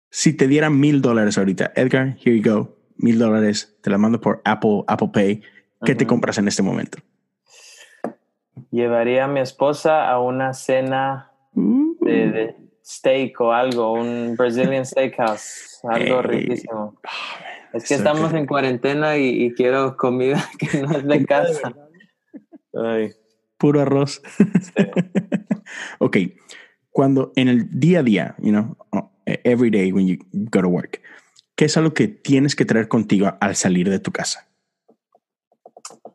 si 0.10 0.34
te 0.34 0.48
dieran 0.48 0.80
mil 0.80 1.02
dólares 1.02 1.38
ahorita, 1.38 1.72
Edgar, 1.76 2.16
here 2.24 2.38
you 2.38 2.44
go, 2.44 2.78
mil 2.98 3.18
dólares, 3.18 3.76
te 3.82 3.90
la 3.90 3.98
mando 3.98 4.22
por 4.22 4.42
Apple, 4.46 4.84
Apple 4.88 5.10
Pay. 5.14 5.42
¿qué 5.84 5.96
te 5.96 6.06
compras 6.06 6.38
en 6.38 6.48
este 6.48 6.62
momento? 6.62 7.00
Llevaría 8.70 9.26
a 9.26 9.28
mi 9.28 9.40
esposa 9.40 10.10
a 10.10 10.20
una 10.20 10.54
cena 10.54 11.28
Uh, 11.54 11.96
de, 12.06 12.32
de 12.32 12.56
steak 12.86 13.42
o 13.42 13.52
algo, 13.52 13.92
un 13.92 14.36
Brazilian 14.38 14.86
steakhouse, 14.86 15.82
algo 15.84 16.22
riquísimo. 16.22 16.96
ah, 17.04 17.10
Es 17.74 17.84
que 17.84 17.96
so 17.96 17.96
estamos 17.96 18.32
good. 18.32 18.38
en 18.40 18.46
cuarentena 18.46 19.18
y, 19.18 19.44
y 19.46 19.54
quiero 19.54 19.98
comida 19.98 20.42
que 20.58 20.82
no 20.82 20.92
es 20.98 21.06
de 21.06 21.26
casa. 21.26 21.74
Ay, 22.74 23.12
Puro 23.62 23.80
arroz. 23.80 24.24
ok. 26.00 26.18
Cuando 26.90 27.32
en 27.36 27.48
el 27.48 27.80
día 27.80 28.00
a 28.00 28.04
día, 28.04 28.36
you 28.40 28.50
know, 28.50 28.76
oh, 28.92 29.12
every 29.28 29.70
day 29.70 29.92
when 29.92 30.08
you 30.08 30.18
go 30.32 30.64
to 30.64 30.68
work, 30.68 31.00
¿qué 31.56 31.66
es 31.66 31.78
algo 31.78 31.94
que 31.94 32.08
tienes 32.08 32.56
que 32.56 32.66
traer 32.66 32.88
contigo 32.88 33.32
al 33.40 33.56
salir 33.56 33.88
de 33.92 34.00
tu 34.00 34.12
casa? 34.12 34.48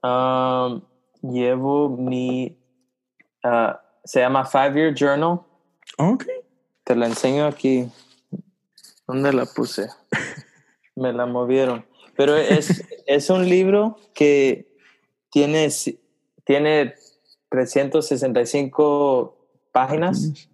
Um, 0.03 0.83
llevo 1.23 1.89
mi, 1.97 2.59
ah, 3.45 3.81
se 4.05 4.19
llama 4.19 4.45
Five 4.45 4.75
Year 4.75 4.93
Journal. 4.93 5.43
Ok. 5.99 6.25
Te 6.83 6.97
la 6.97 7.07
enseño 7.07 7.47
aquí. 7.47 7.89
¿Dónde 9.07 9.33
la 9.33 9.47
puse? 9.47 9.87
Me 10.97 11.13
la 11.13 11.27
movieron. 11.27 11.87
Pero 12.17 12.35
es, 12.35 12.85
es 13.07 13.31
un 13.31 13.49
libro 13.49 13.99
que 14.15 14.67
tiene, 15.31 15.69
tiene 16.45 16.95
365 17.49 19.37
páginas 19.73 20.49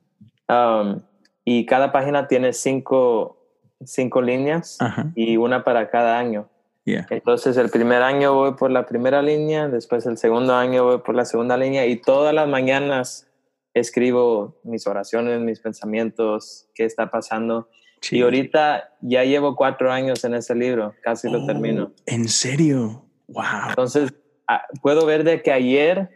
um, 0.48 1.00
y 1.44 1.66
cada 1.66 1.92
página 1.92 2.28
tiene 2.28 2.52
cinco, 2.52 3.38
cinco 3.84 4.22
líneas 4.22 4.76
Ajá. 4.80 5.10
y 5.14 5.36
una 5.36 5.64
para 5.64 5.90
cada 5.90 6.18
año. 6.18 6.48
Yeah. 6.84 7.06
Entonces 7.10 7.56
el 7.56 7.70
primer 7.70 8.02
año 8.02 8.34
voy 8.34 8.54
por 8.54 8.70
la 8.70 8.86
primera 8.86 9.22
línea, 9.22 9.68
después 9.68 10.04
el 10.06 10.18
segundo 10.18 10.54
año 10.54 10.84
voy 10.84 10.98
por 10.98 11.14
la 11.14 11.24
segunda 11.24 11.56
línea 11.56 11.86
y 11.86 12.00
todas 12.00 12.34
las 12.34 12.48
mañanas 12.48 13.28
escribo 13.74 14.58
mis 14.64 14.86
oraciones, 14.86 15.40
mis 15.40 15.60
pensamientos, 15.60 16.68
qué 16.74 16.84
está 16.84 17.10
pasando. 17.10 17.68
Y 18.10 18.22
ahorita 18.22 18.90
ya 19.00 19.22
llevo 19.24 19.54
cuatro 19.54 19.92
años 19.92 20.24
en 20.24 20.34
ese 20.34 20.56
libro, 20.56 20.94
casi 21.02 21.30
lo 21.30 21.44
Oh, 21.44 21.46
termino. 21.46 21.92
¿En 22.06 22.28
serio? 22.28 23.04
Wow. 23.28 23.44
Entonces 23.68 24.12
ah, 24.48 24.62
puedo 24.82 25.06
ver 25.06 25.22
de 25.22 25.40
que 25.40 25.52
ayer, 25.52 26.10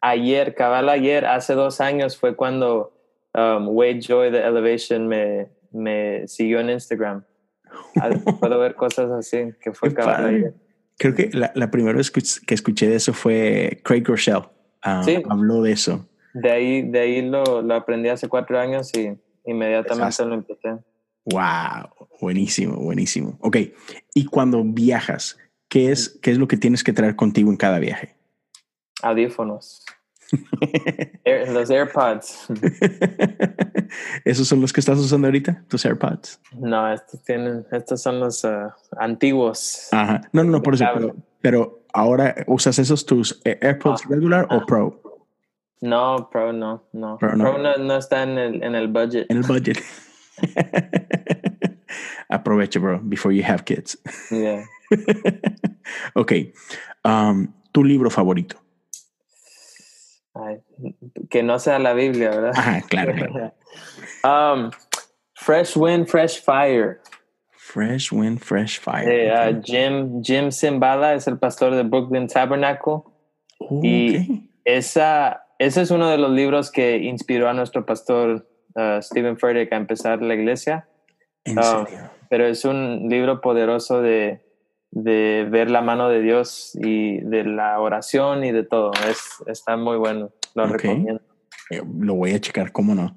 ayer, 0.00 0.54
cabal 0.54 0.88
ayer, 0.88 1.26
hace 1.26 1.54
dos 1.54 1.80
años 1.80 2.16
fue 2.16 2.36
cuando 2.36 2.92
um, 3.34 3.68
Wade 3.68 4.00
Joy 4.00 4.30
de 4.30 4.46
Elevation 4.46 5.06
me, 5.06 5.48
me 5.72 6.26
siguió 6.26 6.60
en 6.60 6.70
Instagram. 6.70 7.24
Puedo 8.40 8.58
ver 8.58 8.74
cosas 8.74 9.10
así, 9.10 9.52
que 9.60 9.72
fue 9.72 9.94
cabal 9.94 10.26
ayer. 10.26 10.54
Creo 10.98 11.14
que 11.14 11.30
la, 11.32 11.50
la 11.54 11.70
primera 11.70 11.96
vez 11.96 12.10
que 12.10 12.54
escuché 12.54 12.88
de 12.88 12.96
eso 12.96 13.12
fue 13.12 13.80
Craig 13.84 14.02
Rochelle. 14.06 14.44
Ah, 14.82 15.02
Sí. 15.04 15.22
Habló 15.28 15.62
de 15.62 15.72
eso. 15.72 16.06
De 16.34 16.50
ahí, 16.50 16.82
de 16.82 17.00
ahí 17.00 17.22
lo, 17.22 17.62
lo 17.62 17.74
aprendí 17.74 18.08
hace 18.08 18.28
cuatro 18.28 18.58
años 18.58 18.92
y 18.94 19.12
inmediatamente 19.46 20.06
Exacto. 20.08 20.28
lo 20.28 20.34
empecé. 20.34 20.68
Wow. 21.24 22.08
Buenísimo, 22.20 22.76
buenísimo. 22.76 23.38
Ok. 23.40 23.56
Y 24.14 24.26
cuando 24.26 24.62
viajas, 24.62 25.38
¿qué 25.68 25.90
es, 25.90 26.18
qué 26.22 26.30
es 26.30 26.38
lo 26.38 26.48
que 26.48 26.56
tienes 26.56 26.84
que 26.84 26.92
traer 26.92 27.16
contigo 27.16 27.50
en 27.50 27.56
cada 27.56 27.78
viaje? 27.78 28.14
Audífonos. 29.02 29.84
Air- 31.24 31.48
los 31.50 31.70
AirPods. 31.70 32.46
¿Esos 34.24 34.46
son 34.46 34.60
los 34.60 34.72
que 34.72 34.80
estás 34.80 34.98
usando 34.98 35.26
ahorita? 35.26 35.64
¿Tus 35.68 35.84
AirPods? 35.84 36.40
No, 36.52 36.92
estos 36.92 37.22
tienen, 37.24 37.66
estos 37.72 38.00
son 38.02 38.20
los 38.20 38.44
ah, 38.44 38.76
antiguos. 38.98 39.88
Ajá. 39.90 40.20
No, 40.32 40.44
no, 40.44 40.52
no, 40.52 40.62
por 40.62 40.74
eso. 40.74 40.84
Pero, 40.94 41.16
pero 41.40 41.82
ahora 41.92 42.34
usas 42.46 42.78
esos 42.78 43.04
tus 43.06 43.40
eh, 43.44 43.58
AirPods 43.60 44.02
Ah, 44.04 44.08
regular 44.10 44.46
o. 44.50 44.64
Pro 44.66 45.02
No, 45.80 46.28
Pro 46.30 46.52
no, 46.52 46.84
no. 46.92 47.18
Pro 47.18 47.30
Pro, 47.30 47.36
no. 47.36 47.58
no. 47.58 47.76
no 47.78 47.96
está 47.96 48.22
en 48.22 48.38
el, 48.38 48.62
en 48.62 48.74
el 48.76 48.86
budget. 48.88 49.26
en 49.30 49.38
el 49.38 49.42
budget. 49.42 49.78
Aprovecha, 52.30 52.78
bro, 52.80 53.00
before 53.02 53.32
you 53.32 53.42
have 53.42 53.64
kids. 53.64 53.98
Yeah. 54.30 54.62
ok. 56.14 56.32
Um, 57.04 57.52
tu 57.72 57.82
libro 57.82 58.08
favorito. 58.10 58.56
Ay, 60.34 60.60
que 61.28 61.42
no 61.42 61.58
sea 61.58 61.78
la 61.78 61.92
Biblia, 61.92 62.30
¿verdad? 62.30 62.52
Ajá, 62.54 62.80
claro, 62.88 63.14
claro. 63.14 63.54
Um, 64.22 64.70
Fresh 65.34 65.76
Wind, 65.76 66.08
Fresh 66.08 66.42
Fire. 66.42 67.00
Fresh 67.52 68.12
Wind, 68.12 68.40
Fresh 68.40 68.80
Fire. 68.80 69.06
de 69.06 69.30
ah. 69.30 69.60
Jim, 69.62 70.22
Jim 70.22 70.50
Simbala 70.50 71.14
es 71.14 71.26
el 71.26 71.38
pastor 71.38 71.74
de 71.74 71.84
Brooklyn 71.84 72.26
Tabernacle. 72.26 73.04
Oh, 73.60 73.80
y-. 73.82 74.50
Esa, 74.64 75.46
ese 75.58 75.82
es 75.82 75.90
uno 75.90 76.10
de 76.10 76.18
los 76.18 76.32
libros 76.32 76.70
que 76.70 76.98
inspiró 76.98 77.48
a 77.48 77.54
nuestro 77.54 77.86
pastor 77.86 78.46
uh, 78.74 79.00
Stephen 79.00 79.38
Furtick 79.38 79.72
a 79.72 79.76
empezar 79.76 80.20
la 80.20 80.34
iglesia. 80.34 80.88
En 81.44 81.62
serio. 81.62 82.10
Pero 82.28 82.46
es 82.46 82.64
un 82.64 83.08
libro 83.08 83.40
poderoso 83.40 84.02
de, 84.02 84.40
de 84.90 85.46
ver 85.48 85.70
la 85.70 85.82
mano 85.82 86.08
de 86.08 86.20
Dios 86.20 86.72
y 86.74 87.18
de 87.20 87.44
la 87.44 87.80
oración 87.80 88.44
y 88.44 88.52
de 88.52 88.64
todo. 88.64 88.92
Es, 89.08 89.42
está 89.46 89.76
muy 89.76 89.96
bueno. 89.96 90.30
Lo 90.54 90.66
recomiendo. 90.66 91.22
Eh, 91.70 91.82
Lo 91.98 92.14
voy 92.14 92.32
a 92.32 92.40
checar, 92.40 92.72
cómo 92.72 92.94
no. 92.94 93.14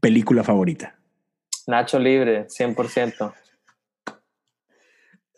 Película 0.00 0.42
favorita. 0.42 0.96
Nacho 1.66 1.98
Libre, 1.98 2.46
100%. 2.46 3.32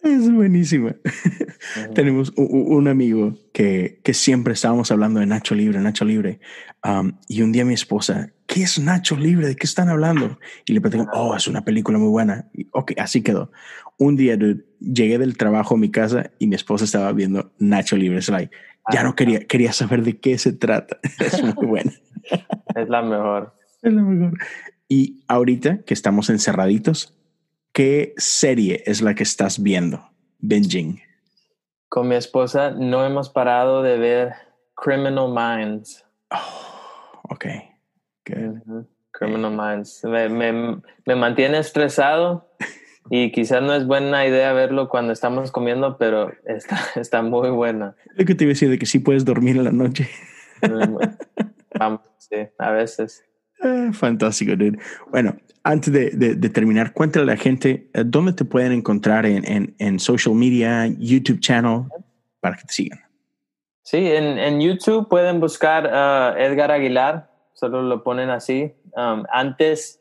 Es 0.06 0.30
buenísima. 0.32 0.88
Ujú. 1.04 1.94
Tenemos 1.94 2.32
u- 2.36 2.42
u- 2.44 2.76
un 2.76 2.88
amigo 2.88 3.36
que, 3.52 4.00
que 4.04 4.14
siempre 4.14 4.52
estábamos 4.54 4.90
hablando 4.90 5.20
de 5.20 5.26
Nacho 5.26 5.54
Libre, 5.54 5.80
Nacho 5.80 6.04
Libre. 6.04 6.40
Um, 6.84 7.12
y 7.28 7.42
un 7.42 7.52
día 7.52 7.64
mi 7.64 7.74
esposa, 7.74 8.30
¿qué 8.46 8.62
es 8.62 8.78
Nacho 8.78 9.16
Libre? 9.16 9.48
¿De 9.48 9.56
qué 9.56 9.66
están 9.66 9.88
hablando? 9.88 10.38
Y 10.66 10.72
le 10.72 10.80
platico, 10.80 11.06
oh, 11.12 11.34
es 11.36 11.48
una 11.48 11.64
película 11.64 11.98
muy 11.98 12.08
buena. 12.08 12.48
Y, 12.54 12.68
ok, 12.72 12.92
así 12.98 13.22
quedó. 13.22 13.50
Un 13.98 14.16
día 14.16 14.36
dude, 14.36 14.64
llegué 14.80 15.18
del 15.18 15.36
trabajo 15.36 15.74
a 15.74 15.78
mi 15.78 15.90
casa 15.90 16.30
y 16.38 16.46
mi 16.46 16.54
esposa 16.54 16.84
estaba 16.84 17.12
viendo 17.12 17.52
Nacho 17.58 17.96
Libre. 17.96 18.18
Es 18.18 18.28
like, 18.28 18.54
ya 18.92 19.02
no 19.02 19.16
quería, 19.16 19.40
quería 19.40 19.72
saber 19.72 20.02
de 20.04 20.18
qué 20.18 20.38
se 20.38 20.52
trata. 20.52 20.98
Es 21.18 21.42
muy 21.42 21.66
buena. 21.66 21.92
Es 22.76 22.88
la 22.88 23.02
mejor. 23.02 23.54
Es 23.82 23.92
lo 23.92 24.02
mejor. 24.02 24.38
Y 24.88 25.24
ahorita 25.26 25.78
que 25.82 25.94
estamos 25.94 26.30
encerraditos, 26.30 27.16
¿qué 27.76 28.14
serie 28.16 28.82
es 28.86 29.02
la 29.02 29.14
que 29.14 29.22
estás 29.22 29.62
viendo? 29.62 30.00
Binging. 30.38 30.98
Con 31.90 32.08
mi 32.08 32.14
esposa 32.14 32.70
no 32.70 33.04
hemos 33.04 33.28
parado 33.28 33.82
de 33.82 33.98
ver 33.98 34.32
Criminal 34.74 35.28
Minds. 35.28 36.02
Oh, 36.30 37.20
ok. 37.24 37.44
Good. 38.24 38.84
Criminal 39.10 39.50
Minds. 39.52 40.02
Me, 40.04 40.30
me- 40.30 40.80
me 41.04 41.16
mantiene 41.16 41.58
estresado 41.58 42.50
y 43.10 43.30
quizás 43.30 43.60
no 43.62 43.74
es 43.74 43.86
buena 43.86 44.26
idea 44.26 44.54
verlo 44.54 44.88
cuando 44.88 45.12
estamos 45.12 45.52
comiendo, 45.52 45.98
pero 45.98 46.32
está, 46.46 46.78
está 46.96 47.20
muy 47.20 47.50
buena. 47.50 47.94
Lo 48.14 48.24
que 48.24 48.34
te 48.34 48.44
iba 48.44 48.52
a 48.52 48.54
decir 48.54 48.70
de 48.70 48.78
que 48.78 48.86
sí 48.86 49.00
puedes 49.00 49.26
dormir 49.26 49.58
en 49.58 49.64
la 49.64 49.72
noche. 49.72 50.08
Vamos, 51.78 52.00
sí, 52.16 52.36
a 52.56 52.70
veces. 52.70 53.22
Ah, 53.62 53.90
fantástico, 53.92 54.52
dude. 54.56 54.78
Bueno, 55.10 55.36
antes 55.64 55.92
de, 55.92 56.10
de- 56.10 56.34
de 56.34 56.48
terminar, 56.50 56.92
cuéntale 56.92 57.24
a 57.24 57.34
la 57.34 57.36
gente 57.40 57.88
eh, 57.94 58.02
dónde 58.04 58.32
te 58.32 58.44
pueden 58.44 58.72
encontrar 58.72 59.26
en, 59.26 59.44
en, 59.50 59.74
en 59.78 59.98
social 59.98 60.34
media, 60.34 60.86
YouTube 60.98 61.40
channel, 61.40 61.82
para 62.40 62.56
que 62.56 62.64
te 62.64 62.72
sigan. 62.74 63.00
Sí, 63.82 63.98
en, 63.98 64.38
en 64.38 64.60
YouTube 64.60 65.08
pueden 65.08 65.40
buscar 65.40 65.86
a 65.86 66.34
Edgar 66.38 66.70
Aguilar, 66.72 67.30
solo 67.54 67.82
lo 67.82 68.02
ponen 68.02 68.30
así. 68.30 68.74
Um, 68.96 69.24
antes, 69.30 70.00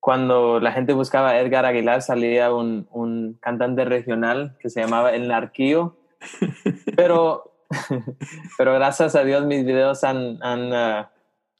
cuando 0.00 0.58
la 0.60 0.72
gente 0.72 0.92
buscaba 0.92 1.38
Edgar 1.38 1.64
Aguilar, 1.64 2.02
salía 2.02 2.52
un, 2.52 2.88
un 2.90 3.38
cantante 3.40 3.84
regional 3.84 4.56
que 4.60 4.68
se 4.68 4.80
llamaba 4.80 5.12
El 5.14 5.28
Narquío. 5.28 5.96
Pero, 6.96 7.54
pero 8.58 8.74
gracias 8.74 9.14
a 9.14 9.22
Dios 9.24 9.46
mis 9.46 9.64
videos 9.64 10.02
han, 10.04 10.38
han, 10.42 10.72
ah, 10.74 11.10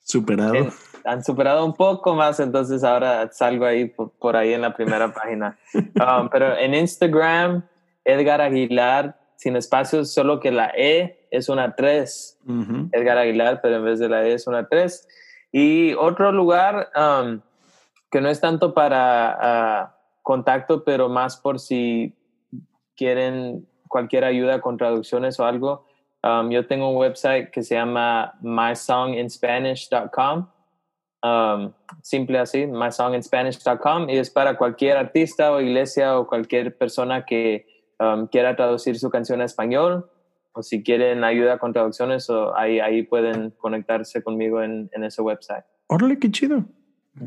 Superado. 0.01 0.55
en- 0.55 0.71
han 1.05 1.25
superado 1.25 1.65
un 1.65 1.75
poco 1.75 2.15
más, 2.15 2.41
entonces 2.41 2.85
ahora 2.85 3.31
salgo 3.33 3.65
ahí 3.65 3.87
por, 3.87 4.11
por 4.11 4.37
ahí 4.37 4.53
en 4.53 4.63
la 4.63 4.75
primera 4.75 5.13
página. 5.15 5.59
Um, 5.75 6.29
pero 6.31 6.57
en 6.57 6.75
Instagram, 6.75 7.63
Edgar 8.05 8.41
Aguilar, 8.41 9.19
sin 9.37 9.57
espacios, 9.57 10.13
solo 10.13 10.39
que 10.39 10.51
la 10.51 10.73
E 10.77 11.27
es 11.31 11.49
una 11.49 11.75
3. 11.75 12.39
Ujú. 12.47 12.89
Edgar 12.93 13.19
Aguilar, 13.19 13.61
pero 13.63 13.77
en 13.77 13.85
vez 13.85 13.99
de 13.99 14.09
la 14.09 14.27
E 14.27 14.35
es 14.35 14.47
una 14.47 14.69
3. 14.69 15.09
Y 15.53 15.95
otro 15.95 16.31
lugar 16.31 16.91
um, 16.95 17.41
que 18.11 18.21
no 18.21 18.29
es 18.29 18.41
tanto 18.41 18.75
para 18.75 19.37
ah, 19.41 19.97
contacto, 20.23 20.85
pero 20.85 21.09
más 21.09 21.37
por 21.37 21.59
si 21.59 22.15
quieren 22.97 23.67
cualquier 23.89 24.25
ayuda 24.25 24.61
con 24.61 24.77
traducciones 24.77 25.41
o 25.41 25.47
algo. 25.47 25.87
um, 26.23 26.51
yo 26.51 26.67
tengo 26.67 26.91
un 26.91 26.97
website 26.97 27.51
que 27.51 27.63
se 27.63 27.77
llama 27.77 28.35
mysonginspanish.com. 28.43 30.49
Um, 31.23 31.73
simple 32.03 32.39
así, 32.39 32.67
mysonginspanish.com 32.67 34.09
y 34.09 34.17
es 34.17 34.31
para 34.31 34.57
cualquier 34.57 34.97
artista 34.97 35.53
o 35.53 35.61
iglesia 35.61 36.19
o 36.19 36.27
cualquier 36.27 36.79
persona 36.79 37.27
que 37.27 37.67
um, 37.99 38.27
quiera 38.27 38.57
traducir 38.57 38.99
su 38.99 39.11
canción 39.11 39.43
a 39.43 39.45
español 39.45 40.09
o 40.53 40.63
si 40.63 40.83
quieren 40.83 41.23
ayuda 41.25 41.59
con 41.59 41.73
traducciones, 41.73 42.29
o 42.31 42.57
ahí, 42.57 42.81
ahí 42.81 43.03
pueden 43.03 43.51
conectarse 43.51 44.23
conmigo 44.23 44.63
en, 44.63 44.91
en 44.93 45.05
ese 45.05 45.23
website. 45.23 45.65
Órale, 45.87 46.19
qué 46.19 46.31
chido. 46.31 46.65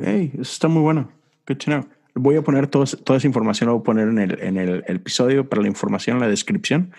Hey, 0.01 0.31
eso 0.33 0.41
está 0.41 0.67
muy 0.67 0.81
bueno. 0.81 1.09
Qué 1.45 1.57
chido. 1.57 1.85
Voy 2.15 2.35
a 2.35 2.41
poner 2.43 2.67
toda 2.67 2.85
esa 2.85 3.27
información, 3.27 3.67
lo 3.67 3.73
voy 3.73 3.81
a 3.81 3.83
poner 3.83 4.07
en 4.07 4.19
el, 4.19 4.39
en 4.39 4.57
el, 4.57 4.83
episodio 4.87 5.49
para 5.49 5.63
la 5.63 5.67
información 5.67 6.17
en 6.17 6.21
la 6.21 6.29
descripción, 6.29 6.91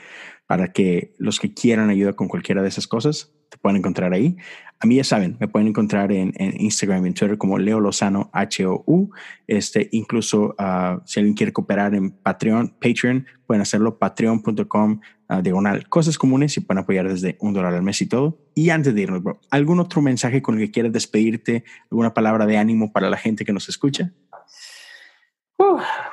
para 0.46 0.72
que 0.72 1.14
los 1.18 1.40
que 1.40 1.52
quieran 1.54 1.90
ayuda 1.90 2.12
con 2.12 2.28
cualquiera 2.28 2.62
de 2.62 2.68
esas 2.68 2.86
cosas 2.86 3.32
te 3.48 3.58
puedan 3.58 3.76
encontrar 3.76 4.12
ahí. 4.12 4.36
A 4.80 4.86
mí 4.86 4.96
ya 4.96 5.04
saben, 5.04 5.36
me 5.38 5.48
pueden 5.48 5.68
encontrar 5.68 6.10
en, 6.12 6.32
en 6.36 6.60
Instagram 6.60 7.04
y 7.04 7.08
en 7.08 7.14
Twitter 7.14 7.38
como 7.38 7.58
Leo 7.58 7.78
Lozano 7.80 8.30
H-O-U. 8.32 9.10
Este, 9.46 9.88
incluso 9.92 10.56
uh, 10.58 11.00
si 11.04 11.20
alguien 11.20 11.36
quiere 11.36 11.52
cooperar 11.52 11.94
en 11.94 12.10
Patreon, 12.10 12.74
Patreon, 12.80 13.26
pueden 13.46 13.62
hacerlo 13.62 13.98
patreon.com 13.98 15.00
uh, 15.30 15.42
diagonal 15.42 15.88
cosas 15.88 16.18
comunes 16.18 16.56
y 16.56 16.60
pueden 16.60 16.82
apoyar 16.82 17.08
desde 17.08 17.36
un 17.40 17.54
dólar 17.54 17.74
al 17.74 17.82
mes 17.82 18.02
y 18.02 18.06
todo. 18.06 18.38
Y 18.54 18.70
antes 18.70 18.94
de 18.94 19.02
irnos, 19.02 19.22
¿algún 19.50 19.78
otro 19.78 20.02
mensaje 20.02 20.42
con 20.42 20.56
el 20.56 20.66
que 20.66 20.72
quieras 20.72 20.92
despedirte? 20.92 21.64
¿Alguna 21.90 22.12
palabra 22.12 22.46
de 22.46 22.58
ánimo 22.58 22.92
para 22.92 23.08
la 23.08 23.16
gente 23.16 23.44
que 23.44 23.52
nos 23.52 23.68
escucha? 23.68 24.12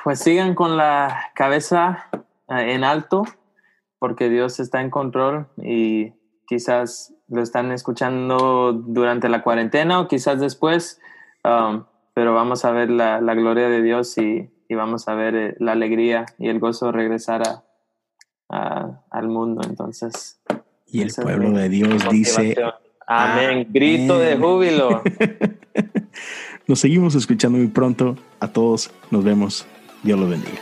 pues 0.04 0.20
sigan 0.20 0.54
con 0.54 0.76
la 0.76 1.30
cabeza 1.34 2.08
eh, 2.48 2.74
en 2.74 2.84
alto, 2.84 3.24
porque 4.02 4.28
Dios 4.28 4.58
está 4.58 4.80
en 4.80 4.90
control 4.90 5.46
y 5.62 6.12
quizás 6.48 7.14
lo 7.28 7.40
están 7.40 7.70
escuchando 7.70 8.72
durante 8.72 9.28
la 9.28 9.44
cuarentena 9.44 10.00
o 10.00 10.08
quizás 10.08 10.40
después, 10.40 11.00
um, 11.44 11.84
pero 12.12 12.34
vamos 12.34 12.64
a 12.64 12.72
ver 12.72 12.90
la, 12.90 13.20
gloria 13.20 13.68
de 13.68 13.80
Dios 13.80 14.18
y, 14.18 14.50
vamos 14.70 15.06
a 15.06 15.14
ver 15.14 15.36
eh, 15.36 15.54
la 15.60 15.72
alegría 15.72 16.26
y 16.36 16.48
el 16.48 16.58
gozo 16.58 16.90
regresar 16.90 17.42
a, 18.48 19.04
al 19.08 19.28
mundo. 19.28 19.60
Entonces. 19.64 20.42
Y 20.88 21.02
el 21.02 21.12
pueblo 21.14 21.52
de 21.52 21.68
Dios 21.68 22.02
dice. 22.10 22.56
Amén. 23.06 23.68
Grito 23.70 24.18
de 24.18 24.36
júbilo. 24.36 25.00
Nos 26.66 26.80
seguimos 26.80 27.14
escuchando 27.14 27.56
muy 27.56 27.68
pronto. 27.68 28.16
A 28.40 28.48
todos 28.48 28.90
nos 29.12 29.22
vemos. 29.22 29.64
Dios 30.02 30.18
los 30.18 30.28
bendiga. 30.28 30.58